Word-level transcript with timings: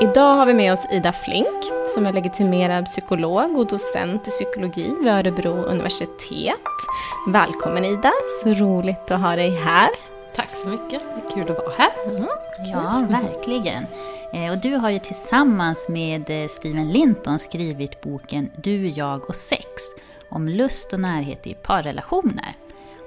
Idag 0.00 0.34
har 0.36 0.46
vi 0.46 0.54
med 0.54 0.72
oss 0.72 0.86
Ida 0.90 1.12
Flink 1.12 1.64
som 1.94 2.06
är 2.06 2.12
legitimerad 2.12 2.84
psykolog 2.86 3.58
och 3.58 3.66
docent 3.66 4.28
i 4.28 4.30
psykologi 4.30 4.94
vid 5.00 5.08
Örebro 5.12 5.50
universitet. 5.52 6.54
Välkommen 7.28 7.84
Ida, 7.84 8.12
så 8.42 8.48
roligt 8.48 9.10
att 9.10 9.20
ha 9.20 9.36
dig 9.36 9.50
här. 9.50 9.88
Tack 10.36 10.48
så 10.54 10.68
mycket, 10.68 11.02
det 11.02 11.26
är 11.26 11.34
kul 11.34 11.52
att 11.52 11.58
vara 11.64 11.74
här. 11.78 11.90
Mm, 12.16 12.28
Ja, 12.72 13.06
verkligen. 13.10 13.86
Eh, 14.32 14.52
Och 14.52 14.58
du 14.58 14.76
har 14.76 14.90
ju 14.90 14.98
tillsammans 14.98 15.88
med 15.88 16.30
eh, 16.42 16.48
Steven 16.48 16.88
Linton 16.88 17.38
skrivit 17.38 18.00
boken 18.00 18.50
Du, 18.56 18.88
jag 18.88 19.28
och 19.28 19.36
sex 19.36 19.66
om 20.28 20.48
lust 20.48 20.92
och 20.92 21.00
närhet 21.00 21.46
i 21.46 21.54
parrelationer. 21.54 22.54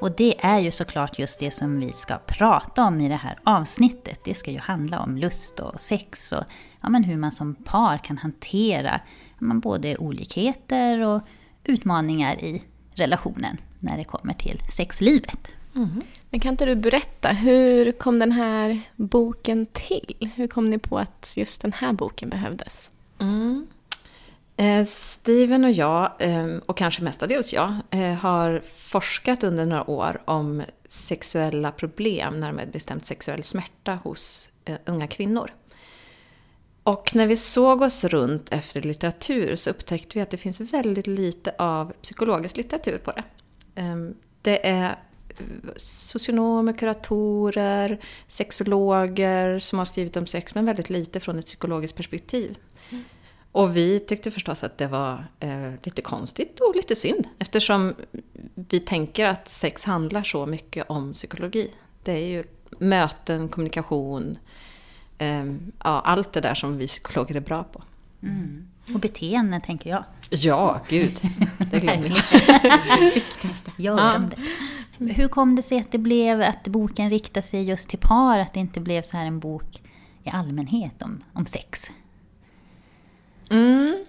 Och 0.06 0.11
det 0.11 0.36
är 0.45 0.59
ju 0.59 0.72
såklart 0.72 1.20
just 1.20 1.39
det 1.39 1.52
som 1.52 1.80
vi 1.80 1.94
ska 1.94 2.17
prata 2.17 2.84
om 2.84 3.02
i 3.02 3.09
det 3.09 3.16
här 3.16 3.39
avsnittet. 3.44 4.22
Det 4.23 4.34
ska 4.34 4.52
ju 4.52 4.59
handla 4.59 5.00
om 5.00 5.18
lust 5.18 5.59
och 5.59 5.79
sex 5.79 6.31
och 6.31 6.44
ja, 6.81 6.90
men 6.90 7.03
hur 7.03 7.18
man 7.18 7.31
som 7.31 7.56
par 7.56 7.97
kan 7.97 8.18
hantera 8.18 9.02
ja, 9.40 9.46
men 9.46 9.59
både 9.59 9.97
olikheter 9.97 11.00
och 11.00 11.22
utmaningar 11.63 12.44
i 12.44 12.63
relationen 12.96 13.57
när 13.79 13.97
det 13.97 14.03
kommer 14.03 14.34
till 14.34 14.59
sexlivet. 14.72 15.47
Men 16.29 16.40
kan 16.40 16.52
inte 16.52 16.66
du 16.66 16.75
berätta, 16.75 17.29
hur 17.29 17.91
kom 17.91 18.19
den 18.19 18.31
här 18.31 18.81
boken 18.96 19.66
till? 19.66 20.29
Hur 20.35 20.47
kom 20.47 20.69
ni 20.69 20.78
på 20.78 21.00
att 21.00 21.34
just 21.38 21.62
den 21.62 21.74
här 21.74 21.94
boken 21.94 22.29
behövdes? 22.29 22.91
Mm. 23.19 23.68
Eh, 24.57 24.83
Steven 24.83 25.63
och 25.63 25.71
jag, 25.71 26.11
ehm, 26.19 26.61
och 26.66 26.77
kanske 26.77 27.03
mestadels 27.03 27.53
jag, 27.53 27.73
eh, 27.91 28.13
har 28.13 28.61
forskat 28.77 29.43
under 29.43 29.66
några 29.66 29.89
år 29.89 30.21
om 30.25 30.63
sexuella 30.88 31.71
problem, 31.71 32.39
närmare 32.39 32.66
bestämt 32.66 33.05
sexuell 33.05 33.43
smärta 33.43 33.99
hos 34.03 34.49
eh, 34.66 34.77
unga 34.85 35.07
kvinnor. 35.07 35.51
Och 36.83 37.16
när 37.16 37.27
vi 37.27 37.38
såg 37.38 37.81
oss 37.81 38.03
runt 38.03 38.53
efter 38.53 38.81
litteratur 38.81 39.55
så 39.55 39.69
upptäckte 39.69 40.17
vi 40.17 40.21
att 40.21 40.29
det 40.29 40.38
finns 40.38 40.59
väldigt 40.59 41.07
lite 41.07 41.55
av 41.57 41.93
psykologisk 42.01 42.57
litteratur 42.57 42.97
på 42.97 43.11
det. 43.11 43.23
Ehm, 43.75 44.16
det 44.41 44.67
är 44.67 44.95
socionomer, 45.75 46.73
kuratorer, 46.73 47.99
sexologer 48.27 49.59
som 49.59 49.79
har 49.79 49.85
skrivit 49.85 50.17
om 50.17 50.27
sex, 50.27 50.55
men 50.55 50.66
väldigt 50.66 50.89
lite 50.89 51.19
från 51.19 51.39
ett 51.39 51.45
psykologiskt 51.45 51.97
perspektiv. 51.97 52.57
Mm. 52.89 53.03
Och 53.55 53.77
vi 53.77 53.99
tyckte 53.99 54.31
förstås 54.31 54.63
att 54.63 54.77
det 54.77 54.88
var 54.88 55.25
eh, 55.39 55.71
lite 55.83 56.01
konstigt 56.01 56.59
och 56.59 56.75
lite 56.75 56.95
synd 56.95 57.27
eftersom 57.39 57.95
vi 58.55 58.79
tänker 58.79 59.25
att 59.25 59.49
sex 59.49 59.85
handlar 59.85 60.23
så 60.23 60.45
mycket 60.45 60.89
om 60.89 61.13
psykologi. 61.13 61.71
Det 62.03 62.11
är 62.11 62.27
ju 62.27 62.43
möten, 62.79 63.49
kommunikation, 63.49 64.38
eh, 65.17 65.45
ja, 65.83 66.01
allt 66.05 66.33
det 66.33 66.41
där 66.41 66.55
som 66.55 66.77
vi 66.77 66.88
psykologer 66.88 67.35
är 67.35 67.39
bra 67.39 67.63
på. 67.63 67.83
Mm. 68.23 68.67
Och 68.93 68.99
beteenden 68.99 69.61
tänker 69.61 69.89
jag. 69.89 70.03
Ja, 70.29 70.81
gud, 70.89 71.19
det 71.72 71.79
glömmer 71.79 72.09
jag. 72.09 73.11
Görandet. 73.77 74.39
Hur 74.97 75.27
kom 75.27 75.55
det 75.55 75.61
sig 75.61 75.79
att 75.79 75.91
det 75.91 75.97
blev 75.97 76.41
att 76.41 76.67
boken 76.67 77.09
riktar 77.09 77.41
sig 77.41 77.63
just 77.63 77.89
till 77.89 77.99
par, 77.99 78.39
att 78.39 78.53
det 78.53 78.59
inte 78.59 78.79
blev 78.79 79.01
så 79.01 79.17
här 79.17 79.25
en 79.25 79.39
bok 79.39 79.81
i 80.23 80.29
allmänhet 80.29 81.01
om, 81.01 81.23
om 81.33 81.45
sex? 81.45 81.89
Mm. 83.50 84.06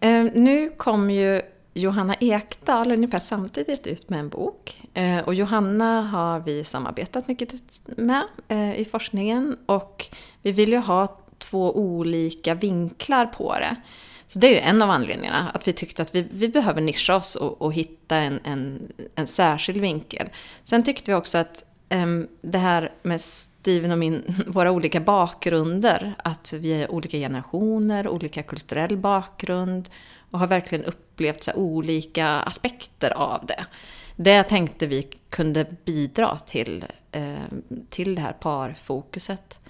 Eh, 0.00 0.24
nu 0.34 0.70
kom 0.76 1.10
ju 1.10 1.42
Johanna 1.74 2.14
Ekdahl 2.20 2.92
ungefär 2.92 3.18
samtidigt 3.18 3.86
ut 3.86 4.08
med 4.08 4.20
en 4.20 4.28
bok. 4.28 4.82
Eh, 4.94 5.18
och 5.18 5.34
Johanna 5.34 6.02
har 6.02 6.40
vi 6.40 6.64
samarbetat 6.64 7.28
mycket 7.28 7.54
med 7.84 8.22
eh, 8.48 8.80
i 8.80 8.84
forskningen. 8.84 9.56
Och 9.66 10.06
vi 10.42 10.52
vill 10.52 10.72
ju 10.72 10.78
ha 10.78 11.18
två 11.38 11.76
olika 11.76 12.54
vinklar 12.54 13.26
på 13.26 13.54
det. 13.54 13.76
Så 14.26 14.38
det 14.38 14.46
är 14.46 14.50
ju 14.50 14.58
en 14.58 14.82
av 14.82 14.90
anledningarna, 14.90 15.50
att 15.54 15.68
vi 15.68 15.72
tyckte 15.72 16.02
att 16.02 16.14
vi, 16.14 16.28
vi 16.30 16.48
behöver 16.48 16.80
nischa 16.80 17.16
oss 17.16 17.36
och, 17.36 17.62
och 17.62 17.72
hitta 17.72 18.16
en, 18.16 18.40
en, 18.44 18.92
en 19.14 19.26
särskild 19.26 19.80
vinkel. 19.80 20.28
Sen 20.64 20.82
tyckte 20.82 21.10
vi 21.10 21.14
också 21.14 21.38
att 21.38 21.64
ehm, 21.88 22.28
det 22.40 22.58
här 22.58 22.92
med 23.02 23.20
Steven 23.66 23.92
och 23.92 23.98
min, 23.98 24.44
våra 24.46 24.70
olika 24.70 25.00
bakgrunder, 25.00 26.14
att 26.18 26.52
vi 26.52 26.72
är 26.72 26.90
olika 26.90 27.16
generationer, 27.16 28.08
olika 28.08 28.42
kulturell 28.42 28.96
bakgrund 28.96 29.88
och 30.30 30.38
har 30.38 30.46
verkligen 30.46 30.84
upplevt 30.84 31.44
så 31.44 31.52
olika 31.52 32.28
aspekter 32.28 33.10
av 33.10 33.46
det. 33.46 33.66
Det 34.16 34.42
tänkte 34.42 34.86
vi 34.86 35.08
kunde 35.30 35.66
bidra 35.84 36.38
till, 36.38 36.84
eh, 37.12 37.34
till 37.90 38.14
det 38.14 38.20
här 38.20 38.32
parfokuset. 38.32 39.60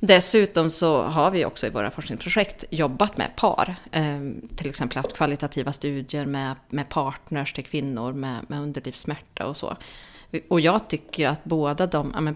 Dessutom 0.00 0.70
så 0.70 1.02
har 1.02 1.30
vi 1.30 1.44
också 1.44 1.66
i 1.66 1.70
våra 1.70 1.90
forskningsprojekt 1.90 2.64
jobbat 2.70 3.16
med 3.16 3.36
par. 3.36 3.74
Eh, 3.92 4.20
till 4.56 4.68
exempel 4.68 4.96
haft 4.96 5.16
kvalitativa 5.16 5.72
studier 5.72 6.26
med, 6.26 6.54
med 6.68 6.88
partners 6.88 7.52
till 7.52 7.64
kvinnor 7.64 8.12
med, 8.12 8.38
med 8.48 8.60
underlivssmärta 8.60 9.46
och 9.46 9.56
så. 9.56 9.76
Och 10.48 10.60
jag 10.60 10.88
tycker 10.88 11.28
att 11.28 11.44
båda 11.44 11.86
de, 11.86 12.10
ja, 12.14 12.20
men 12.20 12.34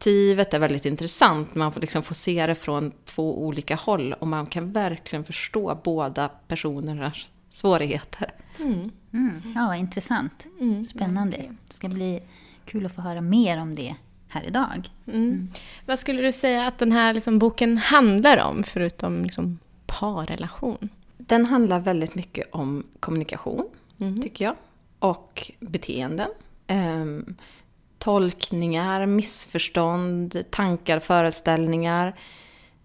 perspektivet 0.00 0.54
är 0.54 0.58
väldigt 0.58 0.86
intressant. 0.86 1.54
Man 1.54 1.72
får 1.72 1.80
liksom 1.80 2.02
få 2.02 2.14
se 2.14 2.46
det 2.46 2.54
från 2.54 2.92
två 3.04 3.46
olika 3.46 3.76
håll 3.76 4.12
och 4.12 4.26
man 4.26 4.46
kan 4.46 4.72
verkligen 4.72 5.24
förstå 5.24 5.80
båda 5.84 6.28
personernas 6.48 7.30
svårigheter. 7.50 8.32
Mm. 8.58 8.90
Ja, 9.54 9.66
vad 9.66 9.76
intressant. 9.76 10.46
Spännande. 10.88 11.36
Det 11.66 11.72
ska 11.72 11.88
bli 11.88 12.22
kul 12.64 12.86
att 12.86 12.94
få 12.94 13.02
höra 13.02 13.20
mer 13.20 13.60
om 13.60 13.74
det 13.74 13.94
här 14.28 14.44
idag. 14.46 14.90
Mm. 15.06 15.48
Vad 15.86 15.98
skulle 15.98 16.22
du 16.22 16.32
säga 16.32 16.66
att 16.66 16.78
den 16.78 16.92
här 16.92 17.14
liksom, 17.14 17.38
boken 17.38 17.78
handlar 17.78 18.38
om, 18.38 18.64
förutom 18.64 19.22
liksom, 19.22 19.58
parrelation? 19.86 20.88
Den 21.18 21.46
handlar 21.46 21.80
väldigt 21.80 22.14
mycket 22.14 22.48
om 22.52 22.84
kommunikation, 23.00 23.68
tycker 24.22 24.44
jag. 24.44 24.56
Och 24.98 25.52
beteenden. 25.60 26.30
Ehm, 26.66 27.34
tolkningar, 28.00 29.06
missförstånd, 29.06 30.44
tankar, 30.50 30.98
föreställningar. 30.98 32.14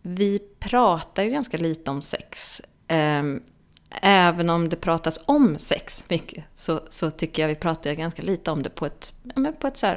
Vi 0.02 0.40
pratar 0.60 1.24
ju 1.24 1.30
ganska 1.30 1.58
lite 1.58 1.92
om 1.92 2.02
sex. 2.02 2.62
Ehm, 2.88 3.44
även 4.02 4.50
om 4.50 4.70
det 4.70 4.76
pratas 4.76 5.20
om 5.26 5.58
sex 5.58 6.04
mycket, 6.08 6.44
så, 6.56 6.82
så 6.90 7.12
tycker 7.12 7.42
jag 7.42 7.50
vi 7.50 7.56
pratar 7.56 7.94
ganska 7.94 8.22
lite 8.22 8.52
om 8.52 8.64
det 8.64 8.70
på 8.70 8.86
ett, 8.86 9.14
på 9.60 9.68
ett 9.68 9.78
så 9.78 9.96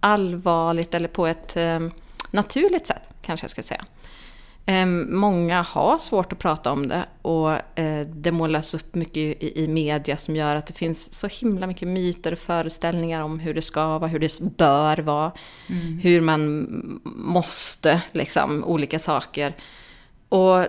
allvarligt 0.00 0.94
eller 0.94 1.08
på 1.08 1.26
ett 1.26 1.56
ehm, 1.56 1.90
naturligt 2.30 2.86
sätt, 2.86 3.02
kanske 3.22 3.44
jag 3.44 3.50
ska 3.50 3.62
säga. 3.62 3.84
Ehm, 4.68 5.16
många 5.16 5.62
har 5.62 5.98
svårt 5.98 6.32
att 6.32 6.38
prata 6.38 6.72
om 6.72 6.88
det 6.88 7.04
och 7.22 7.78
eh, 7.78 8.06
det 8.06 8.32
målas 8.32 8.74
upp 8.74 8.94
mycket 8.94 9.42
i, 9.42 9.68
media 9.68 10.16
som 10.16 10.36
gör 10.36 10.56
att 10.56 10.66
det 10.66 10.72
finns 10.72 11.14
så 11.14 11.26
himla 11.26 11.66
mycket 11.66 11.88
myter 11.88 12.32
och 12.32 12.38
föreställningar 12.38 13.22
om 13.22 13.38
hur 13.38 13.54
det 13.54 13.62
ska 13.62 13.98
vara, 13.98 14.10
hur 14.10 14.18
det 14.18 14.40
bör 14.40 14.98
vara, 14.98 15.32
mm. 15.68 15.98
hur 15.98 16.20
man 16.20 16.66
måste, 17.04 18.02
liksom, 18.12 18.64
olika 18.64 18.98
saker. 18.98 19.52
Och 20.28 20.66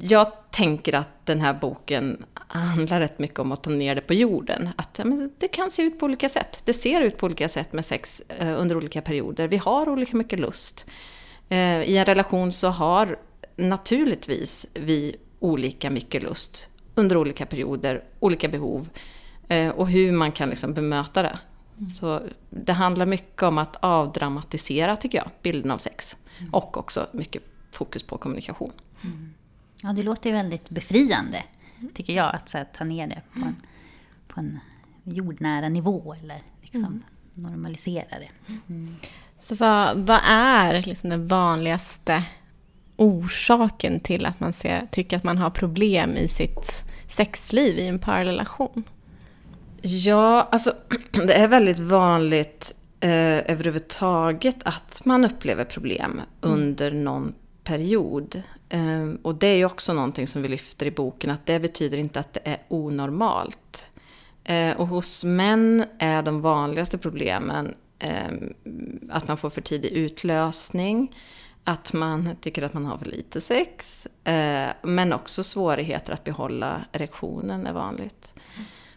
jag 0.00 0.32
tänker 0.50 0.94
att 0.94 1.26
den 1.26 1.40
här 1.40 1.54
boken 1.54 2.24
handlar 2.34 3.00
rätt 3.00 3.18
mycket 3.18 3.38
om 3.38 3.52
att 3.52 3.62
ta 3.62 3.70
ner 3.70 3.94
det 3.94 4.00
på 4.00 4.14
jorden. 4.14 4.68
Att 4.76 4.98
men, 4.98 5.32
det 5.38 5.48
kan 5.48 5.70
se 5.70 5.82
ut 5.82 6.00
på 6.00 6.06
olika 6.06 6.28
sätt. 6.28 6.60
Det 6.64 6.74
ser 6.74 7.00
ut 7.00 7.16
på 7.16 7.26
olika 7.26 7.48
sätt 7.48 7.72
med 7.72 7.84
sex 7.84 8.22
eh, 8.38 8.60
under 8.60 8.76
olika 8.76 9.02
perioder. 9.02 9.48
Vi 9.48 9.56
har 9.56 9.88
olika 9.88 10.16
mycket 10.16 10.40
lust. 10.40 10.86
Eh, 11.48 11.82
I 11.82 11.96
en 11.96 12.04
relation 12.04 12.52
så 12.52 12.68
har 12.68 13.18
naturligtvis 13.56 14.66
vi 14.74 15.16
olika 15.38 15.90
mycket 15.90 16.22
lust 16.22 16.68
under 16.94 17.16
olika 17.16 17.46
perioder, 17.46 18.04
olika 18.20 18.48
behov 18.48 18.88
eh, 19.48 19.68
och 19.68 19.88
hur 19.88 20.12
man 20.12 20.32
kan 20.32 20.48
liksom 20.48 20.74
bemöta 20.74 21.22
det. 21.22 21.38
Mm. 21.78 21.90
Så 21.90 22.22
det 22.50 22.72
handlar 22.72 23.06
mycket 23.06 23.42
om 23.42 23.58
att 23.58 23.76
avdramatisera, 23.80 24.96
tycker 24.96 25.18
jag, 25.18 25.30
bilden 25.42 25.70
av 25.70 25.78
sex. 25.78 26.16
Mm. 26.38 26.54
Och 26.54 26.76
också 26.76 27.06
mycket 27.12 27.42
fokus 27.70 28.02
på 28.02 28.18
kommunikation. 28.18 28.72
Mm. 29.04 29.34
Ja, 29.82 29.92
det 29.92 30.02
låter 30.02 30.30
ju 30.30 30.36
väldigt 30.36 30.70
befriande, 30.70 31.44
tycker 31.94 32.12
jag, 32.12 32.34
att 32.34 32.52
här, 32.52 32.64
ta 32.64 32.84
ner 32.84 33.06
det 33.06 33.22
på 33.40 33.46
en, 33.46 33.56
på 34.28 34.40
en 34.40 34.60
jordnära 35.04 35.68
nivå 35.68 36.14
eller 36.22 36.42
liksom 36.60 36.84
mm. 36.84 37.02
normalisera 37.34 38.18
det. 38.18 38.30
Så 39.38 39.54
vad, 39.54 39.96
vad 39.96 40.20
är 40.24 40.82
liksom 40.82 41.10
den 41.10 41.28
vanligaste 41.28 42.22
orsaken 42.96 44.00
till 44.00 44.26
att 44.26 44.40
man 44.40 44.52
ser, 44.52 44.88
tycker 44.90 45.16
att 45.16 45.24
man 45.24 45.38
har 45.38 45.50
problem 45.50 46.16
i 46.16 46.28
sitt 46.28 46.84
sexliv 47.08 47.78
i 47.78 47.86
en 47.86 47.98
parrelation? 47.98 48.84
Ja, 49.82 50.48
alltså 50.52 50.74
det 51.26 51.34
är 51.34 51.48
väldigt 51.48 51.78
vanligt 51.78 52.74
eh, 53.00 53.50
överhuvudtaget 53.50 54.56
att 54.64 55.04
man 55.04 55.24
upplever 55.24 55.64
problem 55.64 56.10
mm. 56.10 56.24
under 56.40 56.90
någon 56.90 57.34
period. 57.64 58.42
Eh, 58.68 59.08
och 59.22 59.34
det 59.34 59.46
är 59.46 59.56
ju 59.56 59.64
också 59.64 59.92
någonting 59.92 60.26
som 60.26 60.42
vi 60.42 60.48
lyfter 60.48 60.86
i 60.86 60.90
boken, 60.90 61.30
att 61.30 61.46
det 61.46 61.60
betyder 61.60 61.98
inte 61.98 62.20
att 62.20 62.32
det 62.32 62.40
är 62.44 62.58
onormalt. 62.68 63.90
Eh, 64.44 64.76
och 64.76 64.86
hos 64.86 65.24
män 65.24 65.84
är 65.98 66.22
de 66.22 66.40
vanligaste 66.40 66.98
problemen 66.98 67.74
Ehm, 67.98 68.54
att 69.10 69.28
man 69.28 69.36
får 69.36 69.50
för 69.50 69.60
tidig 69.60 69.92
utlösning, 69.92 71.16
att 71.64 71.92
man 71.92 72.36
tycker 72.40 72.62
att 72.62 72.74
man 72.74 72.84
har 72.84 72.98
för 72.98 73.06
lite 73.06 73.40
sex, 73.40 74.06
eh, 74.24 74.68
men 74.82 75.12
också 75.12 75.44
svårigheter 75.44 76.12
att 76.12 76.24
behålla 76.24 76.84
erektionen 76.92 77.66
är 77.66 77.72
vanligt. 77.72 78.34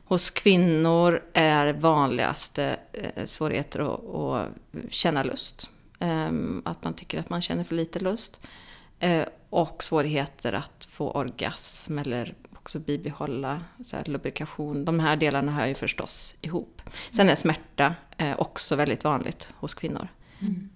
Hos 0.05 0.29
kvinnor 0.29 1.23
är 1.33 1.73
vanligaste 1.73 2.77
eh, 2.93 3.25
svårigheter 3.25 3.79
att, 3.79 4.15
att 4.15 4.49
känna 4.93 5.23
lust. 5.23 5.69
Eh, 5.99 6.31
att 6.63 6.83
man 6.83 6.93
tycker 6.93 7.19
att 7.19 7.29
man 7.29 7.41
känner 7.41 7.63
för 7.63 7.75
lite 7.75 7.99
lust. 7.99 8.39
Eh, 8.99 9.25
och 9.49 9.83
svårigheter 9.83 10.53
att 10.53 10.87
få 10.91 11.11
orgasm 11.11 11.97
eller 11.97 12.33
också 12.61 12.79
bibehålla 12.79 13.61
så 13.85 13.95
här, 13.95 14.05
lubrikation. 14.05 14.85
De 14.85 14.99
här 14.99 15.15
delarna 15.15 15.51
hör 15.51 15.65
ju 15.65 15.75
förstås 15.75 16.35
ihop. 16.41 16.81
Sen 17.11 17.29
är 17.29 17.35
smärta 17.35 17.95
eh, 18.17 18.39
också 18.39 18.75
väldigt 18.75 19.03
vanligt 19.03 19.49
hos 19.55 19.73
kvinnor. 19.73 20.07
Mm. 20.39 20.69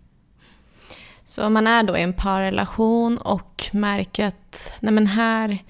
Så 1.24 1.46
om 1.46 1.54
man 1.54 1.68
är 1.68 1.84
då 1.84 1.98
i 1.98 2.02
en 2.02 2.14
parrelation 2.14 3.18
och 3.18 3.66
märker 3.74 4.26
att 4.26 4.72
nej 4.80 4.94
men 4.94 5.08
här, 5.08 5.64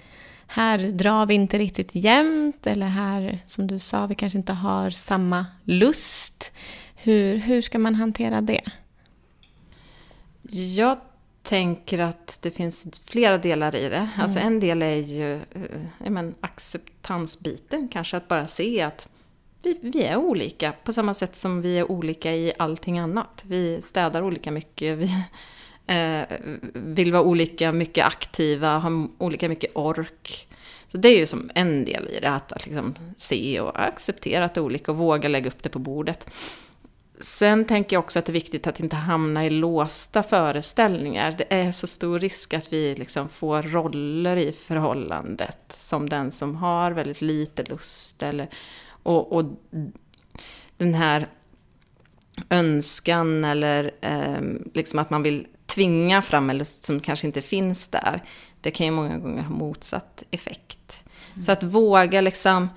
här 0.48 0.78
drar 0.78 1.26
vi 1.26 1.34
inte 1.34 1.58
riktigt 1.58 1.96
jämnt 1.96 2.68
eller 2.68 2.88
här, 2.88 3.40
som 3.46 3.68
du 3.68 3.80
sa, 3.80 4.06
vi 4.06 4.16
kanske 4.16 4.38
inte 4.38 4.54
har 4.54 4.90
samma 4.90 5.46
lust. 5.64 6.54
Hur, 6.96 7.38
hur 7.38 7.62
ska 7.62 7.80
man 7.80 7.96
hantera 7.96 8.42
det? 8.42 8.62
Jag 10.76 10.98
tänker 11.46 12.00
att 12.00 12.40
det 12.42 12.52
finns 12.52 13.02
flera 13.06 13.38
delar 13.38 13.76
i 13.76 13.90
det. 13.90 13.96
Mm. 13.96 14.10
Alltså 14.18 14.40
en 14.40 14.60
del 14.60 14.82
är 14.82 14.96
ju 14.96 15.34
eh, 15.34 16.10
men, 16.10 16.36
acceptansbiten, 16.42 17.88
kanske 17.88 18.18
att 18.18 18.28
bara 18.28 18.48
se 18.48 18.82
att 18.82 19.10
vi, 19.64 19.80
vi, 19.82 20.04
är 20.04 20.18
olika. 20.18 20.74
På 20.84 20.94
samma 20.94 21.14
sätt 21.14 21.36
som 21.36 21.62
vi 21.62 21.80
är 21.80 21.92
olika 21.92 22.36
i 22.36 22.54
allting 22.58 23.00
annat. 23.00 23.44
Vi 23.48 23.82
städar 23.82 24.22
olika 24.22 24.52
mycket, 24.52 24.98
vi 24.98 25.10
eh, 25.94 26.38
vill 26.74 27.12
vara 27.12 27.24
olika 27.24 27.72
mycket 27.72 28.06
aktiva, 28.06 28.78
har 28.78 29.08
olika 29.18 29.50
mycket 29.50 29.72
ork. 29.76 30.48
Så 30.88 30.98
det 30.98 31.10
är 31.10 31.18
ju 31.18 31.28
som 31.28 31.52
en 31.56 31.86
del 31.86 32.08
i 32.08 32.20
det, 32.20 32.30
att, 32.30 32.52
att 32.52 32.66
liksom 32.66 32.96
se 33.18 33.60
och 33.60 33.84
acceptera 33.84 34.46
att 34.46 34.54
det 34.54 34.60
är 34.60 34.64
olika 34.64 34.92
och 34.92 34.98
våga 34.98 35.30
lägga 35.30 35.48
upp 35.48 35.64
det 35.64 35.70
på 35.70 35.80
bordet. 35.80 36.30
Sen 37.20 37.66
tänker 37.66 37.96
jag 37.96 38.04
också 38.04 38.20
att 38.20 38.26
det 38.26 38.32
är 38.32 38.34
viktigt 38.34 38.68
att 38.68 38.80
inte 38.80 38.96
hamna 38.96 39.46
i 39.46 39.50
låsta 39.50 40.24
föreställningar. 40.24 41.36
Det 41.38 41.54
är 41.54 41.72
så 41.72 41.88
stor 41.88 42.20
risk 42.20 42.54
att 42.54 42.74
vi 42.74 42.96
liksom 42.96 43.30
får 43.30 43.62
roller 43.62 44.38
i 44.38 44.52
förhållandet 44.52 45.60
som 45.70 46.10
den 46.10 46.32
som 46.32 46.56
har 46.56 46.92
väldigt 46.92 47.22
lite 47.22 47.64
lust. 47.64 48.24
Eller, 48.24 48.48
och, 49.04 49.34
och 49.34 49.46
den 50.78 50.94
här 50.94 51.28
önskan 52.50 53.44
eller 53.44 53.92
eh, 54.02 54.42
liksom 54.74 55.00
att 55.00 55.10
man 55.10 55.24
vill 55.24 55.48
tvinga 55.66 56.22
fram 56.22 56.50
en 56.50 56.58
lust 56.58 56.84
som 56.84 57.00
kanske 57.00 57.28
inte 57.28 57.42
finns 57.42 57.88
där. 57.88 58.22
Det 58.62 58.72
kan 58.72 58.86
ju 58.86 58.92
många 58.92 59.18
gånger 59.18 59.44
ha 59.44 59.50
motsatt 59.50 60.24
effekt. 60.32 61.04
Mm. 61.34 61.44
Så 61.44 61.52
att 61.52 61.64
våga 61.64 62.22
liksom 62.22 62.70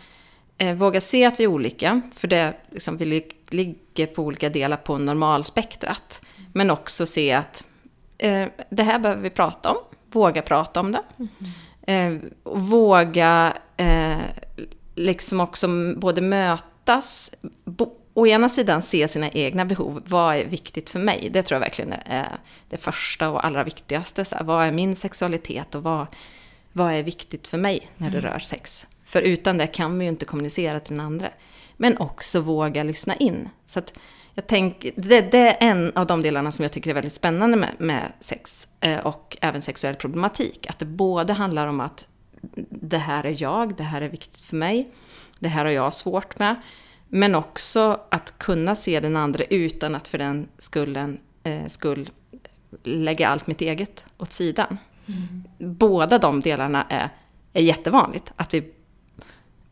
eh, 0.58 0.74
våga 0.74 1.00
se 1.00 1.24
att 1.24 1.40
vi 1.40 1.44
är 1.44 1.48
olika, 1.48 2.00
för 2.14 2.28
det 2.28 2.54
liksom, 2.70 2.96
vi 2.96 3.24
ligger 3.50 4.06
på 4.06 4.22
olika 4.22 4.48
delar 4.48 4.76
på 4.76 4.98
normalspektrat. 4.98 6.22
Men 6.52 6.70
också 6.70 7.06
se 7.06 7.32
att 7.32 7.66
eh, 8.18 8.46
det 8.70 8.82
här 8.82 8.98
behöver 8.98 9.22
vi 9.22 9.30
prata 9.30 9.70
om, 9.70 9.76
våga 10.10 10.42
prata 10.42 10.80
om 10.80 10.92
det. 10.92 11.02
Mm. 11.18 12.22
Eh, 12.22 12.30
våga 12.44 13.56
eh, 13.76 14.18
liksom 14.94 15.40
också 15.40 15.68
både 15.96 16.20
mötas, 16.20 17.32
bo, 17.64 17.94
å 18.14 18.26
ena 18.26 18.48
sidan 18.48 18.82
se 18.82 19.08
sina 19.08 19.30
egna 19.30 19.64
behov. 19.64 20.02
Vad 20.06 20.36
är 20.36 20.44
viktigt 20.44 20.90
för 20.90 20.98
mig? 20.98 21.28
Det 21.32 21.42
tror 21.42 21.56
jag 21.56 21.60
verkligen 21.60 21.92
är 21.92 22.36
det 22.68 22.76
första 22.76 23.28
och 23.28 23.46
allra 23.46 23.64
viktigaste. 23.64 24.24
Så 24.24 24.36
här, 24.36 24.44
vad 24.44 24.66
är 24.66 24.72
min 24.72 24.96
sexualitet 24.96 25.74
och 25.74 25.82
vad, 25.82 26.06
vad 26.72 26.92
är 26.92 27.02
viktigt 27.02 27.46
för 27.46 27.58
mig 27.58 27.88
när 27.96 28.10
det 28.10 28.18
mm. 28.18 28.30
rör 28.30 28.38
sex? 28.38 28.86
För 29.08 29.22
utan 29.22 29.58
det 29.58 29.66
kan 29.66 29.98
vi 29.98 30.04
ju 30.04 30.08
inte 30.08 30.24
kommunicera 30.24 30.80
till 30.80 30.96
den 30.96 31.06
andra. 31.06 31.30
Men 31.76 31.98
också 31.98 32.40
våga 32.40 32.82
lyssna 32.82 33.16
in. 33.16 33.48
Så 33.66 33.78
att 33.78 33.98
jag 34.34 34.46
tänker, 34.46 34.92
det, 34.96 35.20
det, 35.20 35.38
är 35.38 35.56
en 35.60 35.92
av 35.94 36.06
de 36.06 36.22
delarna 36.22 36.50
som 36.50 36.62
jag 36.62 36.72
tycker 36.72 36.90
är 36.90 36.94
väldigt 36.94 37.14
spännande 37.14 37.56
med, 37.56 37.74
med 37.78 38.12
sex 38.20 38.68
eh, 38.80 38.98
och 38.98 39.36
även 39.40 39.62
sexuell 39.62 39.94
problematik. 39.94 40.66
Att 40.68 40.78
det 40.78 40.84
både 40.84 41.32
handlar 41.32 41.66
om 41.66 41.80
att 41.80 42.06
det 42.70 42.98
här 42.98 43.24
är 43.24 43.42
jag, 43.42 43.76
det 43.76 43.82
här 43.82 44.02
är 44.02 44.08
viktigt 44.08 44.40
för 44.40 44.56
mig, 44.56 44.90
det 45.38 45.48
här 45.48 45.64
har 45.64 45.72
jag 45.72 45.94
svårt 45.94 46.38
med. 46.38 46.54
Men 47.08 47.34
också 47.34 48.00
att 48.10 48.38
kunna 48.38 48.74
se 48.74 49.00
den 49.00 49.16
andra 49.16 49.44
utan 49.44 49.94
att 49.94 50.08
för 50.08 50.18
den 50.18 50.48
skullen, 50.58 51.20
eh, 51.42 51.66
skull 51.66 52.10
lägga 52.82 53.28
allt 53.28 53.46
mitt 53.46 53.60
eget 53.60 54.04
åt 54.18 54.32
sidan. 54.32 54.78
Mm. 55.06 55.44
Båda 55.58 56.18
de 56.18 56.40
delarna 56.40 56.86
är, 56.88 57.08
är 57.52 57.62
jättevanligt. 57.62 58.32
Att 58.36 58.54
vi 58.54 58.72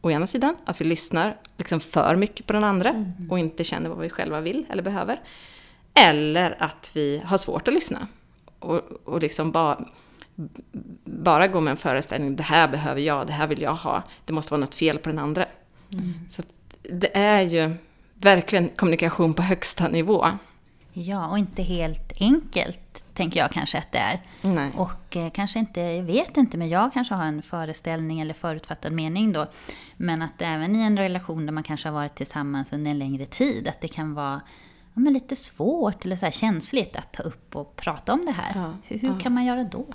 å 0.06 0.10
ena 0.10 0.26
sidan, 0.26 0.56
att 0.64 0.80
vi 0.80 0.84
lyssnar 0.84 1.36
liksom 1.56 1.80
för 1.80 2.16
mycket 2.16 2.46
på 2.46 2.52
den 2.52 2.64
andra 2.64 2.90
mm. 2.90 3.30
och 3.30 3.38
inte 3.38 3.64
känner 3.64 3.88
vad 3.88 3.98
vi 3.98 4.10
själva 4.10 4.40
vill 4.40 4.66
eller 4.70 4.82
behöver. 4.82 5.20
Eller 5.94 6.56
att 6.62 6.90
vi 6.94 7.22
har 7.24 7.38
svårt 7.38 7.68
att 7.68 7.74
lyssna. 7.74 8.06
Och, 8.58 8.80
och 9.04 9.20
liksom 9.20 9.52
bara, 9.52 9.84
bara 11.04 11.48
gå 11.48 11.60
med 11.60 11.70
en 11.70 11.76
föreställning, 11.76 12.36
det 12.36 12.42
här 12.42 12.68
behöver 12.68 13.00
jag, 13.00 13.26
det 13.26 13.32
här 13.32 13.46
vill 13.46 13.62
jag 13.62 13.74
ha. 13.74 14.02
Det 14.24 14.32
måste 14.32 14.52
vara 14.52 14.60
något 14.60 14.74
fel 14.74 14.98
på 14.98 15.08
den 15.08 15.18
andra. 15.18 15.46
Mm. 15.92 16.14
Så 16.30 16.42
det 16.82 17.16
är 17.16 17.42
ju 17.42 17.74
verkligen 18.14 18.68
kommunikation 18.68 19.34
på 19.34 19.42
högsta 19.42 19.88
nivå. 19.88 20.26
Ja, 20.98 21.26
och 21.26 21.38
inte 21.38 21.62
helt 21.62 22.12
enkelt, 22.20 23.04
tänker 23.14 23.40
jag 23.40 23.50
kanske 23.50 23.78
att 23.78 23.92
det 23.92 23.98
är. 23.98 24.20
Nej. 24.42 24.72
Och 24.76 25.16
eh, 25.16 25.30
kanske 25.30 25.58
inte, 25.58 25.80
jag 25.80 26.02
vet 26.02 26.36
inte, 26.36 26.58
men 26.58 26.68
jag 26.68 26.92
kanske 26.92 27.14
har 27.14 27.24
en 27.24 27.42
föreställning 27.42 28.20
eller 28.20 28.34
förutfattad 28.34 28.92
mening 28.92 29.32
då. 29.32 29.46
Men 29.96 30.22
att 30.22 30.42
även 30.42 30.76
i 30.76 30.78
en 30.78 30.98
relation 30.98 31.46
där 31.46 31.52
man 31.52 31.62
kanske 31.62 31.88
har 31.88 31.94
varit 31.94 32.14
tillsammans 32.14 32.72
under 32.72 32.90
en 32.90 32.98
längre 32.98 33.26
tid, 33.26 33.68
att 33.68 33.80
det 33.80 33.88
kan 33.88 34.14
vara 34.14 34.40
ja, 34.94 35.00
men 35.00 35.12
lite 35.12 35.36
svårt 35.36 36.04
eller 36.04 36.16
så 36.16 36.30
känsligt 36.30 36.96
att 36.96 37.12
ta 37.12 37.22
upp 37.22 37.56
och 37.56 37.76
prata 37.76 38.12
om 38.12 38.26
det 38.26 38.32
här. 38.32 38.52
Ja, 38.54 38.76
hur, 38.82 38.98
hur 38.98 39.08
ja, 39.08 39.18
kan 39.18 39.32
man 39.32 39.44
göra 39.44 39.64
då? 39.64 39.86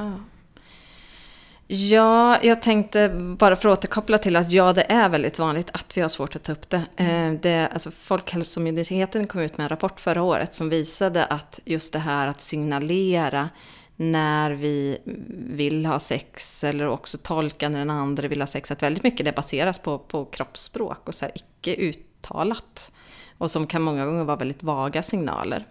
Ja, 1.73 2.39
jag 2.43 2.61
tänkte 2.61 3.09
bara 3.09 3.55
för 3.55 3.69
att 3.69 3.77
återkoppla 3.77 4.17
till 4.17 4.35
att 4.35 4.51
ja, 4.51 4.73
det 4.73 4.81
är 4.91 5.09
väldigt 5.09 5.39
vanligt 5.39 5.69
att 5.73 5.97
vi 5.97 6.01
har 6.01 6.09
svårt 6.09 6.35
att 6.35 6.43
ta 6.43 6.51
upp 6.51 6.69
det. 6.69 6.85
Mm. 6.95 7.39
det 7.41 7.67
alltså, 7.67 7.91
Folkhälsomyndigheten 7.91 9.27
kom 9.27 9.41
ut 9.41 9.57
med 9.57 9.63
en 9.63 9.69
rapport 9.69 9.99
förra 9.99 10.23
året 10.23 10.53
som 10.55 10.69
visade 10.69 11.25
att 11.25 11.59
just 11.65 11.93
det 11.93 11.99
här 11.99 12.27
att 12.27 12.41
signalera 12.41 13.49
när 13.95 14.51
vi 14.51 14.97
vill 15.37 15.85
ha 15.85 15.99
sex 15.99 16.63
eller 16.63 16.87
också 16.87 17.17
tolka 17.17 17.69
när 17.69 17.79
den 17.79 17.89
andra 17.89 18.27
vill 18.27 18.41
ha 18.41 18.47
sex, 18.47 18.71
att 18.71 18.83
väldigt 18.83 19.03
mycket 19.03 19.25
det 19.25 19.35
baseras 19.35 19.79
på, 19.79 19.97
på 19.97 20.25
kroppsspråk 20.25 21.07
och 21.07 21.15
så 21.15 21.25
här 21.25 21.31
icke 21.35 21.75
uttalat. 21.75 22.91
Och 23.37 23.51
som 23.51 23.67
kan 23.67 23.81
många 23.81 24.05
gånger 24.05 24.23
vara 24.23 24.37
väldigt 24.37 24.63
vaga 24.63 25.03
signaler. 25.03 25.65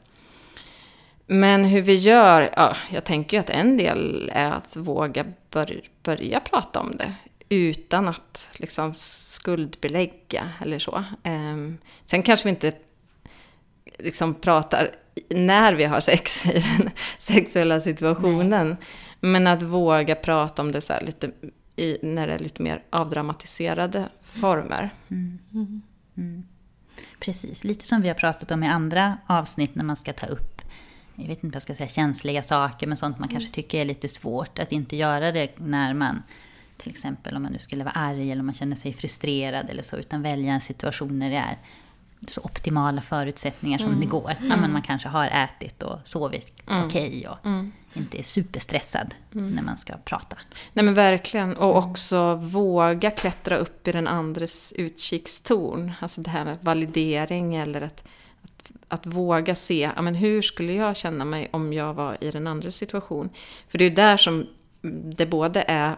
Men 1.33 1.65
hur 1.65 1.83
vi 1.83 1.95
gör, 1.95 2.51
ja, 2.57 2.77
jag 2.91 3.05
tänker 3.05 3.37
ju 3.37 3.41
att 3.41 3.51
en 3.51 3.77
del 3.77 4.31
är 4.35 4.51
att 4.51 4.77
våga 4.77 5.25
bör, 5.51 5.81
börja 6.03 6.41
prata 6.41 6.81
om 6.81 6.97
det 6.97 7.15
utan 7.49 8.09
att 8.09 8.47
liksom 8.53 8.95
skuldbelägga 8.95 10.49
eller 10.61 10.79
så. 10.79 11.05
Um, 11.25 11.79
sen 12.05 12.23
kanske 12.23 12.45
vi 12.45 12.51
inte 12.51 12.73
liksom 13.99 14.35
pratar 14.35 14.91
när 15.29 15.75
vi 15.75 15.85
har 15.85 16.01
sex 16.01 16.47
i 16.47 16.53
den 16.53 16.91
sexuella 17.19 17.81
situationen. 17.81 18.69
Nej. 18.69 18.77
Men 19.21 19.47
att 19.47 19.63
våga 19.63 20.15
prata 20.15 20.63
om 20.63 20.73
det 20.73 20.81
så 20.81 20.95
lite 21.03 21.31
i, 21.77 21.99
när 22.03 22.27
det 22.27 22.35
är 22.35 22.39
lite 22.39 22.63
mer 22.63 22.83
avdramatiserade 22.91 24.09
former. 24.23 24.91
Mm. 25.09 25.39
Mm. 25.53 25.83
Mm. 26.17 26.43
Precis, 27.21 27.65
lite 27.65 27.85
som 27.85 28.03
vi 28.03 28.09
har 28.09 28.15
pratat 28.15 28.51
om 28.51 28.63
i 28.63 28.67
andra 28.67 29.19
avsnitt 29.27 29.75
när 29.75 29.85
man 29.85 29.97
ska 29.97 30.13
ta 30.13 30.27
upp 30.27 30.50
jag 31.21 31.29
vet 31.29 31.45
inte 31.45 31.47
vad 31.47 31.55
jag 31.55 31.63
ska 31.63 31.75
säga, 31.75 31.89
känsliga 31.89 32.43
saker, 32.43 32.87
men 32.87 32.97
sånt 32.97 33.19
man 33.19 33.29
mm. 33.29 33.41
kanske 33.41 33.55
tycker 33.55 33.81
är 33.81 33.85
lite 33.85 34.09
svårt. 34.09 34.59
Att 34.59 34.73
inte 34.73 34.97
göra 34.97 35.33
det 35.33 35.59
när 35.59 35.95
man, 35.95 36.23
till 36.77 36.91
exempel 36.91 37.37
om 37.37 37.43
man 37.43 37.53
nu 37.53 37.59
skulle 37.59 37.85
vara 37.85 37.95
arg 37.95 38.33
eller 38.33 38.41
om 38.41 38.47
man 38.47 38.55
känner 38.55 38.77
sig 38.77 38.93
frustrerad 38.93 39.71
eller 39.71 39.83
så, 39.83 39.97
utan 39.97 40.23
välja 40.23 40.53
en 40.53 40.61
situation 40.61 41.19
när 41.19 41.31
det 41.31 41.37
är 41.37 41.59
så 42.27 42.41
optimala 42.41 43.01
förutsättningar 43.01 43.79
som 43.79 43.89
mm. 43.89 44.01
det 44.01 44.07
går. 44.07 44.37
Ja, 44.41 44.57
men 44.57 44.73
man 44.73 44.83
kanske 44.83 45.09
har 45.09 45.27
ätit 45.27 45.83
och 45.83 45.99
sovit 46.05 46.63
mm. 46.71 46.87
okej 46.87 47.29
och 47.29 47.47
mm. 47.47 47.73
inte 47.95 48.19
är 48.19 48.23
superstressad 48.23 49.15
mm. 49.35 49.51
när 49.51 49.63
man 49.63 49.79
ska 49.79 49.97
prata. 50.05 50.37
Nej 50.73 50.85
men 50.85 50.95
verkligen. 50.95 51.57
Och 51.57 51.77
också 51.77 52.35
våga 52.35 53.11
klättra 53.11 53.57
upp 53.57 53.89
i 53.89 53.93
den 53.93 54.09
andres 54.09 54.73
utkikstorn. 54.73 55.93
Alltså 56.01 56.21
det 56.21 56.31
här 56.31 56.45
med 56.45 56.59
validering 56.61 57.57
eller 57.57 57.81
att, 57.81 58.05
att, 58.91 59.07
att 59.07 59.07
våga 59.07 59.55
se, 59.55 59.91
ja, 59.97 60.03
men 60.03 60.15
hur 60.15 60.43
skulle 60.43 60.73
jag 60.73 60.97
känna 60.97 61.25
mig 61.25 61.49
om 61.53 61.73
jag 61.73 61.95
var 61.95 62.17
i 62.21 62.31
den 62.31 62.47
andra 62.47 62.71
situation? 62.71 63.31
För 63.69 63.79
det 63.79 63.85
är 63.85 63.91
där 63.91 64.17
som 64.17 64.47
det 64.83 65.27
både 65.27 65.65
är 65.69 65.97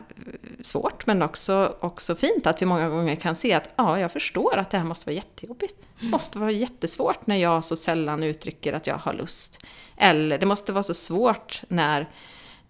svårt 0.60 1.06
men 1.06 1.22
också, 1.22 1.76
också 1.80 2.14
fint 2.14 2.46
att 2.46 2.62
vi 2.62 2.66
många 2.66 2.88
gånger 2.88 3.16
kan 3.16 3.36
se 3.36 3.52
att 3.52 3.68
ja, 3.76 3.98
jag 3.98 4.12
förstår 4.12 4.56
att 4.56 4.70
det 4.70 4.78
här 4.78 4.84
måste 4.84 5.06
vara 5.06 5.14
jättejobbigt. 5.14 5.74
Det 6.00 6.06
måste 6.06 6.38
vara 6.38 6.50
jättesvårt 6.50 7.26
när 7.26 7.36
jag 7.36 7.64
så 7.64 7.76
sällan 7.76 8.22
uttrycker 8.22 8.72
att 8.72 8.86
jag 8.86 8.96
har 8.96 9.12
lust. 9.12 9.66
Eller 9.96 10.38
det 10.38 10.46
måste 10.46 10.72
vara 10.72 10.82
så 10.82 10.94
svårt 10.94 11.62
när, 11.68 12.00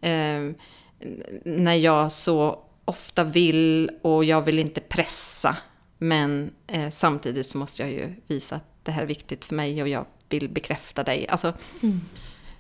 eh, 0.01 0.51
när 1.45 1.75
jag 1.75 2.13
så 2.13 2.65
ofta 2.85 3.25
vill 3.25 3.91
och 4.03 4.25
jag 4.25 4.43
vill 4.43 4.59
inte 4.59 4.81
pressa. 4.81 5.57
Men 5.99 6.53
eh, 6.67 6.91
samtidigt 6.91 7.47
så 7.47 7.59
måste 7.59 7.83
jag 7.83 7.91
ju 7.91 8.15
visa 8.27 8.57
att 8.57 8.73
det 8.83 8.93
här 8.93 9.03
är 9.03 9.07
viktigt 9.07 9.45
för 9.45 9.55
mig 9.55 9.83
och 9.83 9.89
jag 9.89 10.07
vill 10.33 10.49
bekräfta 10.49 11.05
dig. 11.05 11.29
Alltså, 11.29 11.53
mm. 11.83 12.01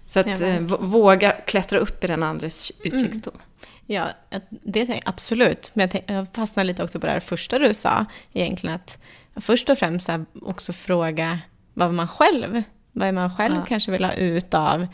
Så 0.07 0.21
att 0.21 0.41
ja, 0.41 0.47
eh, 0.47 0.61
våga 0.81 1.33
klättra 1.33 1.79
upp 1.79 2.05
i 2.05 2.07
den 2.07 2.23
andres 2.23 2.73
utkikstorn. 2.85 3.35
Mm. 3.35 3.47
Ja, 3.87 4.11
det 4.51 5.01
absolut. 5.05 5.71
Men 5.75 5.89
jag, 5.93 6.03
jag 6.07 6.27
fastnar 6.35 6.65
lite 6.65 6.85
också 6.85 7.01
på 7.01 7.07
det 7.07 7.13
här 7.13 7.21
första 7.21 7.59
du 7.59 7.75
sa. 7.75 8.07
Egentligen 8.33 8.77
att 8.77 8.99
först 9.37 9.71
och 9.71 9.79
främst 9.79 10.11
också 10.43 10.73
fråga 10.73 11.39
vad 11.75 11.95
man 11.95 12.09
själv 12.09 12.63
vad 12.93 13.15
man 13.15 13.37
själv 13.37 13.57
ja. 13.57 13.65
kanske 13.69 13.93
vill 13.93 14.05
ha 14.05 14.13
ut 14.13 14.55
av 14.55 14.87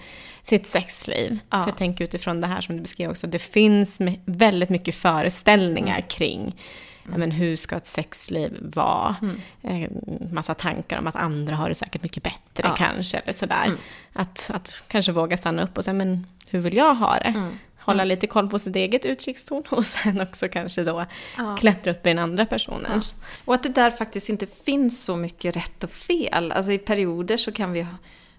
sitt 0.43 0.67
sexliv. 0.67 1.39
Ja. 1.51 1.63
För 1.63 1.71
jag 1.71 1.79
tänker 1.79 2.05
utifrån 2.05 2.41
det 2.41 2.47
här 2.47 2.61
som 2.61 2.77
du 2.77 2.83
beskrev 2.83 3.11
också, 3.11 3.27
det 3.27 3.39
finns 3.39 3.99
väldigt 4.25 4.69
mycket 4.69 4.95
föreställningar 4.95 5.97
mm. 5.97 6.09
kring. 6.09 6.57
Men 7.17 7.31
hur 7.31 7.57
ska 7.57 7.77
ett 7.77 7.87
sexliv 7.87 8.59
vara? 8.61 9.17
Mm. 9.23 9.41
Eh, 9.63 9.91
massa 10.33 10.55
tankar 10.55 10.99
om 10.99 11.07
att 11.07 11.17
andra 11.17 11.57
har 11.57 11.69
det 11.69 11.75
säkert 11.75 12.03
mycket 12.03 12.23
bättre 12.23 12.63
ja. 12.63 12.75
kanske, 12.79 13.19
eller 13.19 13.33
sådär. 13.33 13.65
Mm. 13.65 13.79
Att, 14.13 14.51
att 14.55 14.83
kanske 14.89 15.13
våga 15.13 15.37
stanna 15.37 15.63
upp 15.63 15.79
och 15.79 15.85
säga, 15.85 15.95
men 15.95 16.27
hur 16.47 16.61
vill 16.61 16.77
jag 16.77 16.95
ha 16.95 17.19
det? 17.19 17.29
Mm. 17.29 17.59
Hålla 17.79 18.03
mm. 18.03 18.09
lite 18.09 18.27
koll 18.27 18.49
på 18.49 18.59
sitt 18.59 18.77
eget 18.77 19.07
utkikstorn 19.07 19.63
och 19.71 19.87
sen 19.87 20.21
också 20.21 20.49
kanske 20.49 20.85
då 20.85 21.07
ja. 21.37 21.57
klättra 21.57 21.93
upp 21.93 22.07
i 22.07 22.09
den 22.09 22.19
andra 22.19 22.47
personens. 22.47 23.15
Ja. 23.19 23.27
Och 23.45 23.55
att 23.55 23.63
det 23.63 23.69
där 23.69 23.91
faktiskt 23.91 24.29
inte 24.29 24.47
finns 24.47 25.05
så 25.05 25.17
mycket 25.17 25.57
rätt 25.57 25.85
och 25.85 25.91
fel. 25.91 26.53
Alltså 26.53 26.73
i 26.73 26.79
perioder 26.79 27.37
så 27.37 27.53
kan 27.53 27.73
vi 27.73 27.87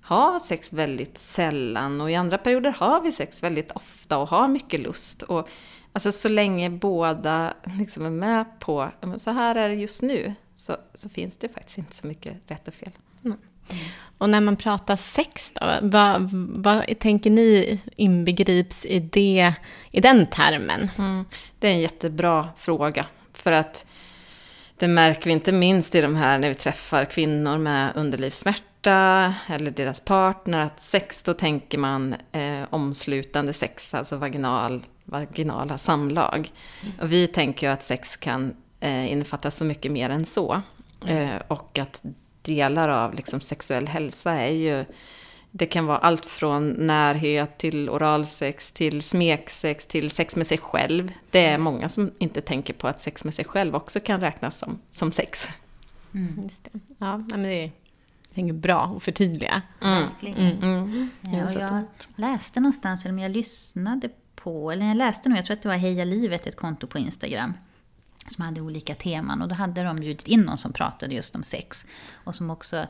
ha 0.04 0.40
sex 0.40 0.74
väldigt 0.74 1.18
sällan 1.18 2.02
och 2.02 2.12
i 2.12 2.16
andra 2.16 2.38
perioder 2.38 2.76
har 2.78 3.02
vi 3.02 3.12
sex 3.12 3.44
väldigt 3.44 3.72
ofta 3.72 4.18
och 4.18 4.30
har 4.30 4.48
mycket 4.48 4.80
lust. 4.80 5.22
Och 5.22 5.50
Alltså 5.93 6.12
så 6.12 6.29
länge 6.29 6.69
båda 6.69 7.53
liksom 7.77 8.05
är 8.05 8.10
med 8.10 8.46
på, 8.60 8.91
så 9.17 9.31
här 9.31 9.55
är 9.55 9.69
det 9.69 9.75
just 9.75 10.01
nu, 10.01 10.34
så, 10.55 10.77
så 10.93 11.10
finns 11.10 11.38
det 11.38 11.50
faktiskt 11.50 11.77
inte 11.77 11.96
så 11.96 12.08
mycket 12.08 12.34
rätt 12.48 12.67
och 12.67 12.74
fel. 12.74 12.91
Mm. 13.25 13.38
Och 14.17 14.29
när 14.29 14.41
man 14.41 14.55
pratar 14.55 14.96
sex 14.96 15.53
då, 15.53 15.74
vad, 15.81 16.29
vad 16.50 17.00
tänker 17.00 17.29
ni 17.29 17.79
inbegrips 17.96 18.86
i, 18.86 19.00
det, 19.00 19.53
i 19.91 20.01
den 20.01 20.27
termen? 20.27 20.91
Mm. 20.98 21.25
Det 21.60 21.67
är 21.67 21.72
en 21.72 21.79
jättebra 21.79 22.50
fråga. 22.58 23.05
För 23.34 23.51
att 23.51 23.86
det 24.77 24.88
märker 24.88 25.25
vi 25.25 25.31
inte 25.31 25.51
minst 25.51 25.96
i 25.96 26.01
de 26.01 26.15
här 26.15 26.38
när 26.39 26.48
vi 26.48 26.55
träffar 26.55 27.05
kvinnor 27.05 27.58
med 27.58 27.91
underlivssmärta 27.96 29.34
eller 29.48 29.72
deras 29.72 30.01
partner. 30.01 30.60
Att 30.60 30.81
sex, 30.81 31.24
då 31.24 31.34
tänker 31.34 31.77
man 31.77 32.15
eh, 32.31 32.62
omslutande 32.69 33.53
sex, 33.53 33.93
alltså 33.93 34.17
vaginal 34.17 34.84
vaginala 35.10 35.78
samlag. 35.78 36.51
Mm. 36.84 37.00
Och 37.00 37.12
vi 37.12 37.28
tänker 37.28 37.68
ju 37.68 37.74
att 37.74 37.84
sex 37.84 38.18
kan 38.18 38.56
eh, 38.80 39.12
innefatta 39.12 39.51
så 39.51 39.66
mycket 39.66 39.92
mer 39.92 40.10
än 40.10 40.25
så. 40.25 40.62
Mm. 41.06 41.30
Eh, 41.30 41.42
och 41.48 41.80
att 41.80 42.04
delar 42.42 42.89
av 42.89 43.13
liksom, 43.13 43.42
sexuell 43.42 43.88
hälsa 43.88 44.34
är 44.34 44.54
ju 44.54 44.86
det 45.51 45.66
kan 45.66 45.86
vara 45.86 45.98
allt 45.98 46.25
från 46.25 46.70
närhet 46.70 47.58
till 47.58 47.89
oralsex, 47.89 48.72
till 48.72 49.01
smeksex, 49.01 49.86
till 49.86 50.12
sex 50.12 50.36
med 50.36 50.48
sig 50.48 50.58
själv. 50.58 51.13
Det 51.32 51.46
är 51.46 51.58
många 51.58 51.89
som 51.89 52.12
inte 52.18 52.42
tänker 52.42 52.74
på 52.74 52.88
att 52.88 53.01
sex 53.01 53.24
med 53.24 53.34
sig 53.34 53.46
själv 53.46 53.75
också 53.75 54.00
kan 54.00 54.20
räknas 54.20 54.58
som, 54.58 54.80
som 54.92 55.12
sex. 55.12 55.48
Mm. 56.13 56.44
Just 56.44 56.63
det. 56.63 56.80
Ja, 56.98 57.18
men 57.18 57.44
det 57.44 57.72
är 58.36 58.54
bra 58.54 58.94
att 58.98 59.04
förtydliga. 59.04 59.62
Mm. 59.82 60.04
Mm. 60.22 60.58
Mm. 60.63 61.10
Ja, 61.22 61.51
jag 61.60 61.84
läste 62.16 62.60
någonstans, 62.60 63.06
eller 63.06 63.22
jag 63.22 63.32
lyssnade 63.32 64.10
på, 64.43 64.72
eller 64.72 64.88
jag 64.88 64.98
läste 64.98 65.29
nog, 65.29 65.38
jag 65.38 65.46
tror 65.46 65.58
att 65.58 65.62
det 65.62 65.69
var 65.69 65.75
Heja 65.75 66.05
Livet, 66.05 66.48
ett 66.48 66.55
konto 66.55 66.88
på 66.88 67.00
Instagram 67.00 67.53
som 68.27 68.46
hade 68.46 68.62
olika 68.62 68.96
teman 68.96 69.41
och 69.41 69.48
då 69.48 69.55
hade 69.55 69.84
de 69.84 69.96
bjudit 69.96 70.27
in 70.27 70.41
någon 70.41 70.58
som 70.58 70.74
pratade 70.74 71.15
just 71.15 71.36
om 71.36 71.43
sex 71.43 71.86
och 72.24 72.36
som 72.36 72.50
också 72.50 72.88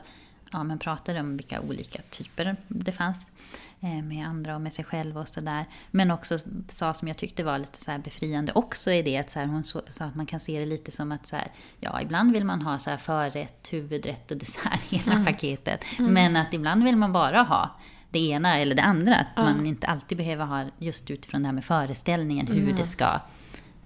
ja, 0.52 0.64
men 0.64 0.78
pratade 0.78 1.20
om 1.20 1.36
vilka 1.36 1.60
olika 1.60 2.02
typer 2.02 2.56
det 2.68 2.92
fanns 2.92 3.30
eh, 3.80 4.02
med 4.02 4.26
andra 4.26 4.54
och 4.54 4.60
med 4.60 4.72
sig 4.72 4.84
själv 4.84 5.18
och 5.18 5.28
sådär. 5.28 5.64
Men 5.90 6.10
också 6.10 6.38
sa 6.68 6.94
som 6.94 7.08
jag 7.08 7.16
tyckte 7.16 7.44
var 7.44 7.58
lite 7.58 7.78
så 7.78 7.98
befriande 8.04 8.52
också 8.52 8.92
i 8.92 9.02
det 9.02 9.16
att 9.16 9.30
så 9.30 9.38
här, 9.38 9.46
hon 9.46 9.64
sa 9.64 9.80
att 9.98 10.14
man 10.14 10.26
kan 10.26 10.40
se 10.40 10.60
det 10.60 10.66
lite 10.66 10.90
som 10.90 11.12
att 11.12 11.26
så 11.26 11.36
här, 11.36 11.48
ja, 11.80 12.00
ibland 12.00 12.32
vill 12.32 12.44
man 12.44 12.62
ha 12.62 12.78
så 12.78 12.90
här 12.90 12.96
förrätt, 12.96 13.68
huvudrätt 13.72 14.30
och 14.30 14.36
dessert, 14.36 14.82
hela 14.88 15.12
mm. 15.12 15.24
paketet. 15.24 15.84
Mm. 15.98 16.14
Men 16.14 16.36
att 16.36 16.54
ibland 16.54 16.84
vill 16.84 16.96
man 16.96 17.12
bara 17.12 17.42
ha 17.42 17.70
det 18.10 18.18
ena 18.18 18.58
eller 18.58 18.74
det 18.74 18.82
andra. 18.82 19.16
Att 19.16 19.26
ja. 19.36 19.42
man 19.42 19.66
inte 19.66 19.86
alltid 19.86 20.18
behöver 20.18 20.44
ha 20.44 20.64
just 20.78 21.10
utifrån 21.10 21.42
det 21.42 21.48
här 21.48 21.52
med 21.52 21.64
föreställningen 21.64 22.46
hur 22.46 22.62
mm. 22.62 22.76
det 22.76 22.86
ska 22.86 23.20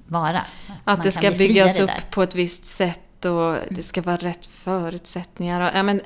vara. 0.06 0.38
Att, 0.84 0.98
att 0.98 1.02
det 1.02 1.12
ska 1.12 1.30
byggas 1.30 1.78
upp 1.78 2.10
på 2.10 2.22
ett 2.22 2.34
visst 2.34 2.66
sätt 2.66 3.24
och 3.24 3.56
det 3.70 3.82
ska 3.82 4.02
vara 4.02 4.16
rätt 4.16 4.46
förutsättningar. 4.46 5.60
Och, 5.60 5.78
ja, 5.78 5.82
men, 5.82 6.00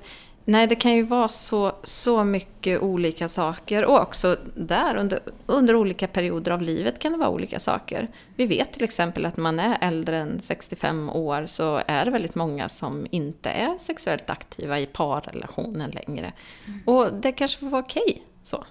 nej, 0.48 0.66
det 0.66 0.74
kan 0.74 0.94
ju 0.94 1.02
vara 1.02 1.28
så, 1.28 1.72
så 1.82 2.24
mycket 2.24 2.82
olika 2.82 3.28
saker. 3.28 3.84
Och 3.84 4.00
också 4.00 4.36
där 4.54 4.96
under, 4.96 5.20
under 5.46 5.76
olika 5.76 6.06
perioder 6.06 6.52
av 6.52 6.62
livet 6.62 6.98
kan 6.98 7.12
det 7.12 7.18
vara 7.18 7.28
olika 7.28 7.60
saker. 7.60 8.08
Vi 8.36 8.46
vet 8.46 8.72
till 8.72 8.84
exempel 8.84 9.26
att 9.26 9.36
man 9.36 9.60
är 9.60 9.78
äldre 9.80 10.16
än 10.16 10.40
65 10.40 11.10
år 11.10 11.46
så 11.46 11.82
är 11.86 12.04
det 12.04 12.10
väldigt 12.10 12.34
många 12.34 12.68
som 12.68 13.06
inte 13.10 13.50
är 13.50 13.78
sexuellt 13.78 14.30
aktiva 14.30 14.80
i 14.80 14.86
parrelationen 14.86 15.90
längre. 15.90 16.32
Mm. 16.66 16.80
Och 16.84 17.12
det 17.12 17.32
kanske 17.32 17.60
får 17.60 17.68
vara 17.68 17.82
okej 17.82 18.02
okay, 18.06 18.22
så. 18.42 18.64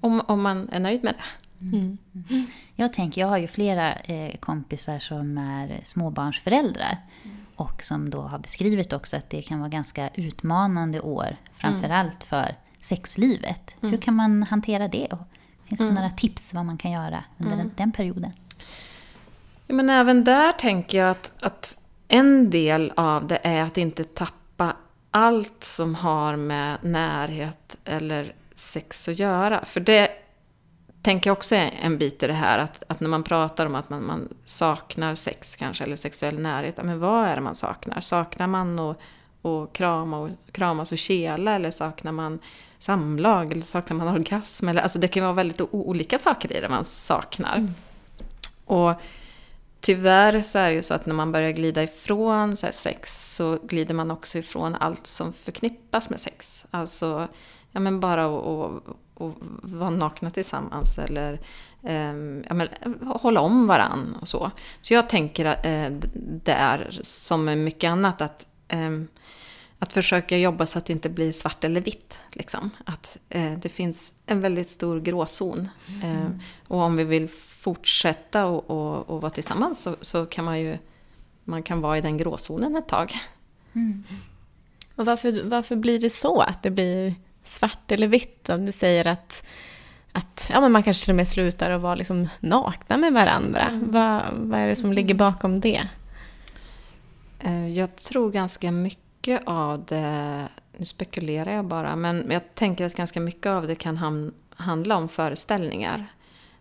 Om, 0.00 0.22
om 0.26 0.42
man 0.42 0.68
är 0.72 0.80
nöjd 0.80 1.04
med 1.04 1.14
det. 1.14 1.64
Mm. 1.64 1.98
Mm. 2.30 2.46
Jag 2.74 2.92
tänker, 2.92 3.20
jag 3.20 3.28
har 3.28 3.38
ju 3.38 3.46
flera 3.46 3.92
eh, 3.94 4.36
kompisar 4.36 4.98
som 4.98 5.38
är 5.38 5.80
småbarnsföräldrar. 5.84 6.96
Mm. 7.24 7.36
Och 7.60 7.82
som 7.82 8.10
då 8.10 8.20
har 8.20 8.38
beskrivit 8.38 8.92
också 8.92 9.16
att 9.16 9.30
det 9.30 9.42
kan 9.42 9.58
vara 9.58 9.68
ganska 9.68 10.10
utmanande 10.14 11.00
år. 11.00 11.36
Framförallt 11.54 12.24
för 12.24 12.54
sexlivet. 12.80 13.76
Hur 13.80 13.96
kan 13.96 14.14
man 14.14 14.42
hantera 14.42 14.88
det? 14.88 15.06
Och 15.06 15.18
finns 15.64 15.80
det 15.80 15.90
några 15.90 16.10
tips 16.10 16.54
vad 16.54 16.64
man 16.64 16.78
kan 16.78 16.90
göra 16.90 17.24
under 17.38 17.56
den, 17.56 17.70
den 17.76 17.92
perioden? 17.92 18.32
Ja, 19.66 19.74
men 19.74 19.90
även 19.90 20.24
där 20.24 20.52
tänker 20.52 20.98
jag 20.98 21.10
att, 21.10 21.32
att 21.40 21.78
en 22.08 22.50
del 22.50 22.92
av 22.96 23.26
det 23.26 23.38
är 23.42 23.62
att 23.62 23.78
inte 23.78 24.04
tappa 24.04 24.76
allt 25.10 25.64
som 25.64 25.94
har 25.94 26.36
med 26.36 26.78
närhet 26.82 27.76
eller 27.84 28.34
sex 28.54 29.08
att 29.08 29.18
göra. 29.18 29.64
För 29.64 29.80
det 29.80 30.08
tänker 31.02 31.30
jag 31.30 31.36
också 31.36 31.54
är 31.54 31.70
en 31.82 31.98
bit 31.98 32.22
i 32.22 32.26
det 32.26 32.32
här, 32.32 32.58
att, 32.58 32.82
att 32.88 33.00
när 33.00 33.08
man 33.08 33.22
pratar 33.22 33.66
om 33.66 33.74
att 33.74 33.90
man, 33.90 34.06
man 34.06 34.28
saknar 34.44 35.14
sex 35.14 35.56
kanske, 35.56 35.84
eller 35.84 35.96
sexuell 35.96 36.38
närhet, 36.38 36.76
men 36.76 37.00
vad 37.00 37.26
är 37.26 37.34
det 37.34 37.42
man 37.42 37.54
saknar? 37.54 38.00
Saknar 38.00 38.46
man 38.46 38.78
att 38.78 39.00
och 39.42 39.72
krama 39.72 40.18
och, 40.18 40.30
kramas 40.52 40.92
och 40.92 40.98
kela, 40.98 41.54
eller 41.54 41.70
saknar 41.70 42.12
man 42.12 42.38
samlag, 42.78 43.52
eller 43.52 43.62
saknar 43.62 43.96
man 43.96 44.08
orgasm? 44.08 44.68
Eller, 44.68 44.82
alltså 44.82 44.98
det 44.98 45.08
kan 45.08 45.22
vara 45.22 45.32
väldigt 45.32 45.60
olika 45.60 46.18
saker 46.18 46.52
i 46.56 46.60
det 46.60 46.68
man 46.68 46.84
saknar. 46.84 47.56
Mm. 47.56 47.74
Och 48.64 48.94
tyvärr 49.80 50.40
så 50.40 50.58
är 50.58 50.68
det 50.68 50.74
ju 50.74 50.82
så 50.82 50.94
att 50.94 51.06
när 51.06 51.14
man 51.14 51.32
börjar 51.32 51.50
glida 51.50 51.82
ifrån 51.82 52.56
så 52.56 52.68
sex 52.72 53.34
så 53.36 53.58
glider 53.62 53.94
man 53.94 54.10
också 54.10 54.38
ifrån 54.38 54.74
allt 54.74 55.06
som 55.06 55.32
förknippas 55.32 56.10
med 56.10 56.20
sex. 56.20 56.66
Alltså, 56.70 57.28
ja 57.72 57.80
men 57.80 58.00
bara 58.00 58.24
att 58.24 58.82
och 59.20 59.34
vara 59.62 59.90
nakna 59.90 60.30
tillsammans 60.30 60.98
eller 60.98 61.40
um, 61.82 62.44
ja, 62.48 62.54
men, 62.54 62.68
hålla 63.04 63.40
om 63.40 63.66
varann 63.66 64.16
och 64.20 64.28
så. 64.28 64.50
Så 64.80 64.94
jag 64.94 65.08
tänker 65.08 65.46
uh, 65.46 65.98
där, 66.44 67.00
som 67.02 67.64
mycket 67.64 67.90
annat, 67.90 68.20
att, 68.20 68.46
um, 68.72 69.08
att 69.78 69.92
försöka 69.92 70.38
jobba 70.38 70.66
så 70.66 70.78
att 70.78 70.86
det 70.86 70.92
inte 70.92 71.10
blir 71.10 71.32
svart 71.32 71.64
eller 71.64 71.80
vitt. 71.80 72.18
Liksom. 72.32 72.70
Att 72.84 73.16
uh, 73.34 73.58
det 73.58 73.68
finns 73.68 74.14
en 74.26 74.40
väldigt 74.40 74.70
stor 74.70 75.00
gråzon. 75.00 75.68
Mm. 75.86 76.16
Uh, 76.16 76.30
och 76.68 76.78
om 76.78 76.96
vi 76.96 77.04
vill 77.04 77.28
fortsätta 77.48 78.46
och, 78.46 78.70
och, 78.70 79.10
och 79.10 79.20
vara 79.20 79.30
tillsammans 79.30 79.82
så, 79.82 79.96
så, 80.00 80.26
kan 80.26 80.44
man 80.44 80.60
ju 80.60 80.78
man 81.44 81.62
kan 81.62 81.80
vara 81.80 81.98
i 81.98 82.00
den 82.00 82.16
gråzonen 82.16 82.76
ett 82.76 82.88
tag. 82.88 83.12
Mm. 83.72 84.04
Och 84.96 85.06
varför, 85.06 85.42
varför 85.44 85.76
blir 85.76 86.00
det 86.00 86.10
så? 86.10 86.40
Att 86.40 86.62
det 86.62 86.70
blir 86.70 87.14
svart 87.50 87.92
eller 87.92 88.08
vitt? 88.08 88.48
Om 88.48 88.66
du 88.66 88.72
säger 88.72 89.06
att, 89.06 89.44
att 90.12 90.50
ja, 90.52 90.60
men 90.60 90.72
man 90.72 90.82
kanske 90.82 91.04
till 91.04 91.12
och 91.12 91.16
med 91.16 91.28
slutar 91.28 91.70
att 91.70 91.80
vara 91.80 91.94
liksom 91.94 92.28
nakna 92.40 92.96
med 92.96 93.12
varandra. 93.12 93.62
Mm. 93.62 93.90
Vad, 93.90 94.22
vad 94.32 94.60
är 94.60 94.66
det 94.66 94.76
som 94.76 94.92
ligger 94.92 95.14
bakom 95.14 95.60
det? 95.60 95.88
Eh, 97.40 97.68
jag 97.68 97.96
tror 97.96 98.30
ganska 98.30 98.72
mycket 98.72 99.42
av 99.46 99.84
det, 99.84 100.48
nu 100.76 100.84
spekulerar 100.84 101.52
jag 101.52 101.64
bara, 101.64 101.96
men 101.96 102.26
jag 102.30 102.54
tänker 102.54 102.86
att 102.86 102.94
ganska 102.94 103.20
mycket 103.20 103.46
av 103.46 103.66
det 103.66 103.74
kan 103.74 104.32
handla 104.56 104.96
om 104.96 105.08
föreställningar. 105.08 106.06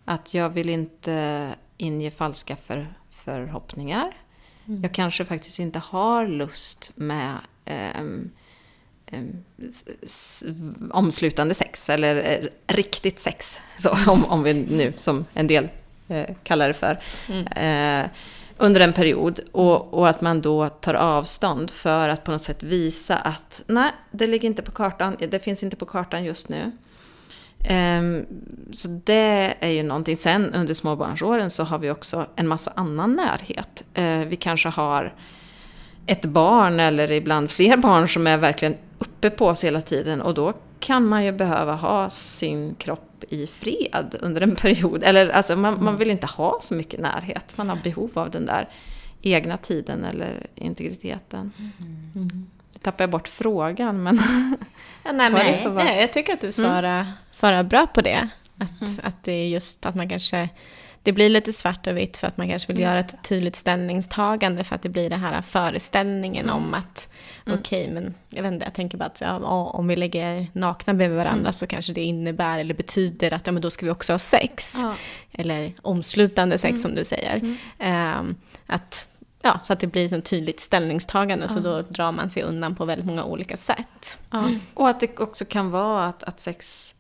Att 0.06 0.34
jag 0.34 0.50
vill 0.50 0.70
inte 0.70 1.48
inge 1.78 2.12
falska 2.12 2.56
för, 2.56 2.94
förhoppningar. 3.10 4.14
Mm. 4.66 4.84
Jag 4.84 4.94
kanske 4.94 5.26
faktiskt 5.26 5.60
inte 5.60 5.80
har 5.80 6.28
lust 6.28 6.92
med 6.96 7.36
um, 8.00 8.32
omslutande 10.92 11.56
sex, 11.56 11.90
eller 11.90 12.16
eh, 12.16 12.74
riktigt 12.76 13.20
sex, 13.20 13.60
så, 13.80 13.90
om, 14.08 14.26
om 14.26 14.44
vi 14.44 14.54
nu 14.54 14.94
som 14.96 15.26
en 15.34 15.48
del 15.48 15.70
eh, 16.08 16.36
kallar 16.44 16.68
det 16.68 16.74
för, 16.74 16.98
mm. 17.30 17.48
eh, 17.48 18.10
under 18.58 18.82
en 18.82 18.94
period. 18.94 19.40
Och, 19.52 19.94
och, 19.94 20.10
att 20.10 20.22
man 20.22 20.42
då 20.42 20.70
tar 20.70 20.94
avstånd 20.94 21.72
för 21.72 22.10
att 22.10 22.24
på 22.24 22.32
något 22.32 22.44
sätt 22.44 22.64
visa 22.64 23.18
att 23.18 23.64
nej, 23.68 23.92
det 24.12 24.28
ligger 24.28 24.48
inte 24.48 24.62
på 24.62 24.72
kartan, 24.72 25.18
det 25.30 25.40
finns 25.40 25.64
inte 25.64 25.76
på 25.76 25.86
kartan 25.86 26.24
just 26.24 26.50
nu. 26.50 26.72
Um, 27.70 28.26
så 28.74 28.88
det 28.88 29.54
är 29.60 29.70
ju 29.70 29.84
någonting. 29.84 30.18
Sen 30.18 30.54
under 30.54 30.74
småbarnsåren 30.74 31.50
så 31.50 31.64
har 31.64 31.80
vi 31.80 31.92
också 31.92 32.26
en 32.36 32.48
massa 32.48 32.72
annan 32.76 33.16
närhet. 33.16 33.84
Vi 34.28 34.36
kanske 34.36 34.70
har 34.70 35.14
ett 36.06 36.26
barn 36.26 36.80
eller 36.80 37.12
ibland 37.12 37.52
fler 37.52 37.78
barn 37.88 38.08
som 38.08 38.28
är 38.28 38.38
verkligen 38.38 38.76
uppe 39.00 39.30
på 39.30 39.48
oss 39.48 39.64
hela 39.64 39.82
tiden 39.82 40.22
och 40.22 40.34
då 40.34 40.54
kan 40.80 41.08
man 41.08 41.26
ju 41.26 41.32
behöva 41.32 41.76
ha 41.76 42.10
sin 42.10 42.76
kropp 42.76 43.24
i 43.30 43.48
fred 43.48 44.16
under 44.22 44.42
en 44.42 44.56
period. 44.62 45.04
Eller 45.04 45.30
alltså 45.30 45.56
man, 45.56 45.84
man 45.84 45.98
vill 45.98 46.12
inte 46.12 46.28
ha 46.28 46.60
så 46.62 46.74
mycket 46.74 47.00
närhet. 47.00 47.58
Man 47.58 47.70
har 47.70 47.76
behov 47.84 48.12
av 48.14 48.32
den 48.32 48.46
där 48.46 48.70
egna 49.22 49.58
tiden 49.58 50.06
eller 50.06 50.48
integriteten. 50.56 51.52
Mm. 51.58 52.48
Nu 52.74 52.80
tappar 52.82 53.04
jag 53.04 53.10
bort 53.10 53.28
frågan 53.28 54.04
men... 54.04 54.16
ja, 55.04 55.12
nej, 55.12 55.32
men 55.32 55.76
nej, 55.76 56.02
jag 56.02 56.14
tycker 56.14 56.34
att 56.34 56.42
du 56.42 56.52
svarar, 56.52 57.02
mm. 57.02 57.12
svarar 57.32 57.64
bra 57.64 57.88
på 57.88 58.02
det. 58.02 58.30
Att, 58.58 58.82
mm. 58.82 58.94
att 59.04 59.24
det 59.24 59.32
är 59.32 59.48
just 59.48 59.86
att 59.86 59.96
man 59.96 60.10
kanske 60.10 60.50
det 61.04 61.12
blir 61.12 61.30
lite 61.30 61.54
svart 61.54 61.88
och 61.88 61.98
vitt 61.98 62.18
för 62.18 62.28
att 62.28 62.38
man 62.38 62.50
kanske 62.50 62.74
vill 62.74 62.82
göra 62.82 63.00
ett 63.00 63.24
tydligt 63.24 63.56
ställningstagande 63.56 64.64
för 64.64 64.76
att 64.76 64.82
det 64.82 64.90
blir 64.90 65.10
den 65.10 65.20
här 65.20 65.42
föreställningen 65.42 66.46
mm. 66.46 66.56
om 66.56 66.74
att 66.74 67.10
mm. 67.46 67.60
okej, 67.60 67.82
okay, 67.82 67.94
men 67.94 68.14
jag 68.30 68.44
vet 68.44 68.52
inte, 68.52 68.66
jag 68.66 68.74
tänker 68.74 68.98
bara 68.98 69.06
att 69.06 69.22
ja, 69.22 69.38
om 69.74 69.88
vi 69.88 69.96
lägger 69.96 70.48
nakna 70.54 70.94
bredvid 70.94 71.18
varandra 71.18 71.40
mm. 71.40 71.54
så 71.54 71.68
kanske 71.68 71.94
det 71.94 72.04
innebär 72.04 72.60
eller 72.60 72.74
betyder 72.74 73.34
att 73.34 73.48
ja, 73.48 73.52
men 73.52 73.62
då 73.62 73.72
ska 73.72 73.86
vi 73.86 73.92
också 73.92 74.14
ha 74.14 74.20
sex. 74.20 74.78
Ja. 74.82 74.96
Eller 75.32 75.74
omslutande 75.82 76.58
sex 76.58 76.70
mm. 76.70 76.82
som 76.82 76.96
du 76.96 77.04
säger. 77.04 77.58
Um, 77.80 78.36
att 78.66 79.10
Ja, 79.42 79.60
så 79.64 79.74
att 79.74 79.80
det 79.80 79.88
blir 79.88 80.14
ett 80.14 80.26
tydligt 80.26 80.60
ställningstagande, 80.60 81.44
ja. 81.44 81.48
så 81.48 81.60
då 81.60 81.82
drar 81.82 82.12
man 82.12 82.30
sig 82.30 82.44
undan 82.44 82.76
på 82.76 82.86
väldigt 82.86 83.08
många 83.08 83.24
olika 83.24 83.58
sätt. 83.58 84.20
Ja. 84.32 84.50
Och 84.74 84.90
att 84.90 85.00
det 85.00 85.20
också 85.20 85.46
kan 85.46 85.72
vara 85.72 86.06
att, 86.06 86.24
att 86.24 86.40
sex, 86.40 86.96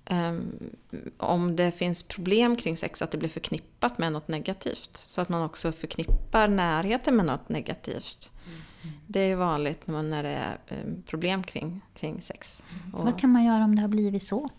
om 1.17 1.55
det 1.55 1.71
finns 1.71 2.03
problem 2.03 2.55
kring 2.55 2.77
sex, 2.77 3.01
att 3.01 3.11
det 3.11 3.17
blir 3.17 3.29
förknippat 3.29 3.97
med 3.97 4.11
något 4.11 4.27
negativt. 4.27 4.89
Så 4.93 5.21
att 5.21 5.29
man 5.29 5.41
också 5.41 5.71
förknippar 5.71 6.47
närheten 6.47 7.15
med 7.15 7.25
något 7.25 7.49
negativt. 7.49 8.31
Mm. 8.45 8.97
Det 9.07 9.19
är 9.19 9.27
ju 9.27 9.35
vanligt 9.35 9.87
när, 9.87 9.93
man, 9.93 10.09
när 10.09 10.23
det 10.23 10.29
är 10.29 10.57
um, 10.69 11.03
problem 11.07 11.43
kring, 11.43 11.81
kring 11.99 12.21
sex. 12.21 12.63
Och, 12.93 13.05
Vad 13.05 13.19
kan 13.19 13.29
man 13.29 13.43
göra 13.43 13.63
om 13.63 13.75
det 13.75 13.81
har 13.81 13.89
blivit 13.89 14.23
så? 14.23 14.49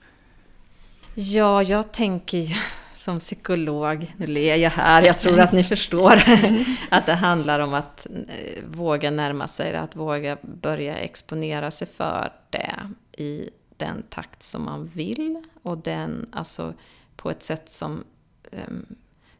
Ja, 1.14 1.62
jag 1.62 1.92
tänker 1.92 2.38
ju 2.38 2.54
som 2.94 3.18
psykolog, 3.18 4.14
nu 4.16 4.26
ler 4.26 4.56
jag 4.56 4.70
här, 4.70 5.02
jag 5.02 5.18
tror 5.18 5.40
att 5.40 5.52
ni 5.52 5.64
förstår 5.64 6.22
att 6.88 7.06
det 7.06 7.14
handlar 7.14 7.60
om 7.60 7.74
att 7.74 8.06
eh, 8.06 8.64
våga 8.64 9.10
närma 9.10 9.48
sig 9.48 9.72
det, 9.72 9.80
att 9.80 9.96
våga 9.96 10.36
börja 10.42 10.96
exponera 10.96 11.70
sig 11.70 11.88
för 11.88 12.32
det 12.50 12.76
i 13.16 13.50
den 13.80 14.02
takt 14.02 14.42
som 14.42 14.64
man 14.64 14.86
vill 14.86 15.42
och 15.62 15.78
den, 15.78 16.28
alltså 16.32 16.74
på 17.16 17.30
ett 17.30 17.42
sätt 17.42 17.70
som, 17.70 18.04
um, 18.52 18.86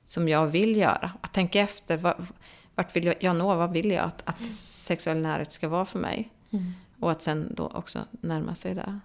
som 0.05 0.29
jag 0.29 0.47
vill 0.47 0.77
göra. 0.77 1.13
Att 1.21 1.33
tänka 1.33 1.61
efter, 1.61 1.97
vad, 1.97 2.27
vart 2.75 2.97
vill 2.97 3.15
jag 3.21 3.37
nå, 3.37 3.55
vad 3.55 3.73
vill 3.73 3.91
jag 3.91 4.05
att, 4.05 4.23
att 4.25 4.55
sexuell 4.55 5.23
närhet 5.23 5.53
ska 5.53 5.69
vara 5.69 5.87
för 5.87 5.99
mig? 5.99 6.31
Mm. 6.51 6.73
Och 7.01 7.11
att 7.11 7.23
sen 7.23 7.55
då 7.57 7.67
också 7.67 8.05
närma 8.11 8.55
sig 8.55 8.75
det. 8.75 9.01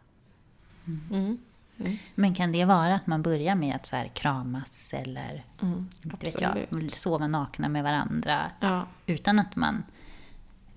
Mm. 0.87 1.37
Mm. 1.79 1.97
Men 2.15 2.35
kan 2.35 2.51
det 2.51 2.65
vara 2.65 2.95
att 2.95 3.07
man 3.07 3.21
börjar 3.21 3.55
med 3.55 3.75
att 3.75 3.85
så 3.85 3.95
här 3.95 4.07
kramas 4.07 4.89
eller 4.91 5.45
mm, 5.61 5.89
vet 6.01 6.41
jag, 6.41 6.91
sova 6.91 7.27
nakna 7.27 7.69
med 7.69 7.83
varandra 7.83 8.51
ja. 8.59 8.87
utan 9.05 9.39
att 9.39 9.55
man 9.55 9.83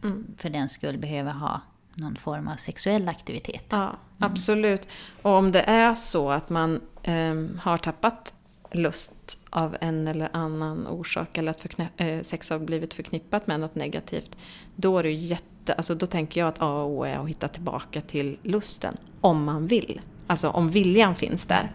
mm. 0.02 0.26
för 0.36 0.50
den 0.50 0.68
skull 0.68 0.98
behöver 0.98 1.32
ha 1.32 1.60
någon 1.94 2.16
form 2.16 2.48
av 2.48 2.56
sexuell 2.56 3.08
aktivitet? 3.08 3.64
Ja, 3.68 3.84
mm. 3.84 3.96
Mm. 4.18 4.32
absolut. 4.32 4.88
Och 5.22 5.30
om 5.30 5.52
det 5.52 5.62
är 5.62 5.94
så 5.94 6.30
att 6.30 6.50
man 6.50 6.80
eh, 7.02 7.34
har 7.60 7.76
tappat 7.76 8.34
lust 8.72 9.38
av 9.50 9.76
en 9.80 10.08
eller 10.08 10.28
annan 10.32 10.86
orsak 10.86 11.38
eller 11.38 11.50
att 11.50 11.66
äh, 11.96 12.22
sex 12.22 12.50
har 12.50 12.58
blivit 12.58 12.94
förknippat 12.94 13.46
med 13.46 13.60
något 13.60 13.74
negativt. 13.74 14.36
Då 14.76 14.98
är 14.98 15.02
det 15.02 15.12
jätte, 15.12 15.74
alltså 15.74 15.94
då 15.94 16.06
tänker 16.06 16.40
jag 16.40 16.48
att 16.48 16.62
A 16.62 16.82
och 16.82 16.90
O 16.90 17.04
är 17.04 17.16
att 17.16 17.28
hitta 17.28 17.48
tillbaka 17.48 18.00
till 18.00 18.38
lusten. 18.42 18.96
Om 19.20 19.44
man 19.44 19.66
vill. 19.66 20.00
Alltså 20.26 20.48
om 20.48 20.70
viljan 20.70 21.14
finns 21.14 21.46
där. 21.46 21.72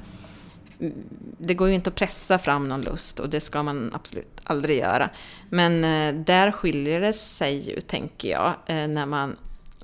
Mm, 0.80 0.94
det 1.38 1.54
går 1.54 1.68
ju 1.68 1.76
inte 1.76 1.90
att 1.90 1.96
pressa 1.96 2.38
fram 2.38 2.68
någon 2.68 2.82
lust 2.82 3.20
och 3.20 3.30
det 3.30 3.40
ska 3.40 3.64
man 3.64 3.92
absolut 3.94 4.42
aldrig 4.44 4.78
göra. 4.78 5.10
Men 5.50 5.84
eh, 5.84 6.24
där 6.24 6.52
skiljer 6.52 7.02
det 7.02 7.14
sig 7.14 7.70
ju, 7.70 7.82
tänker 7.82 8.30
jag, 8.30 8.54
eh, 8.66 8.88
när, 8.88 9.06
man, 9.06 9.38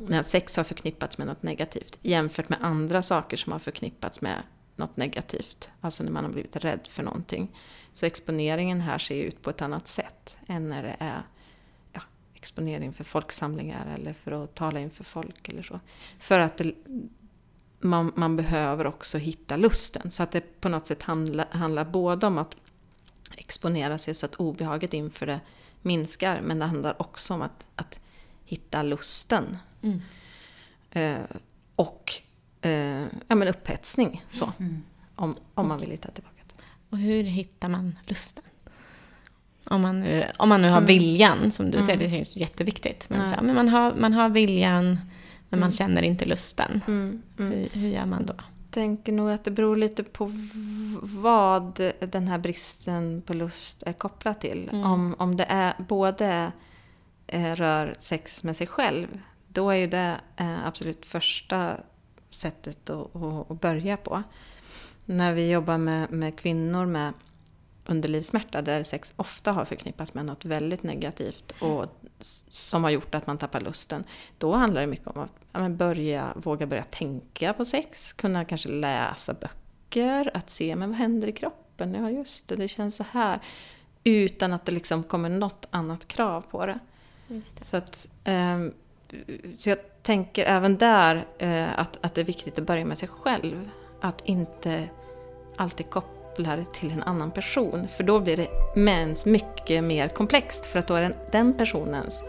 när 0.08 0.24
sex 0.24 0.58
har 0.58 0.64
förknippats 0.64 1.18
med 1.18 1.28
något 1.28 1.44
negativt 1.44 2.00
jämfört 2.02 2.50
med 2.50 2.58
andra 2.62 3.02
saker 3.02 3.38
som 3.38 3.52
har 3.52 3.60
förknippats 3.60 4.22
med 4.22 4.44
något 4.76 4.98
negativt. 4.98 5.72
Alltså 5.82 6.04
när 6.04 6.12
man 6.12 6.24
har 6.24 6.32
blivit 6.32 6.56
rädd 6.56 6.88
för 6.90 7.04
någonting. 7.04 7.56
Så 7.94 8.06
exponeringen 8.06 8.82
här 8.82 8.98
ser 8.98 9.24
ut 9.24 9.42
på 9.42 9.50
ett 9.50 9.62
annat 9.62 9.88
sätt 9.88 10.38
än 10.48 10.70
när 10.70 10.84
det 10.84 10.96
är 11.00 11.24
ja, 11.94 12.02
exponering 12.34 12.94
för 12.94 13.04
folksamlingar 13.04 13.96
eller 13.98 14.14
för 14.14 14.32
att 14.32 14.56
tala 14.56 14.80
inför 14.80 15.04
folk 15.04 15.50
eller 15.50 15.64
så. 15.64 15.80
För 16.20 16.40
att 16.40 16.58
det, 16.58 16.74
man, 17.80 18.12
man, 18.16 18.36
behöver 18.36 18.88
också 18.88 19.18
hitta 19.18 19.58
lusten. 19.58 20.12
Så 20.12 20.24
att 20.24 20.32
det 20.32 20.62
på 20.62 20.70
något 20.70 20.88
sätt 20.88 21.04
handlar, 21.04 21.48
handlar 21.52 21.86
både 21.86 22.28
om 22.28 22.38
att 22.38 22.56
exponera 23.38 23.98
sig 23.98 24.14
så 24.14 24.26
att 24.26 24.36
obehaget 24.36 24.94
inför 24.94 25.26
det 25.26 25.40
minskar, 25.82 26.42
men 26.42 26.60
det 26.60 26.66
handlar 26.66 27.02
också 27.02 27.34
om 27.34 27.42
att, 27.42 27.68
att 27.76 28.00
hitta 28.46 28.84
lusten. 28.84 29.58
Mm. 29.82 30.02
Eh, 30.92 31.26
och 31.76 32.14
eh, 32.62 33.02
ja, 33.28 33.36
men 33.36 33.48
upphetsning, 33.48 34.26
så. 34.32 34.54
Mm. 34.60 34.84
Om, 35.16 35.36
om 35.54 35.68
man 35.68 35.80
vill 35.80 35.92
hitta 35.92 36.12
tillbaka. 36.12 36.36
Och 36.90 36.98
hur 36.98 37.24
hittar 37.24 37.68
man 37.70 38.00
lusten? 38.06 38.44
Om 39.66 39.82
man 39.82 40.00
nu, 40.00 40.26
om 40.38 40.50
man 40.50 40.62
nu 40.62 40.70
har 40.70 40.78
Mm. 40.78 40.88
viljan, 40.88 41.52
som 41.52 41.66
du 41.66 41.78
Mm. 41.78 41.84
säger, 41.86 42.00
det 42.00 42.10
känns 42.10 42.36
jätteviktigt. 42.36 43.10
Men, 43.10 43.30
så 43.30 43.36
här, 43.36 43.42
men 43.42 43.56
man, 43.56 43.70
har, 43.70 43.94
man 43.96 44.14
har 44.14 44.30
viljan, 44.30 44.86
men 45.50 45.60
man 45.60 45.68
Mm. 45.68 45.72
känner 45.72 46.02
inte 46.02 46.26
lusten. 46.26 46.82
Mm, 46.88 47.22
mm. 47.40 47.52
Hur, 47.52 47.70
hur 47.82 47.90
gör 47.90 48.06
man 48.06 48.26
då? 48.26 48.34
tänker 48.72 49.12
nog 49.12 49.30
att 49.32 49.44
det 49.44 49.52
beror 49.52 49.76
lite 49.78 50.04
på 50.04 50.32
vad 51.02 51.92
den 52.00 52.28
här 52.28 52.38
bristen 52.38 53.22
på 53.26 53.34
lust 53.34 53.84
är 53.84 53.94
kopplad 53.94 54.40
till. 54.40 54.70
Mm. 54.72 54.84
Om, 54.86 55.16
om 55.18 55.38
det 55.38 55.44
är 55.44 55.74
både 55.88 56.52
eh, 57.28 57.56
rör 57.56 57.96
sex 58.00 58.44
med 58.44 58.58
sig 58.58 58.68
själv, 58.68 59.08
då 59.60 59.70
är 59.70 59.76
ju 59.76 59.88
det 59.88 60.20
eh, 60.38 60.66
absolut 60.68 61.06
första 61.06 61.78
sättet 62.30 62.90
att, 62.90 63.62
börja 63.62 63.98
på. 63.98 64.24
När 65.06 65.34
vi 65.34 65.52
jobbar 65.52 65.78
med, 65.78 66.12
med 66.12 66.40
kvinnor 66.40 66.86
med 66.86 67.14
underlivssmärta 67.86 68.62
där 68.62 68.84
sex 68.84 69.14
ofta 69.16 69.52
har 69.52 69.66
förknippats 69.66 70.14
med 70.14 70.26
något 70.26 70.46
väldigt 70.46 70.84
negativt 70.84 71.54
och 71.62 71.86
s- 72.20 72.46
som 72.50 72.84
har 72.84 72.92
gjort 72.92 73.16
att 73.16 73.28
man 73.28 73.38
tappar 73.38 73.62
lusten. 73.62 74.04
Då 74.38 74.54
handlar 74.54 74.82
det 74.82 74.88
mycket 74.88 75.08
om 75.08 75.22
att 75.24 75.32
ja, 75.52 75.70
börja, 75.70 76.34
våga 76.36 76.66
börja 76.68 76.84
tänka 76.84 77.54
på 77.54 77.66
sex, 77.66 78.14
kunna 78.14 78.46
kanske 78.46 78.70
läsa 78.70 79.34
böcker, 79.34 80.32
att 80.34 80.50
se 80.50 80.76
men 80.76 80.90
vad 80.90 80.98
händer 80.98 81.28
i 81.28 81.32
kroppen, 81.32 81.94
ja 81.94 82.10
just 82.12 82.48
det, 82.48 82.56
det 82.56 82.68
känns 82.68 82.96
så 82.96 83.06
här. 83.12 83.40
Utan 84.04 84.54
att 84.54 84.66
det 84.66 84.72
liksom 84.72 85.04
kommer 85.04 85.30
något 85.30 85.68
annat 85.72 86.08
krav 86.08 86.42
på 86.42 86.66
det. 86.66 86.80
Så, 87.62 87.78
att, 87.78 88.08
ehm, 88.24 88.74
så 89.58 89.70
jag 89.70 89.78
tänker 90.02 90.46
även 90.46 90.78
där 90.78 91.26
eh, 91.38 91.80
att, 91.80 91.98
att 92.02 92.16
det 92.16 92.22
är 92.22 92.26
viktigt 92.26 92.60
att 92.60 92.66
börja 92.66 92.86
med 92.86 92.98
sig 92.98 93.08
själv. 93.08 93.70
Att 94.02 94.22
inte 94.26 94.84
alltid 95.56 95.90
koppla 95.90 96.56
det 96.56 96.66
till 96.74 96.92
en 96.92 97.04
annan 97.04 97.32
person. 97.32 97.88
För 97.88 98.04
då 98.04 98.20
blir 98.20 98.38
det 98.38 98.48
mens 98.76 99.26
mycket 99.26 99.84
mer 99.84 100.08
komplext. 100.08 100.66
För 100.66 100.80
att 100.80 100.88
då 100.88 100.94
är 100.94 101.02
det 101.02 101.16
den 101.32 101.54
personens 101.54 102.24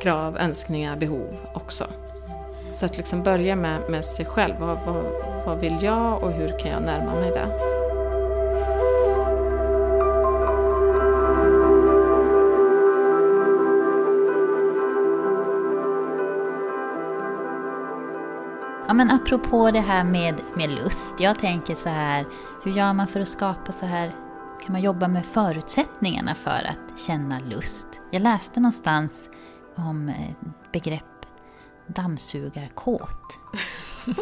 krav, 0.00 0.36
önskningar, 0.36 0.96
behov 0.96 1.36
också. 1.54 1.86
Så 2.74 2.86
att 2.86 2.96
liksom 2.96 3.22
börja 3.22 3.56
med, 3.56 3.90
med 3.90 4.04
sig 4.04 4.24
själv. 4.24 4.54
Vad, 4.60 4.78
vad, 4.86 5.04
vad 5.46 5.58
vill 5.58 5.76
jag 5.82 6.22
och 6.22 6.32
hur 6.32 6.58
kan 6.58 6.70
jag 6.70 6.82
närma 6.82 7.14
mig 7.14 7.30
det? 7.30 7.75
Ja, 18.88 18.94
men 18.94 19.10
apropå 19.10 19.70
det 19.70 19.80
här 19.80 20.04
med, 20.04 20.40
med 20.56 20.70
lust. 20.70 21.20
Jag 21.20 21.38
tänker 21.38 21.74
så 21.74 21.88
här, 21.88 22.24
hur 22.64 22.72
gör 22.72 22.92
man 22.92 23.06
för 23.06 23.20
att 23.20 23.28
skapa 23.28 23.72
så 23.72 23.86
här... 23.86 24.12
Kan 24.64 24.72
man 24.72 24.82
jobba 24.82 25.08
med 25.08 25.24
förutsättningarna 25.26 26.34
för 26.34 26.50
att 26.70 26.98
känna 26.98 27.38
lust? 27.38 27.86
Jag 28.10 28.22
läste 28.22 28.60
någonstans 28.60 29.12
om 29.74 30.08
eh, 30.08 30.48
begrepp 30.72 31.26
dammsugarkåt. 31.86 33.38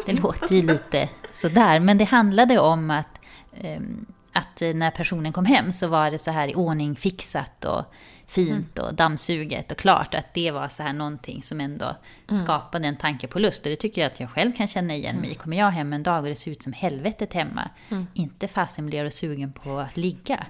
Det 0.05 0.13
låter 0.13 0.55
ju 0.55 0.61
lite 0.61 1.09
sådär, 1.31 1.79
men 1.79 1.97
det 1.97 2.03
handlade 2.03 2.59
om 2.59 2.91
att, 2.91 3.19
um, 3.63 4.05
att 4.35 4.61
när 4.75 4.91
personen 4.91 5.33
kom 5.33 5.45
hem 5.45 5.71
så 5.71 5.87
var 5.87 6.11
det 6.11 6.17
så 6.17 6.31
här 6.31 6.47
i 6.47 6.55
ordning 6.55 6.95
fixat 6.95 7.65
och 7.65 7.83
fint 8.27 8.79
och 8.79 8.93
dammsuget 8.93 9.71
och 9.71 9.77
klart. 9.77 10.15
Att 10.15 10.33
det 10.33 10.51
var 10.51 10.67
så 10.67 10.83
här 10.83 10.93
någonting 10.93 11.43
som 11.43 11.61
ändå 11.61 11.95
skapade 12.43 12.87
en 12.87 12.97
tanke 12.97 13.27
på 13.27 13.39
lust. 13.39 13.65
Och 13.65 13.69
det 13.69 13.75
tycker 13.75 14.01
jag 14.01 14.11
att 14.11 14.19
jag 14.19 14.29
själv 14.29 14.51
kan 14.51 14.67
känna 14.67 14.95
igen 14.95 15.15
mig 15.15 15.31
i. 15.31 15.35
Kommer 15.35 15.57
jag 15.57 15.71
hem 15.71 15.93
en 15.93 16.03
dag 16.03 16.23
och 16.23 16.29
det 16.29 16.35
ser 16.35 16.51
ut 16.51 16.61
som 16.61 16.73
helvetet 16.73 17.33
hemma, 17.33 17.69
inte 18.13 18.47
fasen 18.47 18.85
blir 18.85 19.03
jag 19.03 19.13
sugen 19.13 19.53
på 19.53 19.79
att 19.79 19.97
ligga. 19.97 20.45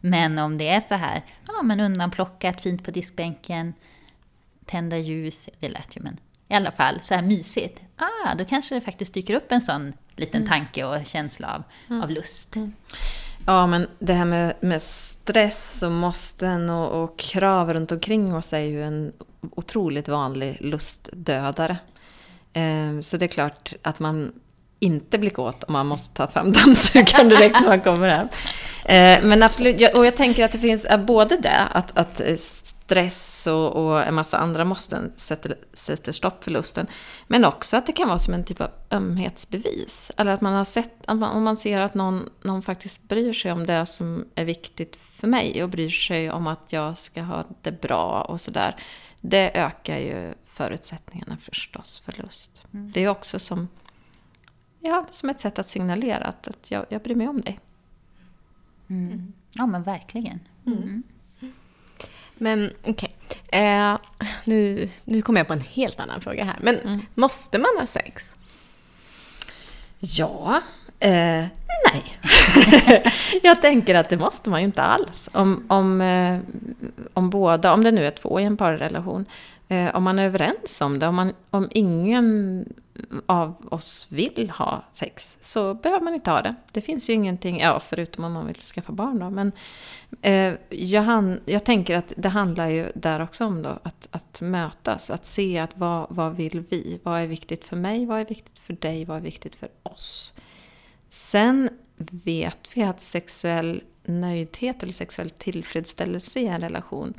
Men 0.00 0.38
om 0.38 0.58
det 0.58 0.68
är 0.68 0.80
så 0.80 0.94
här, 0.94 1.24
ja 1.46 1.62
men 1.62 1.80
undanplockat, 1.80 2.60
fint 2.60 2.84
på 2.84 2.90
diskbänken, 2.90 3.74
tända 4.64 4.98
ljus, 4.98 5.48
det 5.58 5.68
lät 5.68 5.96
ju 5.96 6.00
men 6.00 6.20
i 6.48 6.54
alla 6.54 6.72
fall 6.72 7.00
så 7.02 7.14
här 7.14 7.22
mysigt. 7.22 7.80
Ah, 7.96 8.34
då 8.34 8.44
kanske 8.44 8.74
det 8.74 8.80
faktiskt 8.80 9.14
dyker 9.14 9.34
upp 9.34 9.52
en 9.52 9.60
sån 9.60 9.92
liten 10.18 10.46
tanke 10.46 10.84
och 10.84 11.06
känsla 11.06 11.54
av, 11.88 12.02
av 12.02 12.10
lust. 12.10 12.54
Ja, 13.46 13.66
men 13.66 13.86
det 13.98 14.12
här 14.12 14.24
med, 14.24 14.54
med 14.60 14.82
stress 14.82 15.82
och 15.82 15.92
måsten 15.92 16.70
och, 16.70 17.02
och 17.04 17.18
krav 17.18 17.74
runt 17.74 17.92
omkring 17.92 18.34
oss 18.34 18.52
är 18.52 18.58
ju 18.58 18.84
en 18.84 19.12
otroligt 19.50 20.08
vanlig 20.08 20.56
lustdödare. 20.60 21.76
Eh, 22.52 23.00
så 23.02 23.16
det 23.16 23.24
är 23.24 23.28
klart 23.28 23.72
att 23.82 23.98
man 23.98 24.32
inte 24.80 25.18
blir 25.18 25.30
kåt 25.30 25.64
om 25.64 25.72
man 25.72 25.86
måste 25.86 26.14
ta 26.14 26.26
fram 26.26 26.52
dammsugaren 26.64 27.28
direkt 27.28 27.60
när 27.60 27.68
man 27.68 27.80
kommer 27.80 28.08
hem. 28.08 28.28
Eh, 28.84 29.24
men 29.28 29.42
absolut, 29.42 29.80
jag- 29.80 29.96
och 29.96 30.06
jag 30.06 30.16
tänker 30.16 30.44
att 30.44 30.52
det 30.52 30.58
finns 30.58 30.84
eh, 30.84 31.00
både 31.04 31.36
det, 31.36 31.58
att, 31.72 31.98
att 31.98 32.20
eh, 32.20 32.34
stress 32.88 33.46
och, 33.46 33.76
och 33.76 34.02
en 34.02 34.14
massa 34.14 34.38
andra 34.38 34.64
måsten 34.64 35.12
sätter, 35.16 35.58
sätter 35.72 36.12
stopp 36.12 36.44
för 36.44 36.50
lusten. 36.50 36.86
Men 37.26 37.44
också 37.44 37.76
att 37.76 37.86
det 37.86 37.92
kan 37.92 38.08
vara 38.08 38.18
som 38.18 38.34
en 38.34 38.44
typ 38.44 38.60
av 38.60 38.70
ömhetsbevis. 38.90 40.12
Eller 40.16 40.32
att 40.32 40.40
man 40.40 40.52
har 40.52 40.64
sett, 40.64 40.92
att 41.04 41.18
man, 41.18 41.36
om 41.36 41.42
man 41.42 41.56
ser 41.56 41.80
att 41.80 41.94
någon, 41.94 42.28
någon 42.42 42.62
faktiskt 42.62 43.08
bryr 43.08 43.32
sig 43.32 43.52
om 43.52 43.66
det 43.66 43.86
som 43.86 44.24
är 44.34 44.44
viktigt 44.44 44.96
för 44.96 45.26
mig 45.26 45.62
och 45.62 45.68
bryr 45.68 45.90
sig 45.90 46.30
om 46.30 46.46
att 46.46 46.72
jag 46.72 46.98
ska 46.98 47.22
ha 47.22 47.44
det 47.62 47.80
bra 47.80 48.22
och 48.22 48.40
sådär. 48.40 48.76
Det 49.20 49.58
ökar 49.58 49.98
ju 49.98 50.34
förutsättningarna 50.44 51.36
förstås 51.36 52.02
för 52.04 52.22
lust. 52.22 52.62
Det 52.70 53.04
är 53.04 53.08
också 53.08 53.38
som, 53.38 53.68
ja, 54.80 55.06
som 55.10 55.28
ett 55.28 55.40
sätt 55.40 55.58
att 55.58 55.68
signalera 55.68 56.24
att, 56.24 56.48
att 56.48 56.70
jag, 56.70 56.86
jag 56.88 57.02
bryr 57.02 57.14
mig 57.14 57.28
om 57.28 57.40
dig. 57.40 57.58
Mm. 58.88 59.32
Ja 59.52 59.66
men 59.66 59.82
verkligen. 59.82 60.40
Mm. 60.66 61.02
Men 62.38 62.72
okej, 62.86 63.16
eh, 63.48 63.94
nu, 64.44 64.88
nu 65.04 65.22
kommer 65.22 65.40
jag 65.40 65.46
på 65.46 65.52
en 65.52 65.60
helt 65.60 66.00
annan 66.00 66.20
fråga 66.20 66.44
här. 66.44 66.56
Men 66.60 66.78
Mm. 66.78 67.00
måste 67.14 67.58
man 67.58 67.70
ha 67.78 67.86
sex? 67.86 68.22
Ja, 69.98 70.60
eh, 70.98 71.44
nej. 71.92 72.18
jag 73.42 73.62
tänker 73.62 73.94
att 73.94 74.08
det 74.08 74.16
måste 74.16 74.50
man 74.50 74.60
ju 74.60 74.66
inte 74.66 74.82
alls. 74.82 75.28
Om, 75.32 75.64
om, 75.68 76.00
eh, 76.00 76.38
om 77.14 77.30
båda, 77.30 77.72
om 77.72 77.84
det 77.84 77.90
nu 77.90 78.06
är 78.06 78.10
två 78.10 78.40
i 78.40 78.44
en 78.44 78.56
parrelation, 78.56 79.24
eh, 79.68 79.94
om 79.96 80.02
man 80.02 80.18
är 80.18 80.24
överens 80.24 80.80
om 80.80 80.98
det, 80.98 81.06
om, 81.06 81.14
man, 81.14 81.32
om 81.50 81.68
ingen 81.70 82.64
av 83.26 83.68
oss 83.70 84.06
vill 84.10 84.50
ha 84.50 84.84
sex, 84.90 85.36
så 85.40 85.74
behöver 85.74 86.04
man 86.04 86.14
inte 86.14 86.30
ha 86.30 86.42
det. 86.42 86.54
Det 86.72 86.80
finns 86.80 87.10
ju 87.10 87.12
ingenting, 87.12 87.60
ja 87.60 87.80
förutom 87.80 88.24
om 88.24 88.32
man 88.32 88.46
vill 88.46 88.56
skaffa 88.56 88.92
barn 88.92 89.18
då, 89.18 89.30
men 89.30 89.52
eh, 90.22 90.54
jag, 90.68 91.02
han, 91.02 91.40
jag 91.44 91.64
tänker 91.64 91.96
att 91.96 92.12
det 92.16 92.28
handlar 92.28 92.68
ju 92.68 92.92
där 92.94 93.22
också 93.22 93.44
om 93.44 93.62
då, 93.62 93.78
att, 93.82 94.08
att 94.10 94.40
mötas, 94.40 95.10
att 95.10 95.26
se 95.26 95.58
att 95.58 95.78
vad, 95.78 96.06
vad 96.10 96.36
vill 96.36 96.64
vi? 96.70 97.00
Vad 97.02 97.20
är 97.20 97.26
viktigt 97.26 97.64
för 97.64 97.76
mig? 97.76 98.06
Vad 98.06 98.20
är 98.20 98.24
viktigt 98.24 98.58
för 98.58 98.72
dig? 98.72 99.04
Vad 99.04 99.16
är 99.16 99.20
viktigt 99.20 99.56
för 99.56 99.68
oss? 99.82 100.32
Sen 101.08 101.68
vet 101.96 102.76
vi 102.76 102.82
att 102.82 103.00
sexuell 103.00 103.82
nöjdhet 104.04 104.82
eller 104.82 104.92
sexuell 104.92 105.30
tillfredsställelse 105.30 106.40
i 106.40 106.46
en 106.46 106.60
relation 106.60 107.14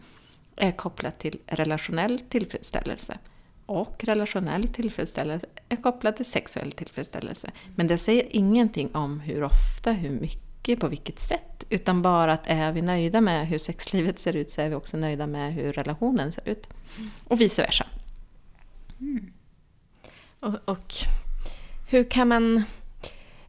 är 0.55 0.71
kopplat 0.71 1.19
till 1.19 1.39
relationell 1.45 2.19
tillfredsställelse. 2.19 3.17
Och 3.69 4.03
relationell 4.03 4.67
tillfredsställelse 4.67 5.47
är 5.69 5.75
kopplat 5.75 6.15
till 6.17 6.25
sexuell 6.25 6.71
tillfredsställelse. 6.71 7.51
Men 7.75 7.87
det 7.87 7.97
säger 7.97 8.27
ingenting 8.29 8.95
om 8.95 9.19
hur 9.19 9.43
ofta, 9.43 9.91
hur 9.91 10.09
mycket, 10.09 10.79
på 10.79 10.87
vilket 10.87 11.19
sätt. 11.19 11.63
Utan 11.69 12.01
bara 12.01 12.33
att 12.33 12.47
är 12.47 12.71
vi 12.71 12.81
nöjda 12.81 13.21
med 13.21 13.47
hur 13.47 13.57
sexlivet 13.57 14.19
ser 14.19 14.35
ut 14.35 14.51
så 14.51 14.61
är 14.61 14.69
vi 14.69 14.75
också 14.75 14.97
nöjda 14.97 15.27
med 15.27 15.53
hur 15.53 15.73
relationen 15.73 16.31
ser 16.31 16.49
ut. 16.49 16.69
Och 17.23 17.41
vice 17.41 17.61
versa. 17.61 17.85
Mm. 18.99 19.33
Och, 20.39 20.55
och 20.65 20.93
hur 21.89 22.03
kan 22.03 22.27
man 22.27 22.63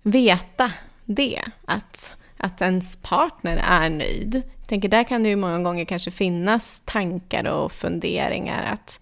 veta 0.03 0.73
det? 1.05 1.43
Att, 1.65 2.13
att 2.37 2.61
ens 2.61 2.97
partner 2.97 3.57
är 3.57 3.91
nöjd? 3.91 4.43
Tänker, 4.71 4.89
där 4.89 5.05
kan 5.05 5.23
det 5.23 5.29
ju 5.29 5.37
många 5.37 5.59
gånger 5.59 5.85
kanske 5.85 6.11
finnas 6.11 6.83
tankar 6.85 7.45
och 7.45 7.73
funderingar 7.73 8.65
att 8.73 9.01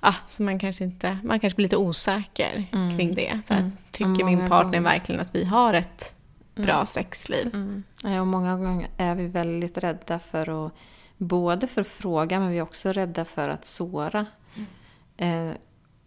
ah, 0.00 0.14
så 0.28 0.42
man 0.42 0.58
kanske 0.58 0.84
inte, 0.84 1.18
man 1.24 1.40
kanske 1.40 1.56
blir 1.56 1.64
lite 1.64 1.76
osäker 1.76 2.66
kring 2.96 3.14
det. 3.14 3.40
Så 3.44 3.54
Mm. 3.54 3.72
Tycker 3.90 4.24
min 4.24 4.38
partner 4.48 4.64
gånger- 4.72 4.80
verkligen 4.80 5.20
att 5.20 5.34
vi 5.34 5.44
har 5.44 5.74
ett 5.74 6.14
bra 6.54 6.86
sexliv? 6.86 7.46
Mm. 7.54 7.82
Ja, 8.04 8.20
och 8.20 8.26
många 8.26 8.56
gånger 8.56 8.88
är 8.96 9.14
vi 9.14 9.26
väldigt 9.26 9.78
rädda 9.78 10.18
för 10.18 10.66
att 10.66 10.72
både 11.16 11.66
för 11.66 11.80
att 11.80 11.86
fråga 11.86 12.40
men 12.40 12.50
vi 12.50 12.58
är 12.58 12.62
också 12.62 12.92
rädda 12.92 13.24
för 13.24 13.48
att 13.48 13.66
såra. 13.66 14.26
Eh, 15.16 15.50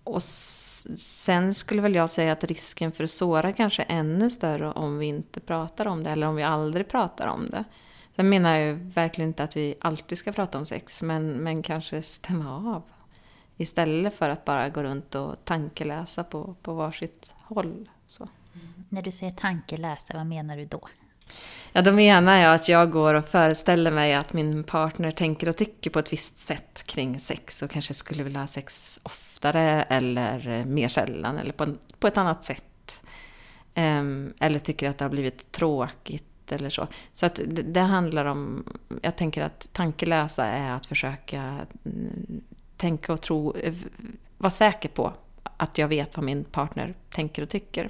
och 0.04 0.24
sen 0.24 1.54
skulle 1.54 1.82
väl 1.82 1.96
jag 1.96 2.10
säga 2.10 2.32
att 2.32 2.44
risken 2.44 2.92
för 2.92 3.04
att 3.04 3.12
såra 3.12 3.54
kanske 3.54 3.82
är 3.84 4.00
ännu 4.00 4.30
större 4.30 4.72
om 4.72 4.98
vi 4.98 5.06
inte 5.06 5.40
pratar 5.40 5.86
om 5.88 6.04
det 6.04 6.10
eller 6.10 6.28
om 6.28 6.36
vi 6.36 6.44
aldrig 6.44 6.88
pratar 6.88 7.28
om 7.28 7.50
det. 7.50 7.64
Sen 8.20 8.30
menar 8.30 8.56
jag 8.56 8.68
ju 8.68 8.74
verkligen 8.74 9.28
inte 9.30 9.44
att 9.44 9.58
vi 9.58 9.76
alltid 9.82 10.18
ska 10.18 10.32
prata 10.32 10.58
om 10.58 10.66
sex 10.66 11.02
men, 11.02 11.32
men 11.32 11.64
kanske 11.64 12.02
stämma 12.02 12.76
av. 12.76 12.84
Istället 13.58 14.14
för 14.14 14.30
att 14.30 14.46
bara 14.46 14.70
gå 14.70 14.84
runt 14.84 15.16
och 15.16 15.46
tankeläsa 15.46 16.24
på, 16.24 16.56
på 16.62 16.74
varsitt 16.74 17.34
håll. 17.44 17.90
Så. 18.08 18.30
När 18.90 19.02
du 19.02 19.12
säger 19.12 19.32
tankeläsa, 19.32 20.14
vad 20.14 20.26
menar 20.26 20.58
du 20.58 20.66
då? 20.66 20.88
Ja, 21.74 21.82
då 21.82 21.92
menar 21.92 22.40
jag 22.40 22.56
att 22.56 22.70
jag 22.70 22.92
går 22.92 23.14
och 23.14 23.26
föreställer 23.26 23.92
mig 23.92 24.14
att 24.14 24.34
min 24.34 24.64
partner 24.64 25.12
tänker 25.12 25.50
och 25.50 25.58
tycker 25.58 25.90
på 25.90 26.00
ett 26.00 26.14
visst 26.14 26.40
sätt 26.40 26.84
kring 26.86 27.20
sex 27.20 27.62
och 27.62 27.72
kanske 27.72 27.94
skulle 27.94 28.24
vilja 28.24 28.40
ha 28.40 28.48
sex 28.48 29.00
oftare 29.04 29.84
eller 29.84 30.66
mer 30.66 30.88
sällan 30.88 31.38
eller 31.38 31.54
på, 31.54 31.76
på 32.00 32.08
ett 32.08 32.18
annat 32.18 32.44
sätt. 32.44 33.04
Um, 33.76 34.34
eller 34.40 34.60
tycker 34.60 34.90
att 34.90 34.98
det 34.98 35.06
har 35.06 35.10
blivit 35.10 35.52
tråkigt 35.52 36.29
eller 36.52 36.70
så. 36.70 36.88
Så 37.14 37.26
att 37.26 37.36
det, 37.36 37.64
det, 37.64 37.82
handlar 37.82 38.26
om, 38.26 38.64
jag 39.02 39.16
tänker 39.16 39.42
att 39.42 39.68
tankeläsa 39.72 40.46
är 40.46 40.72
att 40.72 40.86
försöka 40.86 41.58
mm, 41.86 42.42
tänka 42.78 43.14
och 43.14 43.22
tro, 43.22 43.56
vara 44.38 44.52
säker 44.52 44.90
på 44.90 45.14
att 45.58 45.78
jag 45.78 45.88
vet 45.88 46.18
vad 46.18 46.26
min 46.26 46.44
partner 46.44 46.94
tänker 47.10 47.44
och 47.44 47.50
tycker. 47.50 47.90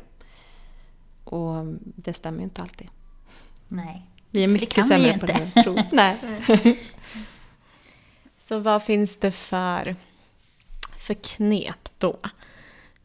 Och 1.24 1.65
det 1.82 2.13
stämmer 2.13 2.38
ju 2.38 2.43
inte 2.43 2.62
alltid. 2.62 2.88
Nej. 3.67 4.06
Vi 4.30 4.43
är 4.43 4.48
mycket 4.48 4.88
sämre 4.88 5.19
på 5.19 5.26
det 5.26 5.34
än 5.34 5.63
tror. 5.63 5.84
Nej. 5.91 6.17
Så 8.38 8.60
vad 8.60 8.84
finns 8.84 9.17
det 9.17 9.32
för, 9.32 9.95
för 10.98 11.13
knep 11.13 11.89
då? 11.98 12.19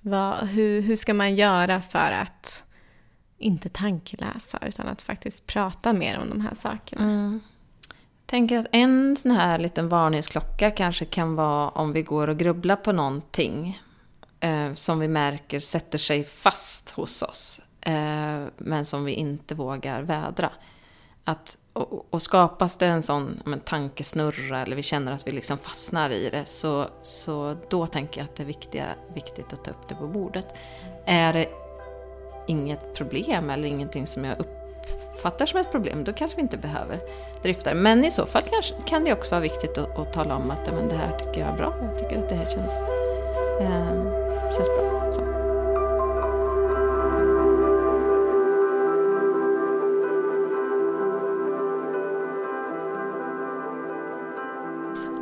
Vad, 0.01 0.49
hur, 0.49 0.81
hur 0.81 0.97
ska 0.97 1.14
man 1.14 1.37
göra 1.37 1.83
för 1.83 2.12
att 2.12 2.63
inte 3.38 3.68
tankeläsa 3.68 4.59
utan 4.66 4.88
att 4.88 5.03
faktiskt 5.03 5.47
prata 5.47 5.92
mer 5.92 6.18
om 6.18 6.29
de 6.29 6.40
här 6.40 6.55
sakerna? 6.55 7.03
Mm. 7.03 7.40
Jag 7.88 8.27
tänker 8.27 8.59
att 8.59 8.66
en 8.73 9.16
sån 9.16 9.31
här 9.31 9.59
liten 9.59 9.88
varningsklocka 9.88 10.70
kanske 10.70 11.05
kan 11.05 11.35
vara 11.35 11.68
om 11.68 11.92
vi 11.92 12.03
går 12.03 12.29
och 12.29 12.38
grubblar 12.38 12.77
på 12.77 12.92
någonting 12.92 13.81
eh, 14.40 14.75
som 14.75 14.99
vi 14.99 15.09
märker 15.09 15.61
sätter 15.61 15.99
sig 15.99 16.25
fast 16.25 16.90
hos 16.90 17.23
oss 17.23 17.61
eh, 17.81 18.42
men 18.57 18.85
som 18.85 19.05
vi 19.05 19.12
inte 19.12 19.55
vågar 19.55 20.03
vädra. 20.03 20.51
Att, 21.25 21.59
och, 21.73 22.07
och 22.11 22.23
skapas 22.23 22.77
det 22.77 22.87
en 22.87 23.03
sån 23.03 23.42
men, 23.44 23.61
tankesnurra 23.61 24.62
eller 24.62 24.77
vi 24.77 24.83
känner 24.83 25.12
att 25.12 25.27
vi 25.27 25.33
liksom 25.33 25.59
fastnar 25.59 26.11
i 26.11 26.31
det 26.31 26.44
så, 26.44 26.88
så 27.03 27.57
då 27.70 27.87
tänker 27.87 28.20
jag 28.20 28.29
att 28.29 28.37
det 28.37 28.42
är 28.42 28.47
viktiga, 28.47 28.87
viktigt 29.14 29.53
att 29.53 29.64
ta 29.64 29.70
upp 29.70 29.88
det 29.88 29.94
på 29.94 30.07
bordet. 30.07 30.47
Är 31.07 31.33
det 31.33 31.49
inget 32.47 32.95
problem 32.95 33.51
eller 33.51 33.69
ingenting 33.69 34.07
som 34.07 34.25
jag 34.25 34.37
uppfattar 34.39 35.47
som 35.47 35.61
ett 35.61 35.71
problem, 35.71 36.05
då 36.05 36.13
kanske 36.13 36.37
vi 36.37 36.43
inte 36.43 36.57
behöver 36.57 37.01
drifta 37.43 37.71
det. 37.71 37.81
Men 37.81 38.05
i 38.05 38.11
så 38.11 38.27
fall 38.27 38.43
kanske, 38.43 38.75
kan 38.87 39.05
det 39.05 39.13
också 39.13 39.31
vara 39.31 39.41
viktigt 39.41 39.79
att, 39.79 39.99
att 39.99 40.13
tala 40.13 40.37
om 40.37 40.51
att 40.51 40.67
men 40.67 40.89
det 40.89 40.97
här 40.97 41.19
tycker 41.19 41.41
jag 41.41 41.49
är 41.49 41.57
bra. 41.57 41.75
Jag 41.83 41.99
tycker 41.99 42.23
att 42.23 42.29
det 42.29 42.35
här 42.35 42.47
känns, 42.47 42.83
eh, 43.61 44.53
känns 44.53 44.69
bra. 44.69 45.13
Så. 45.13 45.45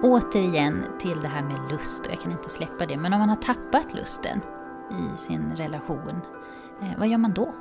återigen 0.03 0.85
till 0.99 1.21
det 1.21 1.29
här 1.29 1.43
med 1.43 1.73
lust, 1.73 2.07
och 2.07 2.13
jag 2.13 2.21
kan 2.21 2.33
inte 2.33 2.49
släppa 2.49 2.87
det, 2.87 2.97
men 2.97 3.13
om 3.13 3.19
man 3.19 3.29
har 3.29 3.37
tappat 3.37 3.95
lusten 3.95 4.41
i 4.91 5.19
sin 5.19 5.53
relation, 5.57 6.21
Eh, 6.83 6.99
vad 6.99 7.09
gör 7.09 7.18
man 7.18 7.35
då? 7.35 7.55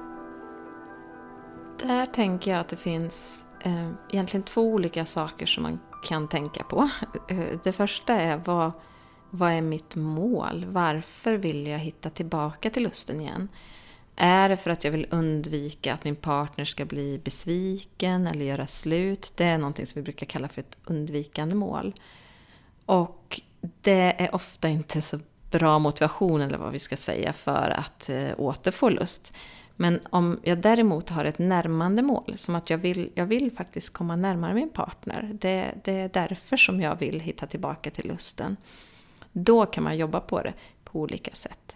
Där 1.79 2.05
tänker 2.05 2.51
jag 2.51 2.60
att 2.60 2.67
det 2.67 2.77
finns 2.77 3.45
eh, 3.62 3.91
egentligen 4.10 4.43
två 4.43 4.62
olika 4.62 5.05
saker 5.05 5.45
som 5.45 5.63
man 5.63 5.79
kan 6.03 6.27
tänka 6.27 6.63
på. 6.63 6.89
Eh, 7.29 7.60
det 7.63 7.71
första 7.71 8.13
är 8.13 8.38
vad, 8.45 8.71
vad 9.29 9.51
är 9.51 9.62
mitt 9.62 9.95
mål? 9.95 10.65
Varför 10.69 11.34
vill 11.34 11.67
jag 11.67 11.79
hitta 11.79 12.10
tillbaka 12.10 12.69
till 12.69 12.84
lusten 12.84 13.21
igen? 13.21 13.49
Är 14.15 14.49
det 14.49 14.57
för 14.57 14.71
att 14.71 14.84
jag 14.84 14.91
vill 14.91 15.07
undvika 15.12 15.93
att 15.93 16.03
min 16.03 16.15
partner 16.15 16.65
ska 16.65 16.86
bli 16.86 17.21
besviken 17.23 18.27
eller 18.27 18.45
göra 18.45 18.67
slut? 18.67 19.34
Det 19.36 19.45
är 19.45 19.57
någonting 19.57 19.86
som 19.86 19.99
vi 19.99 20.03
brukar 20.03 20.25
kalla 20.25 20.47
för 20.47 20.62
ett 20.62 20.77
undvikande 20.86 21.55
mål. 21.55 21.93
Och 22.86 23.41
det 23.81 24.21
är 24.21 24.36
ofta 24.36 24.69
inte 24.69 25.01
så 25.01 25.19
bra 25.51 25.79
motivation, 25.79 26.41
eller 26.41 26.57
vad 26.57 26.71
vi 26.71 26.79
ska 26.79 26.97
säga, 26.97 27.33
för 27.33 27.69
att 27.77 28.09
eh, 28.09 28.31
återfå 28.37 28.89
lust. 28.89 29.33
Men 29.75 29.99
om 30.09 30.39
jag 30.43 30.57
däremot 30.57 31.09
har 31.09 31.25
ett 31.25 31.39
närmande 31.39 32.01
mål, 32.01 32.33
som 32.37 32.55
att 32.55 32.69
jag 32.69 32.77
vill, 32.77 33.09
jag 33.15 33.25
vill 33.25 33.51
faktiskt 33.51 33.93
komma 33.93 34.15
närmare 34.15 34.53
min 34.53 34.69
partner, 34.69 35.31
det, 35.33 35.71
det 35.83 35.91
är 35.91 36.09
därför 36.13 36.57
som 36.57 36.81
jag 36.81 36.95
vill 36.95 37.19
hitta 37.19 37.47
tillbaka 37.47 37.91
till 37.91 38.07
lusten. 38.07 38.57
Då 39.31 39.65
kan 39.65 39.83
man 39.83 39.97
jobba 39.97 40.19
på 40.19 40.41
det 40.41 40.53
på 40.83 40.99
olika 40.99 41.35
sätt. 41.35 41.75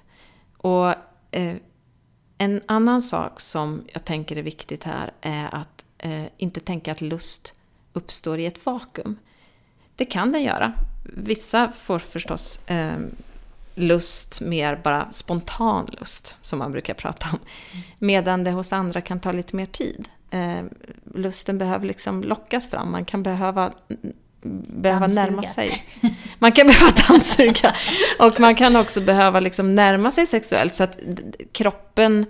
Och 0.57 0.89
eh, 1.31 1.55
en 2.37 2.61
annan 2.65 3.01
sak 3.01 3.39
som 3.39 3.83
jag 3.93 4.05
tänker 4.05 4.35
är 4.35 4.43
viktigt 4.43 4.83
här 4.83 5.13
är 5.21 5.55
att 5.55 5.85
eh, 5.97 6.25
inte 6.37 6.59
tänka 6.59 6.91
att 6.91 7.01
lust 7.01 7.53
uppstår 7.93 8.39
i 8.39 8.45
ett 8.45 8.65
vakuum. 8.65 9.19
Det 9.95 10.05
kan 10.05 10.31
den 10.31 10.43
göra. 10.43 10.73
Vissa 11.13 11.71
får 11.71 11.99
förstås 11.99 12.69
eh, 12.69 12.97
lust, 13.75 14.41
mer 14.41 14.75
bara 14.83 15.07
spontan 15.11 15.87
lust, 15.99 16.37
som 16.41 16.59
man 16.59 16.71
brukar 16.71 16.93
prata 16.93 17.27
om. 17.31 17.39
Medan 17.99 18.43
det 18.43 18.51
hos 18.51 18.73
andra 18.73 19.01
kan 19.01 19.19
ta 19.19 19.31
lite 19.31 19.55
mer 19.55 19.65
tid. 19.65 20.07
Eh, 20.29 20.63
lusten 21.13 21.57
behöver 21.57 21.87
liksom 21.87 22.23
lockas 22.23 22.69
fram, 22.69 22.91
man 22.91 23.05
kan 23.05 23.23
behöva 23.23 23.73
behöva 24.67 25.07
närma 25.07 25.43
sig. 25.43 25.83
Man 26.39 26.51
kan 26.51 26.67
behöva 26.67 26.91
dammsuga. 27.07 27.75
Och 28.19 28.39
man 28.39 28.55
kan 28.55 28.75
också 28.75 29.01
behöva 29.01 29.39
liksom 29.39 29.75
närma 29.75 30.11
sig 30.11 30.25
sexuellt 30.25 30.73
så 30.73 30.83
att 30.83 30.99
kroppen 31.51 32.25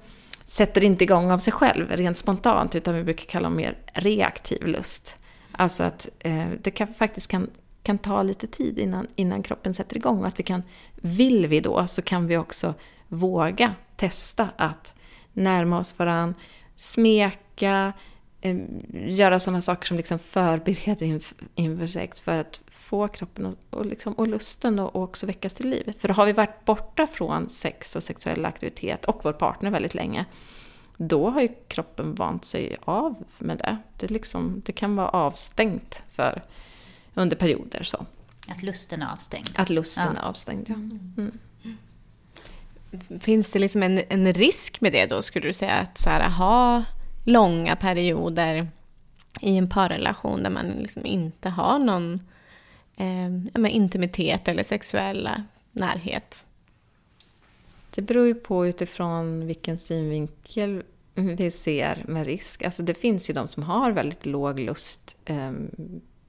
sätter 0.46 0.84
inte 0.84 1.04
igång 1.04 1.32
av 1.32 1.38
sig 1.38 1.54
själv 1.54 1.92
rent 1.92 2.18
spontant, 2.18 2.76
utan 2.76 2.96
vi 2.96 3.04
brukar 3.04 3.26
kalla 3.26 3.50
det 3.50 3.56
mer 3.56 3.78
reaktiv 3.94 4.68
lust. 4.68 5.18
Alltså 5.52 5.84
att 5.84 6.10
eh, 6.20 6.48
det 6.62 6.72
kan, 6.72 6.94
faktiskt 6.94 7.28
kan 7.28 7.50
kan 7.86 7.98
ta 7.98 8.24
lite 8.24 8.48
tid 8.48 8.80
innan, 8.80 9.08
innan 9.16 9.44
kroppen 9.44 9.74
sätter 9.74 9.98
igång. 9.98 10.20
Och 10.20 10.28
att 10.28 10.40
vi 10.40 10.44
kan, 10.44 10.64
vill 10.96 11.48
vi 11.48 11.60
då, 11.60 11.88
så 11.88 12.02
kan 12.02 12.28
vi 12.28 12.38
också 12.38 12.74
våga 13.08 13.76
testa 13.96 14.50
att 14.58 14.96
närma 15.34 15.80
oss 15.80 16.00
varandra, 16.00 16.40
smeka, 16.76 17.94
eh, 18.42 18.58
göra 18.94 19.40
sådana 19.40 19.62
saker 19.62 19.88
som 19.88 19.98
liksom 19.98 20.20
förbereder 20.20 21.06
inför, 21.06 21.38
inför 21.56 21.88
sex 21.88 22.22
för 22.22 22.38
att 22.38 22.62
få 22.68 23.08
kroppen 23.08 23.46
och, 23.46 23.56
och, 23.70 23.86
liksom, 23.86 24.14
och 24.14 24.28
lusten 24.28 24.80
och, 24.80 24.96
och 24.96 25.04
också 25.04 25.26
väckas 25.26 25.54
till 25.54 25.70
liv. 25.70 25.94
För 26.00 26.10
har 26.10 26.26
vi 26.26 26.32
varit 26.32 26.66
borta 26.66 27.08
från 27.08 27.50
sex 27.50 27.96
och 27.96 28.04
sexuell 28.04 28.46
aktivitet 28.46 29.06
och 29.06 29.20
vår 29.24 29.34
partner 29.34 29.72
väldigt 29.72 29.96
länge, 29.96 30.26
då 30.98 31.30
har 31.30 31.42
ju 31.42 31.50
kroppen 31.68 32.16
vant 32.16 32.46
sig 32.46 32.78
av 32.84 33.16
med 33.38 33.58
det. 33.58 33.78
Det, 33.98 34.12
liksom, 34.12 34.62
det 34.66 34.72
kan 34.72 34.96
vara 34.96 35.10
avstängt 35.10 36.04
för 36.10 36.44
under 37.16 37.36
perioder. 37.36 37.84
Så. 37.84 38.06
Att 38.48 38.64
lusten 38.64 39.02
är 39.02 39.14
avstängd? 39.14 39.50
Att 39.56 39.70
lusten 39.70 40.12
ja. 40.16 40.22
är 40.22 40.26
avstängd, 40.26 40.66
ja. 40.70 40.76
Mm. 40.76 41.14
mm. 41.18 41.38
Finns 43.20 43.52
det 43.52 43.60
liksom 43.60 43.84
en, 43.84 44.02
en 44.10 44.34
risk 44.34 44.82
med 44.82 44.94
det 44.94 45.06
då, 45.06 45.22
skulle 45.22 45.48
du 45.48 45.54
säga? 45.54 45.74
Att 45.74 45.98
så 45.98 46.10
här, 46.10 46.30
ha 46.30 46.84
långa 47.24 47.76
perioder 47.76 48.68
i 49.42 49.58
en 49.58 49.70
parrelation 49.70 50.44
där 50.44 50.50
man 50.50 50.68
liksom 50.68 51.06
inte 51.06 51.50
har 51.50 51.80
någon 51.80 52.20
eh, 52.96 53.76
intimitet 53.76 54.48
eller 54.48 54.64
sexuell 54.64 55.30
närhet? 55.72 56.46
Det 57.96 58.02
beror 58.02 58.28
ju 58.28 58.36
på 58.36 58.68
utifrån 58.68 59.48
vilken 59.48 59.80
synvinkel 59.80 60.84
vi 61.14 61.52
ser 61.52 62.04
med 62.08 62.26
risk. 62.26 62.64
Alltså 62.64 62.84
det 62.84 62.94
finns 62.94 63.30
ju 63.30 63.34
de 63.34 63.48
som 63.48 63.64
har 63.64 63.92
väldigt 63.92 64.26
låg 64.26 64.60
lust 64.60 65.16
eh, 65.26 65.52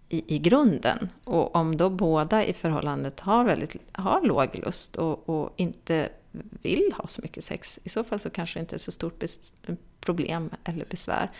i, 0.09 0.35
i 0.37 0.39
grunden. 0.39 1.09
Och 1.25 1.57
om 1.57 1.77
då 1.77 1.91
båda 1.91 2.45
i 2.45 2.53
förhållandet 2.53 3.21
har, 3.21 3.45
väldigt, 3.45 3.77
har 3.93 4.23
låg 4.23 4.49
lust 4.55 4.97
och, 4.97 5.29
och 5.29 5.53
inte 5.57 6.09
vill 6.63 6.93
ha 6.97 7.07
så 7.07 7.23
mycket 7.23 7.45
sex, 7.45 7.79
i 7.85 7.89
så 7.89 8.05
fall 8.05 8.21
så 8.21 8.31
kanske 8.31 8.59
det 8.59 8.61
inte 8.61 8.77
är 8.77 8.79
så 8.79 8.93
stort 8.93 9.25
problem 10.01 10.51
eller 10.65 10.85
besvär. 10.85 11.31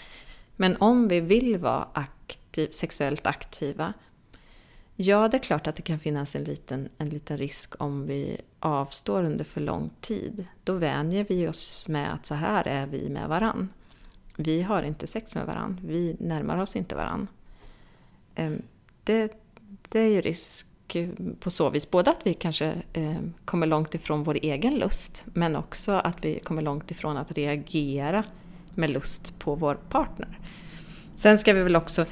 Men 0.57 0.77
om 0.77 1.09
vi 1.09 1.21
vill 1.21 1.59
vara 1.59 1.89
aktiv, 1.93 2.71
sexuellt 2.71 3.27
aktiva, 3.27 3.93
ja 4.97 5.29
det 5.29 5.37
är 5.37 5.43
klart 5.43 5.67
att 5.67 5.77
det 5.77 5.83
kan 5.83 5.99
finnas 5.99 6.37
en 6.37 6.45
liten, 6.45 6.89
en 6.99 7.09
liten 7.09 7.39
risk 7.39 7.83
om 7.83 8.07
vi 8.07 8.41
avstår 8.61 9.25
under 9.25 9.45
för 9.45 9.61
lång 9.61 9.91
tid. 10.01 10.47
Då 10.65 10.73
vänjer 10.73 11.27
vi 11.29 11.49
oss 11.49 11.89
med 11.89 12.15
att 12.15 12.27
så 12.27 12.35
här 12.35 12.69
är 12.69 12.87
vi 12.87 13.11
med 13.11 13.29
varann. 13.29 13.69
Vi 14.37 14.63
har 14.63 14.83
inte 14.83 15.07
sex 15.07 15.35
med 15.35 15.47
varann, 15.47 15.81
vi 15.85 16.17
närmar 16.19 16.59
oss 16.59 16.77
inte 16.77 16.95
varann. 16.95 17.29
Ehm, 18.37 18.63
det, 19.05 19.33
det 19.89 20.01
är 20.01 20.09
ju 20.09 20.21
risk 20.21 20.67
på 21.41 21.51
så 21.51 21.71
vis. 21.71 21.91
Både 21.91 22.11
att 22.11 22.21
vi 22.25 22.35
kanske 22.35 22.75
ehm, 22.93 23.35
kommer 23.45 23.67
långt 23.67 23.95
ifrån 23.95 24.25
vår 24.25 24.37
egen 24.43 24.79
lust 24.79 25.25
men 25.27 25.57
också 25.57 25.93
att 25.93 26.25
vi 26.25 26.39
kommer 26.39 26.63
långt 26.63 26.91
ifrån 26.91 27.17
att 27.17 27.33
reagera 27.33 28.25
med 28.75 28.91
lust 28.91 29.39
på 29.39 29.55
vår 29.55 29.75
partner. 29.75 30.39
Sen 31.17 31.39
ska 31.39 31.53
vi 31.53 31.63
väl 31.63 31.77
också 31.77 32.07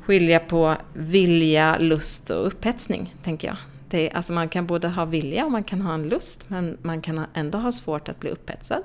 skilja 0.00 0.40
på 0.40 0.76
vilja, 0.94 1.78
lust 1.78 2.30
och 2.30 2.46
upphetsning, 2.46 3.14
tänker 3.22 3.48
jag. 3.48 3.56
Det 3.88 4.10
är, 4.10 4.16
alltså 4.16 4.32
man 4.32 4.48
kan 4.48 4.66
både 4.66 4.88
ha 4.88 5.04
vilja 5.04 5.44
och 5.44 5.52
man 5.52 5.64
kan 5.64 5.80
ha 5.80 5.94
en 5.94 6.08
lust 6.08 6.50
men 6.50 6.78
man 6.82 7.02
kan 7.02 7.26
ändå 7.34 7.58
ha 7.58 7.72
svårt 7.72 8.08
att 8.08 8.20
bli 8.20 8.30
upphetsad. 8.30 8.82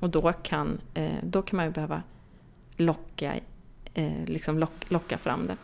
Och 0.00 0.10
då 0.10 0.32
kan, 0.32 0.80
eh, 0.94 1.12
då 1.22 1.42
kan 1.42 1.56
man 1.56 1.66
ju 1.66 1.72
behöva 1.72 2.02
locka 2.76 3.34
eh, 3.94 4.24
liksom 4.26 4.58
lock, 4.58 4.72
locka 4.88 5.18
fram 5.18 5.46
det. 5.46 5.56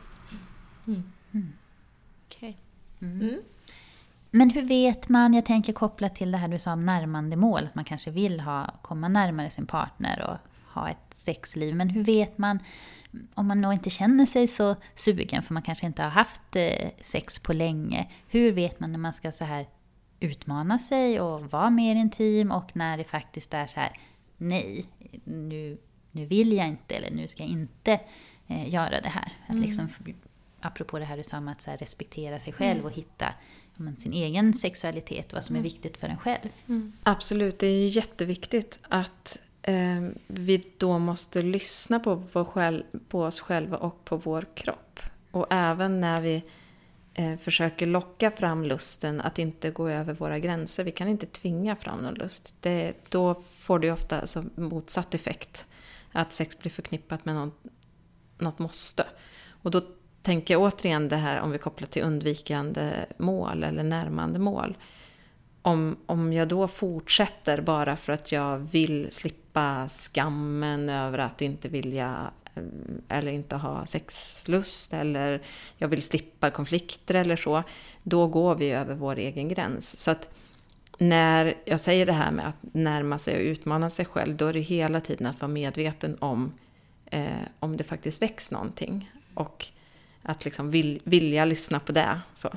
Okej. 2.27 2.57
Men 4.31 4.51
hur 4.51 4.63
vet 4.63 5.09
man, 5.09 5.35
jag 5.35 5.45
tänker 5.45 5.73
kopplat 5.73 6.15
till 6.15 6.33
det 6.33 6.39
här 6.39 6.49
du 6.49 6.59
sa 6.59 6.73
om 6.73 6.87
närmande 6.87 7.37
mål, 7.37 7.65
att 7.65 7.75
man 7.75 7.85
kanske 7.85 8.11
vill 8.11 8.41
ha, 8.41 8.75
komma 8.83 9.09
närmare 9.09 9.51
sin 9.51 9.67
partner 9.67 10.31
och 10.31 10.51
ha 10.75 10.91
ett 10.91 11.15
sexliv. 11.15 11.75
Men 11.75 11.89
hur 11.89 12.05
vet 12.05 12.39
man, 12.39 12.59
om 13.35 13.47
man 13.47 13.61
nog 13.61 13.73
inte 13.73 13.91
känner 13.91 14.27
sig 14.27 14.47
så 14.47 14.77
sugen, 14.95 15.43
för 15.43 15.55
man 15.55 15.63
kanske 15.63 15.87
inte 15.87 16.03
har 16.03 16.11
haft 16.11 16.57
eh, 16.57 16.91
sex 17.01 17.41
på 17.41 17.53
länge. 17.53 18.11
Hur 18.29 18.53
vet 18.53 18.81
man 18.81 18.93
när 18.93 18.99
man 18.99 19.13
ska 19.13 19.33
så 19.33 19.45
här 19.45 19.67
utmana 20.21 20.79
sig 20.79 21.21
och 21.21 21.41
vara 21.41 21.71
mer 21.71 21.95
intim 21.95 22.51
och 22.51 22.77
när 22.77 22.97
det 22.97 23.05
faktiskt 23.05 23.55
är 23.55 23.67
så 23.67 23.81
här, 23.81 23.93
nej, 24.37 24.85
nu, 25.25 25.79
nu 26.11 26.27
vill 26.27 26.53
jag 26.53 26.69
inte 26.69 26.95
eller 26.95 27.11
nu 27.11 27.27
ska 27.27 27.43
jag 27.43 27.53
inte 27.53 28.01
eh, 28.47 28.75
göra 28.75 29.01
det 29.01 29.09
här. 29.09 29.33
Att 29.47 29.59
liksom, 29.59 29.89
apropå 30.61 30.99
det 30.99 31.05
här 31.05 31.17
du 31.17 31.23
sa 31.23 31.39
om 31.39 31.49
att 31.49 31.69
respektera 31.69 32.41
sig 32.41 32.53
själv 32.53 32.85
och 32.85 32.93
hitta 32.93 33.35
men, 33.81 33.97
sin 33.97 34.13
egen 34.13 34.55
sexualitet 34.55 35.33
vad 35.33 35.45
som 35.45 35.57
är 35.57 35.61
viktigt 35.61 35.97
för 35.97 36.09
en 36.09 36.19
själv. 36.19 36.49
Absolut, 37.03 37.59
det 37.59 37.67
är 37.67 37.79
ju 37.79 37.89
jätteviktigt 37.89 38.79
att 38.89 39.43
eh, 39.63 40.09
vi 40.27 40.63
då 40.79 40.99
måste 40.99 41.43
lyssna 41.43 42.01
på, 42.01 42.15
vår 42.15 42.45
själv, 42.45 42.83
på 43.09 43.23
oss 43.23 43.41
själva 43.41 43.77
och 43.77 44.05
på 44.05 44.17
vår 44.17 44.47
kropp. 44.55 45.01
Och 45.31 45.47
även 45.51 46.01
när 46.01 46.21
vi 46.21 46.43
eh, 47.15 47.37
försöker 47.37 47.87
locka 47.87 48.31
fram 48.31 48.65
lusten, 48.65 49.21
att 49.21 49.39
inte 49.39 49.71
gå 49.71 49.89
över 49.89 50.15
våra 50.15 50.39
gränser. 50.39 50.85
Vi 50.85 50.93
kan 50.93 51.09
inte 51.09 51.27
tvinga 51.27 51.77
fram 51.77 51.99
någon 51.99 52.15
lust. 52.15 52.55
Det, 52.61 52.93
då 53.09 53.43
får 53.55 53.79
det 53.79 53.87
ju 53.87 53.93
ofta 53.93 54.21
alltså, 54.21 54.45
motsatt 54.55 55.15
effekt. 55.15 55.67
Att 56.13 56.33
sex 56.33 56.59
blir 56.59 56.71
förknippat 56.71 57.25
med 57.25 57.35
något, 57.35 57.63
något 58.39 58.59
måste. 58.59 59.07
Och 59.63 59.71
då 59.71 59.83
tänker 60.23 60.57
återigen 60.57 61.09
det 61.09 61.17
här 61.17 61.41
om 61.41 61.51
vi 61.51 61.59
kopplar 61.59 61.89
till 61.89 62.03
undvikande 62.03 62.93
mål 63.19 63.65
eller 63.65 63.83
närmande 63.83 64.39
mål. 64.39 64.77
Om, 65.63 65.97
om 66.07 66.33
jag 66.33 66.49
då 66.49 66.69
fortsätter 66.69 67.61
bara 67.61 67.97
för 67.97 68.13
att 68.13 68.33
jag 68.33 68.59
vill 68.59 69.07
slippa 69.11 69.89
skammen 69.89 70.89
över 70.89 71.19
att 71.19 71.43
inte 71.43 71.69
vilja 71.69 72.31
eh, 72.55 72.63
eller 73.09 73.33
inte 73.33 73.57
ha 73.57 73.87
sexlust 73.87 74.93
eller 74.93 75.43
jag 75.77 75.89
vill 75.89 76.03
slippa 76.03 76.51
konflikter 76.51 77.15
eller 77.15 77.37
så, 77.37 77.63
då 78.03 78.27
går 78.27 78.55
vi 78.55 78.71
över 78.71 78.95
vår 78.95 79.17
egen 79.17 79.49
gräns. 79.49 79.99
Så 79.99 80.11
att 80.11 80.29
när 80.99 81.55
jag 81.65 81.81
säger 81.81 82.07
det 82.07 82.13
här 82.13 82.31
med 82.31 82.49
att 82.49 82.57
närma 82.61 83.19
sig 83.19 83.37
och 83.37 83.43
utmana 83.43 83.91
sig 83.91 84.05
själv, 84.05 84.37
då 84.37 84.47
är 84.47 84.53
det 84.53 84.61
hela 84.61 85.01
tiden 85.01 85.27
att 85.27 85.41
vara 85.41 85.53
medveten 85.53 86.17
om 86.19 86.53
eh, 87.07 87.27
om 87.59 87.77
det 87.77 87.85
faktiskt 87.85 88.23
väcks 88.23 88.51
någonting. 88.51 89.11
Och 89.35 89.67
att 90.23 90.45
liksom 90.45 90.71
vill, 90.71 91.01
vilja 91.05 91.45
lyssna 91.45 91.81
på 91.81 91.93
det. 91.93 92.21
Så. 92.35 92.51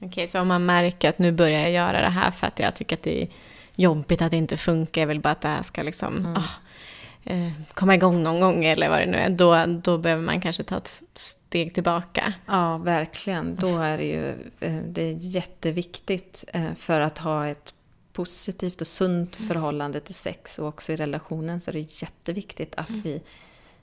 Okej, 0.00 0.28
så 0.28 0.40
om 0.40 0.48
man 0.48 0.66
märker 0.66 1.08
att 1.08 1.18
nu 1.18 1.32
börjar 1.32 1.60
jag 1.60 1.70
göra 1.70 2.00
det 2.00 2.08
här 2.08 2.30
för 2.30 2.46
att 2.46 2.58
jag 2.58 2.74
tycker 2.74 2.96
att 2.96 3.02
det 3.02 3.22
är 3.22 3.28
jobbigt 3.76 4.22
att 4.22 4.30
det 4.30 4.36
inte 4.36 4.56
funkar, 4.56 5.00
jag 5.02 5.08
vill 5.08 5.20
bara 5.20 5.30
att 5.30 5.40
det 5.40 5.48
här 5.48 5.62
ska 5.62 5.82
liksom 5.82 6.36
ah, 6.36 7.30
eh, 7.30 7.52
komma 7.74 7.94
igång 7.94 8.22
någon 8.22 8.40
gång 8.40 8.64
eller 8.64 8.88
vad 8.88 8.98
det 8.98 9.06
nu 9.06 9.16
är, 9.16 9.30
då, 9.30 9.66
då 9.66 9.98
behöver 9.98 10.22
man 10.22 10.40
kanske 10.40 10.64
ta 10.64 10.76
ett 10.76 11.02
steg 11.14 11.74
tillbaka. 11.74 12.32
Ja, 12.46 12.78
verkligen. 12.78 13.56
Då 13.56 13.78
är 13.78 13.98
det 13.98 14.04
ju 14.04 14.30
eh, 14.60 14.76
det 14.88 15.02
är 15.02 15.16
jätteviktigt 15.20 16.44
eh, 16.52 16.74
för 16.74 17.00
att 17.00 17.18
ha 17.18 17.46
ett 17.46 17.74
positivt 18.12 18.80
och 18.80 18.86
sunt 18.86 19.36
förhållande 19.36 20.00
till 20.00 20.14
sex 20.14 20.58
och 20.58 20.68
också 20.68 20.92
i 20.92 20.96
relationen 20.96 21.60
så 21.60 21.70
är 21.70 21.72
det 21.72 22.02
jätteviktigt 22.02 22.74
att 22.74 22.90
vi 22.90 23.22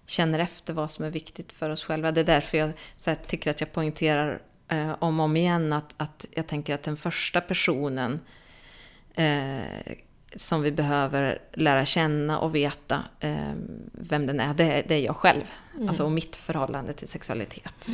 känner 0.05 0.39
efter 0.39 0.73
vad 0.73 0.91
som 0.91 1.05
är 1.05 1.09
viktigt 1.09 1.51
för 1.51 1.69
oss 1.69 1.83
själva. 1.83 2.11
Det 2.11 2.19
är 2.19 2.25
därför 2.25 2.57
jag 2.57 2.71
här, 3.05 3.15
tycker 3.27 3.51
att 3.51 3.59
jag 3.61 3.71
poängterar 3.71 4.41
eh, 4.67 4.95
om 4.99 5.19
och 5.19 5.23
om 5.25 5.37
igen 5.37 5.73
att, 5.73 5.93
att 5.97 6.25
jag 6.31 6.47
tänker 6.47 6.75
att 6.75 6.83
den 6.83 6.97
första 6.97 7.41
personen 7.41 8.19
eh, 9.15 9.61
som 10.35 10.61
vi 10.61 10.71
behöver 10.71 11.41
lära 11.53 11.85
känna 11.85 12.39
och 12.39 12.55
veta 12.55 13.03
eh, 13.19 13.51
vem 13.91 14.25
den 14.27 14.39
är, 14.39 14.53
det, 14.53 14.63
är- 14.63 14.83
det 14.87 14.95
är 14.95 14.99
jag 14.99 15.15
själv. 15.15 15.43
Alltså 15.87 16.03
och 16.05 16.11
mitt 16.11 16.35
förhållande 16.35 16.93
till 16.93 17.07
sexualitet. 17.07 17.87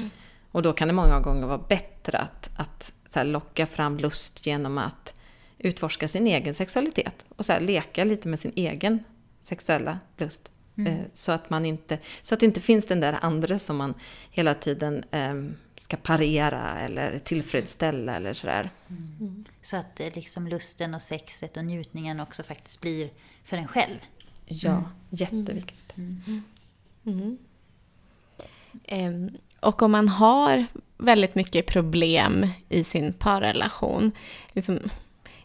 Och 0.52 0.62
då 0.62 0.74
kan 0.74 0.88
det 0.88 0.94
många 0.94 1.20
gånger 1.20 1.48
vara 1.48 1.58
bättre 1.70 2.18
att, 2.18 2.50
att 2.56 2.94
här, 3.16 3.24
locka 3.24 3.66
fram 3.66 3.98
lust 3.98 4.46
genom 4.46 4.78
att 4.78 5.14
utforska 5.58 6.08
sin 6.08 6.28
egen 6.28 6.54
sexualitet. 6.54 7.26
Och 7.36 7.46
så 7.46 7.54
här, 7.54 7.60
leka 7.60 8.04
lite 8.04 8.28
med 8.28 8.40
sin 8.40 8.54
egen 8.56 9.04
sexuella 9.42 10.00
lust. 10.18 10.52
Eh, 10.88 11.06
Så, 11.14 11.32
att 11.32 11.50
man 11.50 11.66
inte, 11.66 11.98
så 12.24 12.34
att 12.34 12.40
det 12.40 12.46
inte 12.46 12.62
finns 12.62 12.86
den 12.86 13.00
där 13.00 13.18
andra 13.22 13.60
som 13.60 13.78
man 13.78 13.94
hela 14.32 14.56
tiden 14.56 15.04
eh, 15.12 15.34
ska 15.76 15.98
parera 15.98 16.80
eller 16.80 17.20
tillfredsställa 17.20 18.16
eller 18.16 18.34
sådär. 18.34 18.70
Så 19.62 19.78
att 19.78 20.00
eh, 20.00 20.08
liksom 20.14 20.48
lusten 20.48 20.94
och 20.94 21.02
sexet 21.02 21.58
och 21.58 21.66
njutningen 21.66 22.20
också 22.20 22.44
faktiskt 22.44 22.82
blir 22.82 23.10
för 23.44 23.58
en 23.58 23.68
själv. 23.68 23.98
Ja, 24.46 24.84
jätteviktigt. 25.10 25.96
Ehm, 28.86 29.32
och 29.62 29.82
om 29.82 29.92
man 29.92 30.08
har 30.08 30.66
väldigt 30.98 31.36
mycket 31.36 31.66
problem 31.66 32.48
i 32.70 32.84
sin 32.84 33.14
parrelation, 33.14 34.12
liksom, 34.54 34.80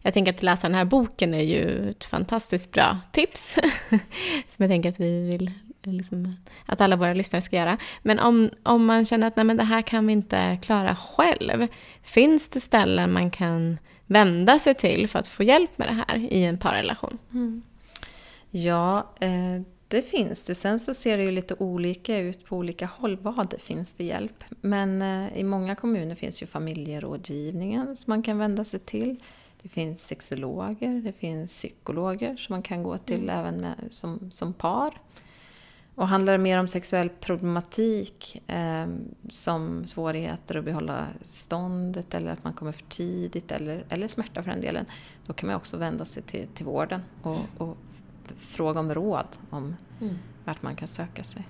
jag 0.05 0.15
tänker 0.15 0.33
att 0.33 0.43
läsa 0.43 0.69
den 0.69 0.75
här 0.75 0.85
boken 0.85 1.35
är 1.35 1.43
ju 1.43 1.89
ett 1.91 2.05
fantastiskt 2.05 2.73
bra 2.73 2.99
tips, 3.13 3.55
som 4.49 4.57
jag 4.59 4.69
tänker 4.69 4.89
att 4.89 5.01
vi 5.01 5.31
vill 5.31 5.51
liksom, 5.83 6.37
att 6.67 6.81
alla 6.81 6.97
våra 6.97 7.15
lyssnare 7.15 7.43
ska 7.43 7.57
göra. 7.57 7.79
Men 8.03 8.19
om, 8.19 8.51
om 8.63 8.85
man 8.85 9.05
känner 9.05 9.27
att 9.27 9.37
nej, 9.37 9.45
men 9.45 9.57
det 9.57 9.65
här 9.65 9.83
kan 9.83 10.07
vi 10.07 10.13
inte 10.13 10.59
klara 10.63 10.97
själv, 10.97 11.67
finns 12.03 12.49
det 12.49 12.61
ställen 12.61 13.13
man 13.13 13.31
kan 13.31 13.79
vända 14.07 14.59
sig 14.59 14.75
till 14.75 15.09
för 15.09 15.19
att 15.19 15.29
få 15.29 15.43
hjälp 15.43 15.79
med 15.79 15.89
det 15.89 16.05
här 16.09 16.17
i 16.33 16.45
en 16.45 16.59
parrelation? 16.59 17.19
Mm. 17.33 17.63
Ja, 18.51 19.11
eh, 19.21 19.63
det 19.89 20.03
finns 20.03 20.43
det. 20.43 20.55
Sen 20.55 20.81
så 20.81 20.95
ser 20.95 21.19
det 21.19 21.25
ju 21.25 21.31
lite 21.31 21.55
olika 21.59 22.19
ut 22.19 22.45
på 22.45 22.57
olika 22.57 22.87
håll 22.87 23.17
vad 23.17 23.51
det 23.51 23.59
finns 23.59 23.93
för 23.93 24.05
hjälp. 24.05 24.45
Men 24.61 25.03
eh, 25.03 25.39
i 25.39 25.45
många 25.45 25.75
kommuner 25.75 26.15
finns 26.15 26.43
ju 26.43 26.47
familjerådgivningen 26.47 27.97
som 27.97 28.11
man 28.11 28.23
kan 28.23 28.39
vända 28.39 28.65
sig 28.65 28.81
till. 28.81 29.17
Det 29.65 29.71
finns 29.71 30.07
sexologer, 30.07 31.01
det 31.05 31.13
finns 31.13 31.53
psykologer 31.53 32.37
som 32.37 32.53
man 32.53 32.63
kan 32.63 32.83
gå 32.83 32.99
till 32.99 33.31
även 33.31 33.57
med, 33.57 33.75
som, 33.91 34.31
som 34.31 34.53
par. 34.53 35.01
Och 35.95 36.09
handlar 36.09 36.33
det 36.33 36.39
mer 36.39 36.59
om 36.59 36.69
sexuell 36.69 37.09
problematik 37.09 38.43
eh, 38.47 38.87
som 39.31 39.85
svårigheter 39.85 40.57
att 40.59 40.65
behålla 40.65 41.07
ståndet 41.21 42.15
eller 42.15 42.33
att 42.33 42.45
man 42.45 42.53
kommer 42.53 42.73
för 42.73 42.85
tidigt 42.85 43.53
eller, 43.53 43.85
eller 43.89 44.09
smärta 44.09 44.43
för 44.43 44.51
den 44.51 44.61
delen. 44.61 44.87
Då 45.27 45.33
kan 45.33 45.47
man 45.47 45.57
också 45.57 45.77
vända 45.77 46.05
sig 46.05 46.23
till, 46.23 46.49
till 46.49 46.67
vården 46.67 47.03
och, 47.23 47.41
och 47.59 47.77
fråga 48.37 48.81
om 48.81 48.95
råd 48.95 49.29
om 49.51 49.77
vart 50.45 50.63
man 50.63 50.77
kan 50.77 50.89
söka 50.89 51.23
sig. 51.23 51.47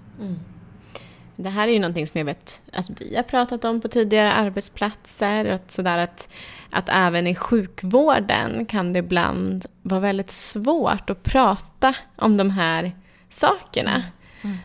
Det 1.36 1.50
här 1.50 1.68
är 1.68 1.72
ju 1.72 1.78
någonting 1.78 2.06
som 2.06 2.18
jag 2.18 2.24
vet 2.24 2.62
att 2.72 3.00
vi 3.00 3.16
har 3.16 3.22
pratat 3.22 3.64
om 3.64 3.80
på 3.80 3.88
tidigare 3.88 4.32
arbetsplatser. 4.32 5.44
Att, 5.44 5.70
sådär 5.70 5.98
att, 5.98 6.28
att 6.70 6.88
även 6.88 7.26
i 7.26 7.34
sjukvården 7.34 8.66
kan 8.66 8.92
det 8.92 8.98
ibland 8.98 9.66
vara 9.82 10.00
väldigt 10.00 10.30
svårt 10.30 11.10
att 11.10 11.22
prata 11.22 11.94
om 12.16 12.36
de 12.36 12.50
här 12.50 12.92
sakerna. 13.30 14.02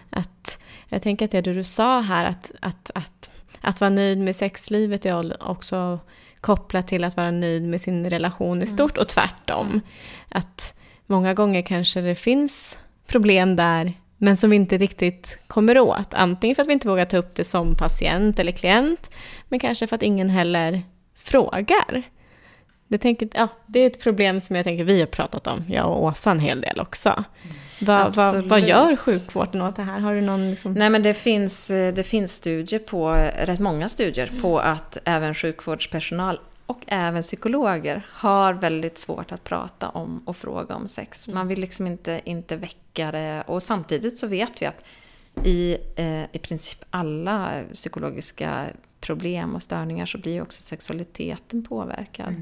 Att, 0.10 0.60
jag 0.90 1.02
tänker 1.02 1.26
att 1.26 1.32
det 1.32 1.42
du 1.42 1.64
sa 1.64 2.02
här, 2.02 2.26
att, 2.26 2.52
att, 2.62 2.92
att, 2.96 3.30
att 3.62 3.82
vara 3.82 3.90
nöjd 3.90 4.18
med 4.18 4.36
sexlivet 4.36 5.06
är 5.06 5.44
också 5.50 6.00
kopplat 6.42 6.88
till 6.88 7.04
att 7.04 7.18
vara 7.18 7.32
nöjd 7.32 7.64
med 7.64 7.82
sin 7.82 8.10
relation 8.10 8.64
i 8.64 8.68
stort 8.68 8.98
och 8.98 9.08
tvärtom. 9.08 9.82
Att 10.30 10.74
många 11.06 11.34
gånger 11.34 11.62
kanske 11.62 12.02
det 12.02 12.16
finns 12.16 12.78
problem 13.08 13.56
där 13.56 13.94
men 14.22 14.38
som 14.38 14.50
vi 14.50 14.56
inte 14.56 14.78
riktigt 14.78 15.38
kommer 15.48 15.80
åt. 15.80 16.14
Antingen 16.14 16.56
för 16.56 16.62
att 16.62 16.68
vi 16.68 16.74
inte 16.74 16.88
vågar 16.88 17.06
ta 17.06 17.18
upp 17.18 17.36
det 17.36 17.44
som 17.44 17.76
patient 17.76 18.40
eller 18.40 18.52
klient, 18.52 19.12
men 19.48 19.60
kanske 19.60 19.88
för 19.88 19.96
att 19.96 20.04
ingen 20.04 20.30
heller 20.30 20.82
frågar. 21.18 22.04
Det, 22.88 22.98
tänker, 22.98 23.30
ja, 23.34 23.48
det 23.66 23.80
är 23.80 23.88
ett 23.88 24.04
problem 24.04 24.42
som 24.42 24.56
jag 24.56 24.66
tänker 24.66 24.84
vi 24.84 25.00
har 25.00 25.08
pratat 25.08 25.48
om, 25.48 25.64
jag 25.68 25.86
och 25.86 26.04
Åsa 26.04 26.32
en 26.32 26.40
hel 26.40 26.62
del 26.62 26.80
också. 26.80 27.24
Vad, 27.82 28.16
vad, 28.16 28.44
vad 28.44 28.62
gör 28.62 28.96
sjukvården 28.96 29.62
åt 29.62 29.76
det 29.76 29.82
här? 29.82 30.00
Har 30.00 30.16
du 30.16 30.22
någon 30.22 30.52
liksom... 30.52 30.74
Nej 30.74 30.90
men 30.90 31.04
det 31.04 31.14
finns, 31.14 31.70
eh, 31.70 31.94
det 31.94 32.04
finns 32.04 32.36
studier 32.36 32.80
på, 32.80 33.10
rätt 33.46 33.60
många 33.60 33.90
studier 33.90 34.32
på 34.42 34.60
att 34.60 34.98
även 35.06 35.34
sjukvårdspersonal 35.34 36.40
och 36.70 36.84
även 36.88 37.22
psykologer 37.22 38.06
har 38.12 38.54
väldigt 38.54 38.98
svårt 38.98 39.32
att 39.32 39.44
prata 39.44 39.90
om 39.90 40.22
och 40.26 40.38
fråga 40.38 40.76
om 40.76 40.88
sex. 40.88 41.28
Man 41.28 41.48
vill 41.48 41.60
liksom 41.60 41.88
inte, 41.88 42.22
inte 42.26 42.58
väcka 42.58 43.12
det. 43.12 43.44
Och 43.48 43.64
samtidigt 43.64 44.18
så 44.20 44.28
vet 44.28 44.62
vi 44.62 44.66
att 44.66 44.84
i, 45.44 45.78
eh, 45.96 46.24
i 46.32 46.40
princip 46.42 46.84
alla 46.90 47.62
psykologiska 47.74 48.66
problem 49.02 49.56
och 49.56 49.64
störningar 49.64 50.06
så 50.06 50.18
blir 50.18 50.42
också 50.42 50.62
sexualiteten 50.62 51.64
påverkad. 51.66 52.36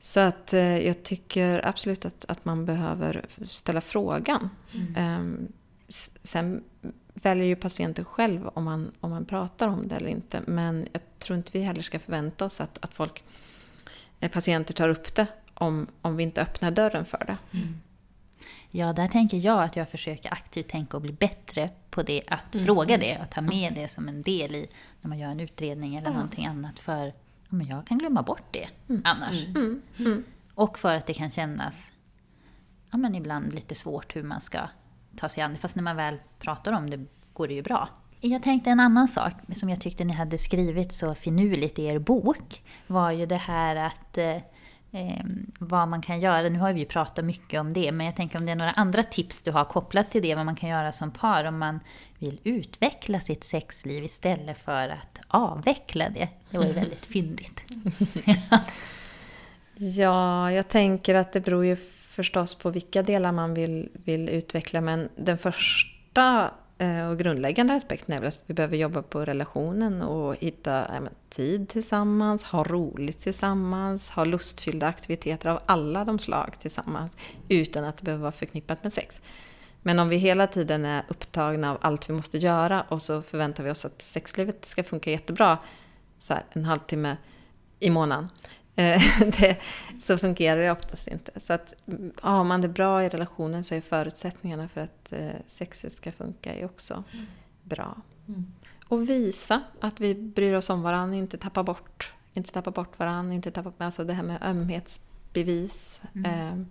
Så 0.00 0.20
att 0.20 0.52
eh, 0.52 0.78
jag 0.86 1.02
tycker 1.02 1.66
absolut 1.66 2.04
att, 2.04 2.24
att 2.28 2.44
man 2.44 2.64
behöver 2.64 3.24
ställa 3.46 3.80
frågan. 3.80 4.48
Ehm, 4.96 5.48
s- 5.88 6.10
sen 6.22 6.62
väljer 7.14 7.46
ju 7.46 7.56
patienten 7.56 8.04
själv 8.04 8.48
om 8.48 8.64
man, 8.64 8.92
om 9.00 9.10
man 9.10 9.24
pratar 9.24 9.68
om 9.68 9.88
det 9.88 9.96
eller 9.96 10.08
inte. 10.08 10.42
Men 10.46 10.88
jag 10.92 11.02
tror 11.18 11.36
inte 11.36 11.50
vi 11.54 11.60
heller 11.60 11.82
ska 11.82 11.98
förvänta 11.98 12.44
oss 12.44 12.60
att, 12.60 12.84
att 12.84 12.94
folk, 12.94 13.24
eh, 14.20 14.30
patienter 14.30 14.74
tar 14.74 14.88
upp 14.88 15.14
det 15.14 15.26
om, 15.54 15.86
om 16.02 16.16
vi 16.16 16.22
inte 16.22 16.42
öppnar 16.42 16.70
dörren 16.70 17.04
för 17.04 17.24
det. 17.24 17.58
Mm. 17.58 17.80
Ja, 18.70 18.92
där 18.92 19.08
tänker 19.08 19.36
jag 19.36 19.62
att 19.62 19.76
jag 19.76 19.88
försöker 19.88 20.32
aktivt 20.32 20.68
tänka 20.68 20.96
och 20.96 21.00
bli 21.00 21.12
bättre 21.12 21.70
på 21.90 22.02
det, 22.02 22.22
att 22.28 22.54
mm. 22.54 22.66
fråga 22.66 22.96
det 22.96 23.18
och 23.22 23.30
ta 23.30 23.40
med 23.40 23.74
det 23.74 23.88
som 23.88 24.08
en 24.08 24.22
del 24.22 24.54
i 24.54 24.66
när 25.00 25.08
man 25.08 25.18
gör 25.18 25.28
en 25.28 25.40
utredning 25.40 25.94
eller 25.94 26.06
mm. 26.06 26.14
någonting 26.14 26.46
annat. 26.46 26.78
För 26.78 27.06
ja, 27.06 27.12
men 27.48 27.66
jag 27.66 27.86
kan 27.86 27.98
glömma 27.98 28.22
bort 28.22 28.46
det 28.50 28.68
mm. 28.88 29.02
annars. 29.04 29.46
Mm. 29.46 29.56
Mm. 29.56 29.82
Mm. 29.98 30.24
Och 30.54 30.78
för 30.78 30.94
att 30.94 31.06
det 31.06 31.14
kan 31.14 31.30
kännas 31.30 31.92
ja, 32.90 32.98
men 32.98 33.14
ibland 33.14 33.54
lite 33.54 33.74
svårt 33.74 34.16
hur 34.16 34.22
man 34.22 34.40
ska 34.40 34.60
ta 35.16 35.28
sig 35.28 35.42
an. 35.42 35.56
Fast 35.56 35.76
när 35.76 35.82
man 35.82 35.96
väl 35.96 36.18
pratar 36.38 36.72
om 36.72 36.90
det 36.90 37.04
går 37.32 37.48
det 37.48 37.54
ju 37.54 37.62
bra. 37.62 37.88
Jag 38.20 38.42
tänkte 38.42 38.70
en 38.70 38.80
annan 38.80 39.08
sak 39.08 39.32
som 39.52 39.70
jag 39.70 39.80
tyckte 39.80 40.04
ni 40.04 40.12
hade 40.12 40.38
skrivit 40.38 40.92
så 40.92 41.14
finurligt 41.14 41.78
i 41.78 41.84
er 41.84 41.98
bok. 41.98 42.62
Var 42.86 43.10
ju 43.10 43.26
det 43.26 43.36
här 43.36 43.76
att 43.76 44.18
eh, 44.18 44.36
vad 45.58 45.88
man 45.88 46.02
kan 46.02 46.20
göra. 46.20 46.48
Nu 46.48 46.58
har 46.58 46.72
vi 46.72 46.80
ju 46.80 46.86
pratat 46.86 47.24
mycket 47.24 47.60
om 47.60 47.72
det, 47.72 47.92
men 47.92 48.06
jag 48.06 48.16
tänker 48.16 48.38
om 48.38 48.46
det 48.46 48.52
är 48.52 48.56
några 48.56 48.70
andra 48.70 49.02
tips 49.02 49.42
du 49.42 49.50
har 49.50 49.64
kopplat 49.64 50.10
till 50.10 50.22
det, 50.22 50.34
vad 50.34 50.46
man 50.46 50.56
kan 50.56 50.68
göra 50.68 50.92
som 50.92 51.10
par 51.10 51.44
om 51.44 51.58
man 51.58 51.80
vill 52.18 52.40
utveckla 52.44 53.20
sitt 53.20 53.44
sexliv 53.44 54.04
istället 54.04 54.58
för 54.58 54.88
att 54.88 55.20
avveckla 55.28 56.08
det. 56.08 56.28
Det 56.50 56.58
var 56.58 56.64
ju 56.64 56.72
väldigt 56.72 57.06
fyndigt. 57.06 57.64
ja, 59.74 60.52
jag 60.52 60.68
tänker 60.68 61.14
att 61.14 61.32
det 61.32 61.40
beror 61.40 61.64
ju 61.64 61.76
förstås 62.14 62.54
på 62.54 62.70
vilka 62.70 63.02
delar 63.02 63.32
man 63.32 63.54
vill, 63.54 63.88
vill 63.92 64.28
utveckla, 64.28 64.80
men 64.80 65.08
den 65.16 65.38
första 65.38 66.50
eh, 66.78 67.08
och 67.08 67.18
grundläggande 67.18 67.74
aspekten 67.74 68.14
är 68.14 68.20
väl 68.20 68.28
att 68.28 68.40
vi 68.46 68.54
behöver 68.54 68.76
jobba 68.76 69.02
på 69.02 69.24
relationen 69.24 70.02
och 70.02 70.36
hitta 70.36 70.86
men, 70.90 71.08
tid 71.30 71.68
tillsammans, 71.68 72.44
ha 72.44 72.64
roligt 72.64 73.20
tillsammans, 73.20 74.10
ha 74.10 74.24
lustfyllda 74.24 74.86
aktiviteter 74.86 75.48
av 75.48 75.60
alla 75.66 76.04
de 76.04 76.18
slag 76.18 76.54
tillsammans 76.58 77.16
utan 77.48 77.84
att 77.84 77.96
det 77.96 78.04
behöver 78.04 78.22
vara 78.22 78.32
förknippat 78.32 78.82
med 78.82 78.92
sex. 78.92 79.20
Men 79.82 79.98
om 79.98 80.08
vi 80.08 80.16
hela 80.16 80.46
tiden 80.46 80.84
är 80.84 81.04
upptagna 81.08 81.70
av 81.70 81.78
allt 81.80 82.08
vi 82.10 82.14
måste 82.14 82.38
göra 82.38 82.82
och 82.82 83.02
så 83.02 83.22
förväntar 83.22 83.64
vi 83.64 83.70
oss 83.70 83.84
att 83.84 84.02
sexlivet 84.02 84.64
ska 84.64 84.84
funka 84.84 85.10
jättebra 85.10 85.58
så 86.18 86.34
här, 86.34 86.42
en 86.52 86.64
halvtimme 86.64 87.16
i 87.80 87.90
månaden 87.90 88.28
det, 89.38 89.56
så 90.00 90.18
fungerar 90.18 90.60
det 90.62 90.70
oftast 90.70 91.08
inte. 91.08 91.40
Så 91.40 91.52
att 91.52 91.74
har 92.20 92.44
man 92.44 92.60
det 92.60 92.68
bra 92.68 93.04
i 93.04 93.08
relationen 93.08 93.64
så 93.64 93.74
är 93.74 93.80
förutsättningarna 93.80 94.68
för 94.68 94.80
att 94.80 95.12
eh, 95.12 95.28
sexet 95.46 95.96
ska 95.96 96.12
funka 96.12 96.54
är 96.54 96.64
också 96.64 97.04
mm. 97.12 97.26
bra. 97.62 97.96
Mm. 98.28 98.52
Och 98.88 99.10
visa 99.10 99.62
att 99.80 100.00
vi 100.00 100.14
bryr 100.14 100.54
oss 100.54 100.70
om 100.70 100.82
varandra, 100.82 101.16
inte 101.16 101.38
tappa 101.38 101.62
bort, 101.62 102.12
inte 102.32 102.52
tappa 102.52 102.70
bort 102.70 102.98
varandra, 102.98 103.34
inte 103.34 103.50
tappa, 103.50 103.84
alltså 103.84 104.04
det 104.04 104.12
här 104.12 104.22
med 104.22 104.38
ömhetsbevis, 104.42 106.02
mm. 106.14 106.30
eh, 106.30 106.66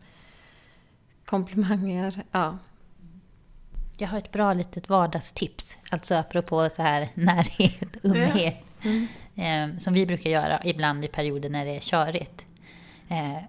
komplimanger. 1.25 2.23
Ja. 2.31 2.57
Jag 3.97 4.07
har 4.07 4.17
ett 4.17 4.31
bra 4.31 4.53
litet 4.53 4.89
vardagstips, 4.89 5.77
alltså 5.89 6.15
apropå 6.15 6.69
så 6.69 6.81
här 6.81 7.09
närhet, 7.13 8.05
ömhet. 8.05 8.63
Mm. 8.83 9.07
Eh, 9.35 9.77
som 9.77 9.93
vi 9.93 10.05
brukar 10.05 10.29
göra 10.29 10.59
ibland 10.63 11.05
i 11.05 11.07
perioder 11.07 11.49
när 11.49 11.65
det 11.65 11.75
är 11.75 11.79
körigt. 11.79 12.45
Eh, 13.07 13.43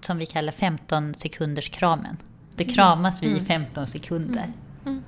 som 0.00 0.18
vi 0.18 0.26
kallar 0.26 0.52
15 0.52 1.14
sekunders 1.14 1.70
kramen. 1.70 2.16
Då 2.56 2.62
mm. 2.64 2.74
kramas 2.74 3.22
vi 3.22 3.36
i 3.36 3.40
15 3.40 3.76
mm. 3.76 3.86
sekunder. 3.86 4.52
Mm. 4.86 5.02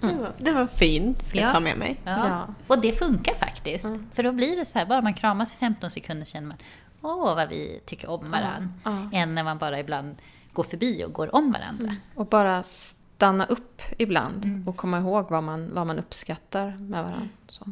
Det, 0.00 0.14
var, 0.14 0.32
det 0.38 0.52
var 0.52 0.66
fint, 0.66 1.22
för 1.22 1.38
ja. 1.38 1.52
ta 1.52 1.60
med 1.60 1.78
mig. 1.78 2.00
Ja. 2.04 2.28
ja. 2.28 2.46
Och 2.66 2.80
det 2.80 2.92
funkar 2.92 3.34
faktiskt. 3.34 3.84
Mm. 3.84 4.06
För 4.12 4.22
då 4.22 4.32
blir 4.32 4.56
det 4.56 4.64
så 4.64 4.78
här, 4.78 4.86
bara 4.86 5.02
man 5.02 5.14
kramas 5.14 5.54
i 5.54 5.56
15 5.56 5.90
sekunder 5.90 6.26
känner 6.26 6.48
man 6.48 6.56
åh 7.02 7.34
vad 7.34 7.48
vi 7.48 7.80
tycker 7.86 8.10
om 8.10 8.30
varandra. 8.30 9.08
Än 9.12 9.34
när 9.34 9.44
man 9.44 9.58
bara 9.58 9.80
ibland 9.80 10.16
går 10.52 10.64
förbi 10.64 11.04
och 11.04 11.12
går 11.12 11.34
om 11.34 11.52
varandra. 11.52 11.84
Mm. 11.84 11.96
Och 12.14 12.26
bara 12.26 12.62
stanna 12.62 13.44
upp 13.44 13.82
ibland 13.98 14.44
mm. 14.44 14.68
och 14.68 14.76
komma 14.76 14.98
ihåg 14.98 15.30
vad 15.30 15.42
man, 15.42 15.74
vad 15.74 15.86
man 15.86 15.98
uppskattar 15.98 16.76
med 16.78 17.04
varandra. 17.04 17.28
Så. 17.48 17.64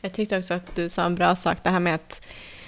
Jag 0.00 0.12
tyckte 0.12 0.38
också 0.38 0.54
att 0.54 0.76
du 0.76 0.88
sa 0.88 1.04
en 1.04 1.14
bra 1.14 1.36
sak, 1.36 1.58
det 1.64 1.70
här 1.70 1.80
med 1.80 1.94
att 1.94 2.26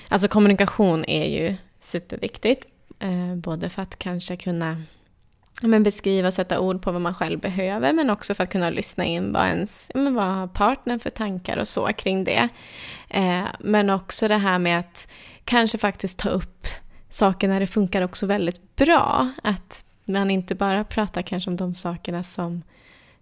alltså 0.09 0.29
kommunikation 0.29 1.05
är 1.05 1.25
ju 1.25 1.57
superviktigt. 1.81 2.67
Eh, 2.99 3.35
både 3.35 3.69
för 3.69 3.83
att 3.83 3.99
kanske 3.99 4.37
kunna 4.37 4.83
men 5.63 5.83
beskriva 5.83 6.29
och 6.29 6.35
sätta 6.35 6.61
ord 6.61 6.83
på 6.83 6.93
vad 6.93 7.01
man 7.01 7.15
själv 7.15 7.41
behöver, 7.41 7.93
men 7.93 8.11
också 8.11 8.35
för 8.35 8.45
att 8.45 8.51
kunna 8.51 8.71
lyssna 8.71 9.05
in 9.05 9.33
vad 9.33 9.47
ens 9.47 9.91
men 9.95 10.15
vad 10.15 10.25
har 10.25 10.47
partnern 10.47 11.01
för 11.01 11.11
tankar 11.11 11.57
och 11.59 11.69
så 11.69 11.87
kring 11.87 12.25
det. 12.25 12.49
Eh, 13.09 13.45
men 13.61 13.91
också 13.91 14.29
det 14.29 14.37
här 14.37 14.59
med 14.59 14.79
att 14.79 15.09
kanske 15.45 15.79
faktiskt 15.79 16.19
ta 16.19 16.29
upp 16.29 16.67
saker 17.11 17.49
när 17.49 17.61
det 17.61 17.67
funkar 17.67 18.03
också 18.03 18.27
väldigt 18.27 18.77
bra. 18.77 19.33
Att 19.43 19.85
man 20.05 20.31
inte 20.31 20.55
bara 20.55 20.85
pratar 20.85 21.23
kanske 21.23 21.51
om 21.51 21.57
de 21.57 21.75
sakerna 21.75 22.23
som, 22.23 22.63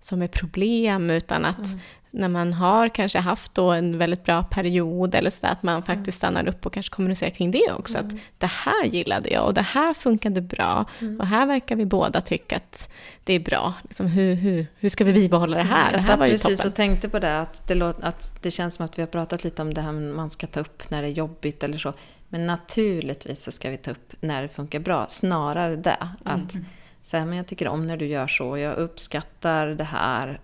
som 0.01 0.23
är 0.23 0.29
problem, 0.29 1.11
utan 1.11 1.45
att 1.45 1.59
mm 1.59 1.81
när 2.11 2.29
man 2.29 2.53
har 2.53 2.89
kanske 2.89 3.19
haft 3.19 3.55
då 3.55 3.71
en 3.71 3.99
väldigt 3.99 4.25
bra 4.25 4.43
period 4.43 5.15
eller 5.15 5.31
så 5.31 5.47
att 5.47 5.63
man 5.63 5.75
mm. 5.75 5.87
faktiskt 5.87 6.19
stannar 6.19 6.49
upp 6.49 6.67
och 6.67 6.73
kanske 6.73 6.95
kommunicerar 6.95 7.31
kring 7.31 7.51
det 7.51 7.73
också. 7.73 7.99
Mm. 7.99 8.09
Att 8.09 8.15
det 8.39 8.47
här 8.47 8.85
gillade 8.85 9.31
jag 9.31 9.47
och 9.47 9.55
det 9.55 9.63
här 9.63 9.95
funkade 9.95 10.41
bra 10.41 10.85
mm. 11.01 11.21
och 11.21 11.27
här 11.27 11.47
verkar 11.47 11.77
vi 11.77 11.85
båda 11.85 12.21
tycka 12.21 12.57
att 12.57 12.89
det 13.25 13.33
är 13.33 13.41
bra. 13.41 13.75
Liksom, 13.83 14.07
hur, 14.07 14.35
hur, 14.35 14.67
hur 14.79 14.89
ska 14.89 15.05
vi 15.05 15.13
bibehålla 15.13 15.57
det 15.57 15.63
här? 15.63 15.93
Jag 15.93 16.01
det 16.01 16.05
här 16.05 16.17
var 16.17 16.27
ju 16.27 16.33
precis 16.33 16.59
toppen. 16.59 16.71
och 16.71 16.77
tänkte 16.77 17.09
på 17.09 17.19
det 17.19 17.41
att, 17.41 17.69
det 17.69 17.95
att 18.01 18.43
det 18.43 18.51
känns 18.51 18.75
som 18.75 18.85
att 18.85 18.99
vi 18.99 19.03
har 19.03 19.07
pratat 19.07 19.45
lite 19.45 19.63
om 19.63 19.75
det 19.75 19.81
här 19.81 19.93
man 19.93 20.31
ska 20.31 20.47
ta 20.47 20.61
upp 20.61 20.91
när 20.91 21.03
det 21.03 21.09
är 21.09 21.13
jobbigt 21.13 21.65
eller 21.65 21.79
så. 21.79 21.93
Men 22.29 22.47
naturligtvis 22.47 23.45
så 23.45 23.51
ska 23.51 23.71
vi 23.71 23.77
ta 23.77 23.91
upp 23.91 24.13
när 24.21 24.43
det 24.43 24.49
funkar 24.49 24.79
bra, 24.79 25.07
snarare 25.09 25.77
det. 25.77 26.09
Att 26.25 26.55
mm 26.55 26.65
så 27.03 27.17
här, 27.17 27.27
men 27.27 27.37
jag 27.37 27.47
tycker 27.47 27.69
om 27.69 27.87
när 27.87 27.97
du 27.97 28.07
gör 28.07 28.27
så, 28.27 28.59
jag 28.59 28.77
uppskattar 28.77 29.67
det 29.67 29.85
här 29.85 30.41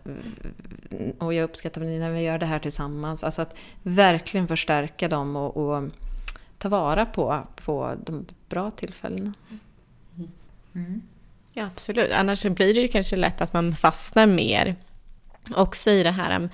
och 1.19 1.35
jag 1.35 1.45
uppskattar 1.45 1.81
när 1.81 2.11
vi 2.11 2.21
gör 2.21 2.39
det 2.39 2.47
här 2.47 2.59
tillsammans. 2.59 3.25
Alltså 3.25 3.43
att 3.43 3.57
verkligen 3.83 4.49
förstärka 4.49 5.09
dem 5.09 5.37
och, 5.37 5.57
och 5.57 5.85
ta 6.59 6.69
vara 6.69 7.07
på, 7.07 7.47
på 7.65 7.95
de 8.05 8.27
bra 8.49 8.71
tillfällena. 8.71 9.33
Mm. 10.17 10.31
mm. 10.75 11.03
Ja, 11.53 11.67
absolut. 11.67 12.13
Annars 12.13 12.47
blir 12.47 12.75
det 12.75 12.81
ju 12.81 12.89
kanske 12.89 13.17
lätt 13.17 13.41
att 13.41 13.53
man 13.53 13.77
fastnar 13.77 14.27
mer 14.27 14.77
också 15.57 15.91
i 15.91 16.03
det 16.03 16.11
här 16.11 16.49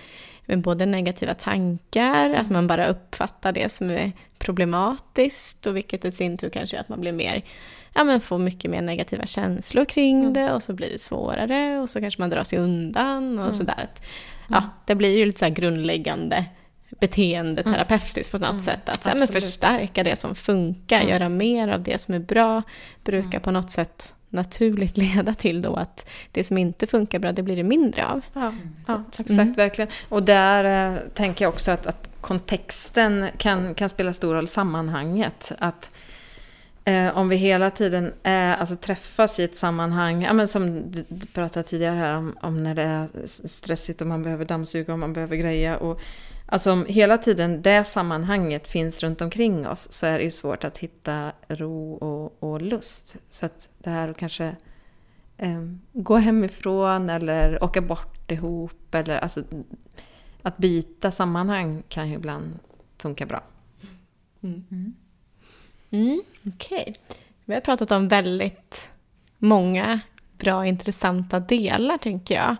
med 0.46 0.60
både 0.60 0.86
negativa 0.86 1.34
tankar, 1.34 2.34
att 2.34 2.50
man 2.50 2.66
bara 2.66 2.86
uppfattar 2.86 3.52
det 3.52 3.72
som 3.72 3.90
är 3.90 4.12
problematiskt 4.38 5.66
och 5.66 5.76
vilket 5.76 6.04
i 6.04 6.12
sin 6.12 6.38
tur 6.38 6.48
kanske 6.48 6.76
gör 6.76 6.80
att 6.80 6.88
man 6.88 7.00
blir 7.00 7.12
mer 7.12 7.42
ja, 7.94 8.04
men 8.04 8.20
får 8.20 8.38
mycket 8.38 8.70
mer 8.70 8.82
negativa 8.82 9.26
känslor 9.26 9.84
kring 9.84 10.20
mm. 10.20 10.32
det 10.32 10.52
och 10.52 10.62
så 10.62 10.72
blir 10.72 10.90
det 10.90 11.00
svårare 11.00 11.78
och 11.78 11.90
så 11.90 12.00
kanske 12.00 12.22
man 12.22 12.30
drar 12.30 12.44
sig 12.44 12.58
undan 12.58 13.38
och 13.38 13.44
mm. 13.44 13.52
sådär. 13.52 13.88
Ja, 14.48 14.58
mm. 14.58 14.70
det 14.86 14.94
blir 14.94 15.18
ju 15.18 15.26
lite 15.26 15.38
så 15.38 15.54
grundläggande 15.54 16.44
beteendeterapeutiskt 17.00 18.32
på 18.32 18.38
något 18.38 18.50
mm. 18.50 18.62
sätt. 18.62 18.88
Att 18.88 19.02
så, 19.02 19.10
men 19.18 19.28
förstärka 19.28 20.02
det 20.02 20.16
som 20.16 20.34
funkar, 20.34 20.96
mm. 20.96 21.08
göra 21.08 21.28
mer 21.28 21.68
av 21.68 21.82
det 21.82 22.00
som 22.00 22.14
är 22.14 22.18
bra, 22.18 22.62
brukar 23.04 23.28
mm. 23.28 23.42
på 23.42 23.50
något 23.50 23.70
sätt 23.70 24.14
naturligt 24.28 24.96
leda 24.96 25.34
till 25.34 25.62
då 25.62 25.74
att 25.74 26.08
det 26.32 26.44
som 26.44 26.58
inte 26.58 26.86
funkar 26.86 27.18
bra, 27.18 27.32
det 27.32 27.42
blir 27.42 27.56
det 27.56 27.62
mindre 27.62 28.06
av. 28.06 28.20
Ja, 28.32 28.54
ja 28.86 29.04
exakt, 29.18 29.58
verkligen. 29.58 29.90
Och 30.08 30.22
där 30.22 30.92
äh, 30.92 30.98
tänker 31.14 31.44
jag 31.44 31.52
också 31.52 31.72
att, 31.72 31.86
att 31.86 32.10
kontexten 32.20 33.28
kan, 33.38 33.74
kan 33.74 33.88
spela 33.88 34.12
stor 34.12 34.34
roll, 34.34 34.48
sammanhanget. 34.48 35.52
Att 35.58 35.90
Eh, 36.84 37.18
om 37.18 37.28
vi 37.28 37.36
hela 37.36 37.70
tiden 37.70 38.12
är, 38.22 38.56
alltså, 38.56 38.76
träffas 38.76 39.40
i 39.40 39.44
ett 39.44 39.56
sammanhang, 39.56 40.22
ja, 40.22 40.32
men 40.32 40.48
som 40.48 40.90
du, 40.90 41.04
du 41.08 41.26
pratade 41.26 41.68
tidigare 41.68 41.96
här 41.96 42.16
om, 42.16 42.36
om, 42.40 42.62
när 42.62 42.74
det 42.74 42.82
är 42.82 43.08
stressigt 43.48 44.00
och 44.00 44.06
man 44.06 44.22
behöver 44.22 44.44
dammsuga 44.44 44.92
och 44.92 44.98
man 44.98 45.12
behöver 45.12 45.36
greja. 45.36 45.76
Och, 45.76 46.00
alltså 46.46 46.72
om 46.72 46.86
hela 46.88 47.18
tiden 47.18 47.62
det 47.62 47.84
sammanhanget 47.84 48.68
finns 48.68 49.02
runt 49.02 49.20
omkring 49.20 49.68
oss 49.68 49.92
så 49.92 50.06
är 50.06 50.18
det 50.18 50.24
ju 50.24 50.30
svårt 50.30 50.64
att 50.64 50.78
hitta 50.78 51.32
ro 51.48 51.94
och, 51.94 52.42
och 52.42 52.62
lust. 52.62 53.16
Så 53.28 53.46
att 53.46 53.68
det 53.78 53.90
här 53.90 54.08
att 54.08 54.16
kanske 54.16 54.56
eh, 55.36 55.62
gå 55.92 56.16
hemifrån 56.16 57.08
eller 57.08 57.64
åka 57.64 57.80
bort 57.80 58.30
ihop 58.30 58.94
eller 58.94 59.18
alltså 59.18 59.42
att 60.42 60.56
byta 60.56 61.10
sammanhang 61.10 61.82
kan 61.88 62.08
ju 62.08 62.14
ibland 62.14 62.58
funka 62.98 63.26
bra. 63.26 63.42
Mm. 64.42 64.64
Mm. 64.70 64.94
Mm, 65.92 66.22
Okej. 66.46 66.82
Okay. 66.82 66.94
Vi 67.44 67.54
har 67.54 67.60
pratat 67.60 67.90
om 67.90 68.08
väldigt 68.08 68.88
många 69.38 70.00
bra 70.38 70.66
intressanta 70.66 71.40
delar 71.40 71.98
tänker 71.98 72.34
jag. 72.34 72.56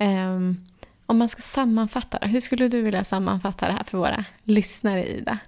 Um, 0.00 0.66
om 1.06 1.18
man 1.18 1.28
ska 1.28 1.42
sammanfatta 1.42 2.18
hur 2.22 2.40
skulle 2.40 2.68
du 2.68 2.82
vilja 2.82 3.04
sammanfatta 3.04 3.66
det 3.66 3.72
här 3.72 3.84
för 3.84 3.98
våra 3.98 4.24
lyssnare 4.42 5.06
Ida? 5.06 5.38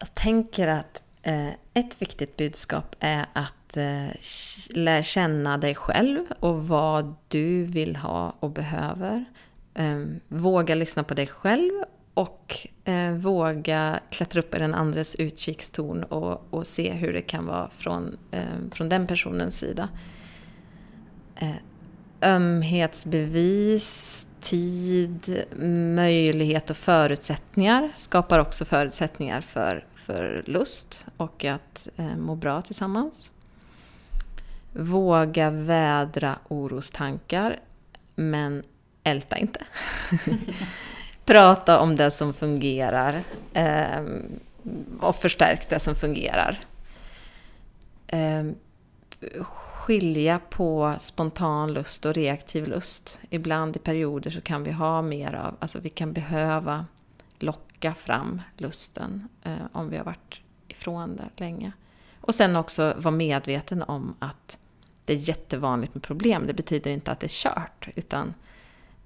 Jag 0.00 0.14
tänker 0.14 0.68
att 0.68 1.02
Eh, 1.28 1.48
ett 1.74 2.02
viktigt 2.02 2.36
budskap 2.36 2.96
är 3.00 3.26
att 3.32 3.76
eh, 3.76 4.08
lära 4.70 5.02
känna 5.02 5.58
dig 5.58 5.74
själv 5.74 6.24
och 6.40 6.68
vad 6.68 7.14
du 7.28 7.64
vill 7.64 7.96
ha 7.96 8.34
och 8.40 8.50
behöver. 8.50 9.24
Eh, 9.74 10.04
våga 10.28 10.74
lyssna 10.74 11.02
på 11.04 11.14
dig 11.14 11.26
själv 11.26 11.72
och 12.18 12.66
eh, 12.84 13.12
våga 13.12 14.00
klättra 14.10 14.40
upp 14.40 14.54
i 14.54 14.58
den 14.58 14.74
andres 14.74 15.14
utkikstorn 15.14 16.02
och, 16.02 16.46
och 16.50 16.66
se 16.66 16.92
hur 16.92 17.12
det 17.12 17.20
kan 17.20 17.46
vara 17.46 17.70
från, 17.70 18.18
eh, 18.30 18.42
från 18.72 18.88
den 18.88 19.06
personens 19.06 19.58
sida. 19.58 19.88
Eh, 21.36 21.54
ömhetsbevis, 22.22 24.26
tid, 24.40 25.44
möjlighet 25.94 26.70
och 26.70 26.76
förutsättningar 26.76 27.92
skapar 27.96 28.38
också 28.38 28.64
förutsättningar 28.64 29.40
för 29.40 29.84
för 29.94 30.42
lust 30.46 31.06
och 31.16 31.44
att 31.44 31.88
eh, 31.96 32.16
må 32.16 32.34
bra 32.34 32.62
tillsammans. 32.62 33.30
Våga 34.72 35.50
vädra 35.50 36.38
orostankar, 36.48 37.60
men 38.14 38.62
älta 39.04 39.38
inte. 39.38 39.64
Prata 41.28 41.80
om 41.80 41.96
det 41.96 42.10
som 42.10 42.32
fungerar 42.32 43.22
eh, 43.52 44.00
och 45.00 45.16
förstärk 45.16 45.70
det 45.70 45.78
som 45.78 45.94
fungerar. 45.94 46.60
Eh, 48.06 48.44
skilja 49.40 50.40
på 50.50 50.94
spontan 50.98 51.72
lust 51.72 52.06
och 52.06 52.14
reaktiv 52.14 52.66
lust. 52.66 53.20
Ibland 53.30 53.76
i 53.76 53.78
perioder 53.78 54.30
så 54.30 54.40
kan 54.40 54.64
vi 54.64 54.72
ha 54.72 55.02
mer 55.02 55.34
av, 55.34 55.56
alltså 55.58 55.78
vi 55.78 55.88
kan 55.88 56.12
behöva 56.12 56.86
locka 57.38 57.94
fram 57.94 58.42
lusten 58.56 59.28
eh, 59.44 59.52
om 59.72 59.90
vi 59.90 59.96
har 59.96 60.04
varit 60.04 60.40
ifrån 60.68 61.16
det 61.16 61.44
länge. 61.44 61.72
Och 62.20 62.34
sen 62.34 62.56
också 62.56 62.94
vara 62.96 63.14
medveten 63.14 63.82
om 63.82 64.14
att 64.18 64.58
det 65.04 65.12
är 65.12 65.28
jättevanligt 65.28 65.94
med 65.94 66.02
problem. 66.02 66.46
Det 66.46 66.54
betyder 66.54 66.90
inte 66.90 67.12
att 67.12 67.20
det 67.20 67.26
är 67.26 67.28
kört, 67.28 67.88
utan 67.94 68.34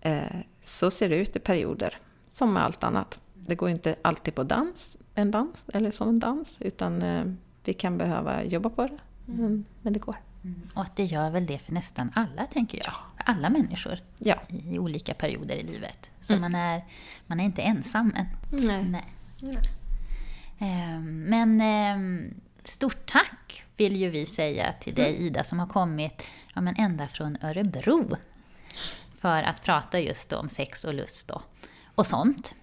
eh, 0.00 0.36
så 0.62 0.90
ser 0.90 1.08
det 1.08 1.16
ut 1.16 1.36
i 1.36 1.38
perioder, 1.38 1.98
som 2.32 2.52
med 2.52 2.62
allt 2.62 2.84
annat. 2.84 3.20
Det 3.34 3.54
går 3.54 3.68
inte 3.68 3.96
alltid 4.02 4.34
på 4.34 4.42
dans, 4.42 4.96
en 5.14 5.30
dans, 5.30 5.64
eller 5.72 5.90
som 5.90 6.08
en 6.08 6.18
dans, 6.18 6.58
utan 6.60 7.02
eh, 7.02 7.24
vi 7.64 7.72
kan 7.72 7.98
behöva 7.98 8.44
jobba 8.44 8.70
på 8.70 8.82
det. 8.82 8.98
Mm. 9.28 9.64
Men 9.82 9.92
det 9.92 9.98
går. 9.98 10.16
Mm. 10.44 10.62
Och 10.74 10.82
att 10.82 10.96
det 10.96 11.04
gör 11.04 11.30
väl 11.30 11.46
det 11.46 11.58
för 11.58 11.72
nästan 11.72 12.10
alla, 12.14 12.46
tänker 12.46 12.78
jag. 12.78 12.86
Ja. 12.86 13.24
Alla 13.24 13.50
människor 13.50 13.98
ja. 14.18 14.36
i 14.48 14.78
olika 14.78 15.14
perioder 15.14 15.54
i 15.54 15.62
livet. 15.62 16.10
Så 16.20 16.32
mm. 16.32 16.40
man, 16.40 16.60
är, 16.60 16.84
man 17.26 17.40
är 17.40 17.44
inte 17.44 17.62
ensam 17.62 18.12
än. 18.16 18.26
Nej. 18.50 18.84
Nej. 18.90 19.14
Nej. 19.40 19.58
Ehm, 20.58 21.22
men 21.22 21.60
ehm, 21.60 22.34
stort 22.64 23.06
tack 23.06 23.64
vill 23.76 23.96
ju 23.96 24.10
vi 24.10 24.26
säga 24.26 24.72
till 24.80 24.94
dig 24.94 25.10
mm. 25.10 25.26
Ida 25.26 25.44
som 25.44 25.58
har 25.58 25.66
kommit 25.66 26.22
ja, 26.54 26.60
men 26.60 26.76
ända 26.76 27.08
från 27.08 27.36
Örebro. 27.42 28.16
För 29.18 29.42
att 29.42 29.62
prata 29.62 30.00
just 30.00 30.32
om 30.32 30.48
sex 30.48 30.84
och 30.84 30.94
lust 30.94 31.30
och, 31.30 31.42
och 31.94 32.06
sånt. 32.06 32.54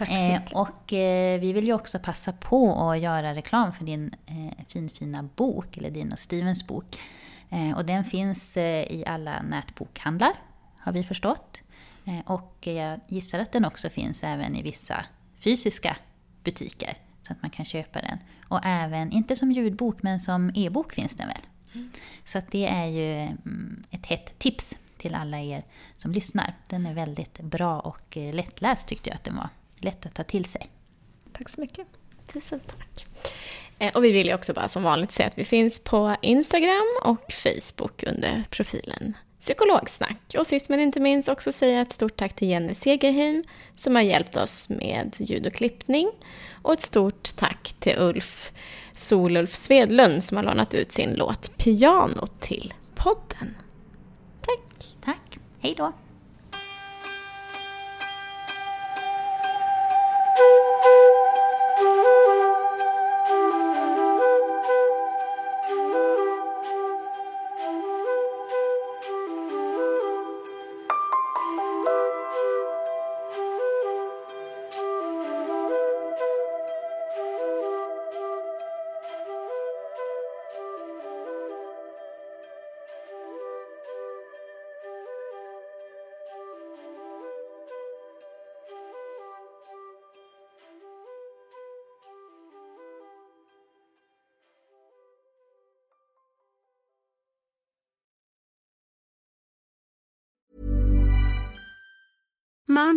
Eh, 0.00 0.42
och 0.52 0.92
eh, 0.92 1.40
vi 1.40 1.52
vill 1.52 1.66
ju 1.66 1.72
också 1.72 1.98
passa 1.98 2.32
på 2.32 2.90
att 2.90 3.00
göra 3.00 3.34
reklam 3.34 3.72
för 3.72 3.84
din 3.84 4.14
eh, 4.26 4.64
finfina 4.68 5.22
bok, 5.22 5.76
eller 5.76 5.90
din 5.90 6.12
och 6.12 6.18
Stevens 6.18 6.66
bok. 6.66 6.98
Eh, 7.50 7.76
och 7.76 7.84
den 7.84 8.04
finns 8.04 8.56
eh, 8.56 8.92
i 8.92 9.04
alla 9.06 9.42
nätbokhandlar, 9.42 10.32
har 10.78 10.92
vi 10.92 11.04
förstått. 11.04 11.60
Eh, 12.04 12.20
och 12.32 12.56
jag 12.60 13.00
gissar 13.08 13.38
att 13.38 13.52
den 13.52 13.64
också 13.64 13.90
finns 13.90 14.24
även 14.24 14.56
i 14.56 14.62
vissa 14.62 15.04
fysiska 15.38 15.96
butiker, 16.44 16.94
så 17.22 17.32
att 17.32 17.42
man 17.42 17.50
kan 17.50 17.64
köpa 17.64 18.00
den. 18.00 18.18
Och 18.48 18.60
även, 18.64 19.12
inte 19.12 19.36
som 19.36 19.52
ljudbok, 19.52 20.02
men 20.02 20.20
som 20.20 20.50
e-bok 20.54 20.92
finns 20.92 21.12
den 21.12 21.28
väl? 21.28 21.42
Mm. 21.72 21.90
Så 22.24 22.38
att 22.38 22.50
det 22.50 22.66
är 22.66 22.86
ju 22.86 23.14
mm, 23.20 23.82
ett 23.90 24.06
hett 24.06 24.38
tips 24.38 24.74
till 25.00 25.14
alla 25.14 25.40
er 25.40 25.64
som 25.98 26.12
lyssnar. 26.12 26.54
Den 26.68 26.86
är 26.86 26.94
väldigt 26.94 27.40
bra 27.40 27.80
och 27.80 28.16
eh, 28.16 28.34
lättläst 28.34 28.88
tyckte 28.88 29.10
jag 29.10 29.14
att 29.14 29.24
den 29.24 29.36
var 29.36 29.48
lätt 29.78 30.06
att 30.06 30.14
ta 30.14 30.24
till 30.24 30.44
sig. 30.44 30.70
Tack 31.32 31.48
så 31.48 31.60
mycket. 31.60 31.86
Tusen 32.32 32.60
tack. 32.60 33.06
Eh, 33.78 33.94
och 33.94 34.04
vi 34.04 34.12
vill 34.12 34.26
ju 34.26 34.34
också 34.34 34.52
bara 34.52 34.68
som 34.68 34.82
vanligt 34.82 35.12
säga 35.12 35.26
att 35.28 35.38
vi 35.38 35.44
finns 35.44 35.80
på 35.80 36.16
Instagram 36.22 36.98
och 37.02 37.32
Facebook 37.32 38.02
under 38.02 38.44
profilen 38.50 39.14
Psykologsnack. 39.40 40.34
Och 40.38 40.46
sist 40.46 40.68
men 40.68 40.80
inte 40.80 41.00
minst 41.00 41.28
också 41.28 41.52
säga 41.52 41.80
ett 41.80 41.92
stort 41.92 42.16
tack 42.16 42.36
till 42.36 42.48
Jenny 42.48 42.74
Segerheim 42.74 43.44
som 43.76 43.94
har 43.94 44.02
hjälpt 44.02 44.36
oss 44.36 44.68
med 44.68 45.16
ljud 45.18 45.46
och 45.46 45.52
klippning. 45.52 46.10
Och 46.62 46.72
ett 46.72 46.82
stort 46.82 47.36
tack 47.36 47.74
till 47.78 47.94
Ulf 47.98 48.52
Solulf 48.94 49.54
Svedlund 49.54 50.24
som 50.24 50.36
har 50.36 50.44
lånat 50.44 50.74
ut 50.74 50.92
sin 50.92 51.14
låt 51.14 51.56
Piano 51.56 52.26
till 52.26 52.74
podden. 52.94 53.54
Hej 55.62 55.74
då! 55.74 55.92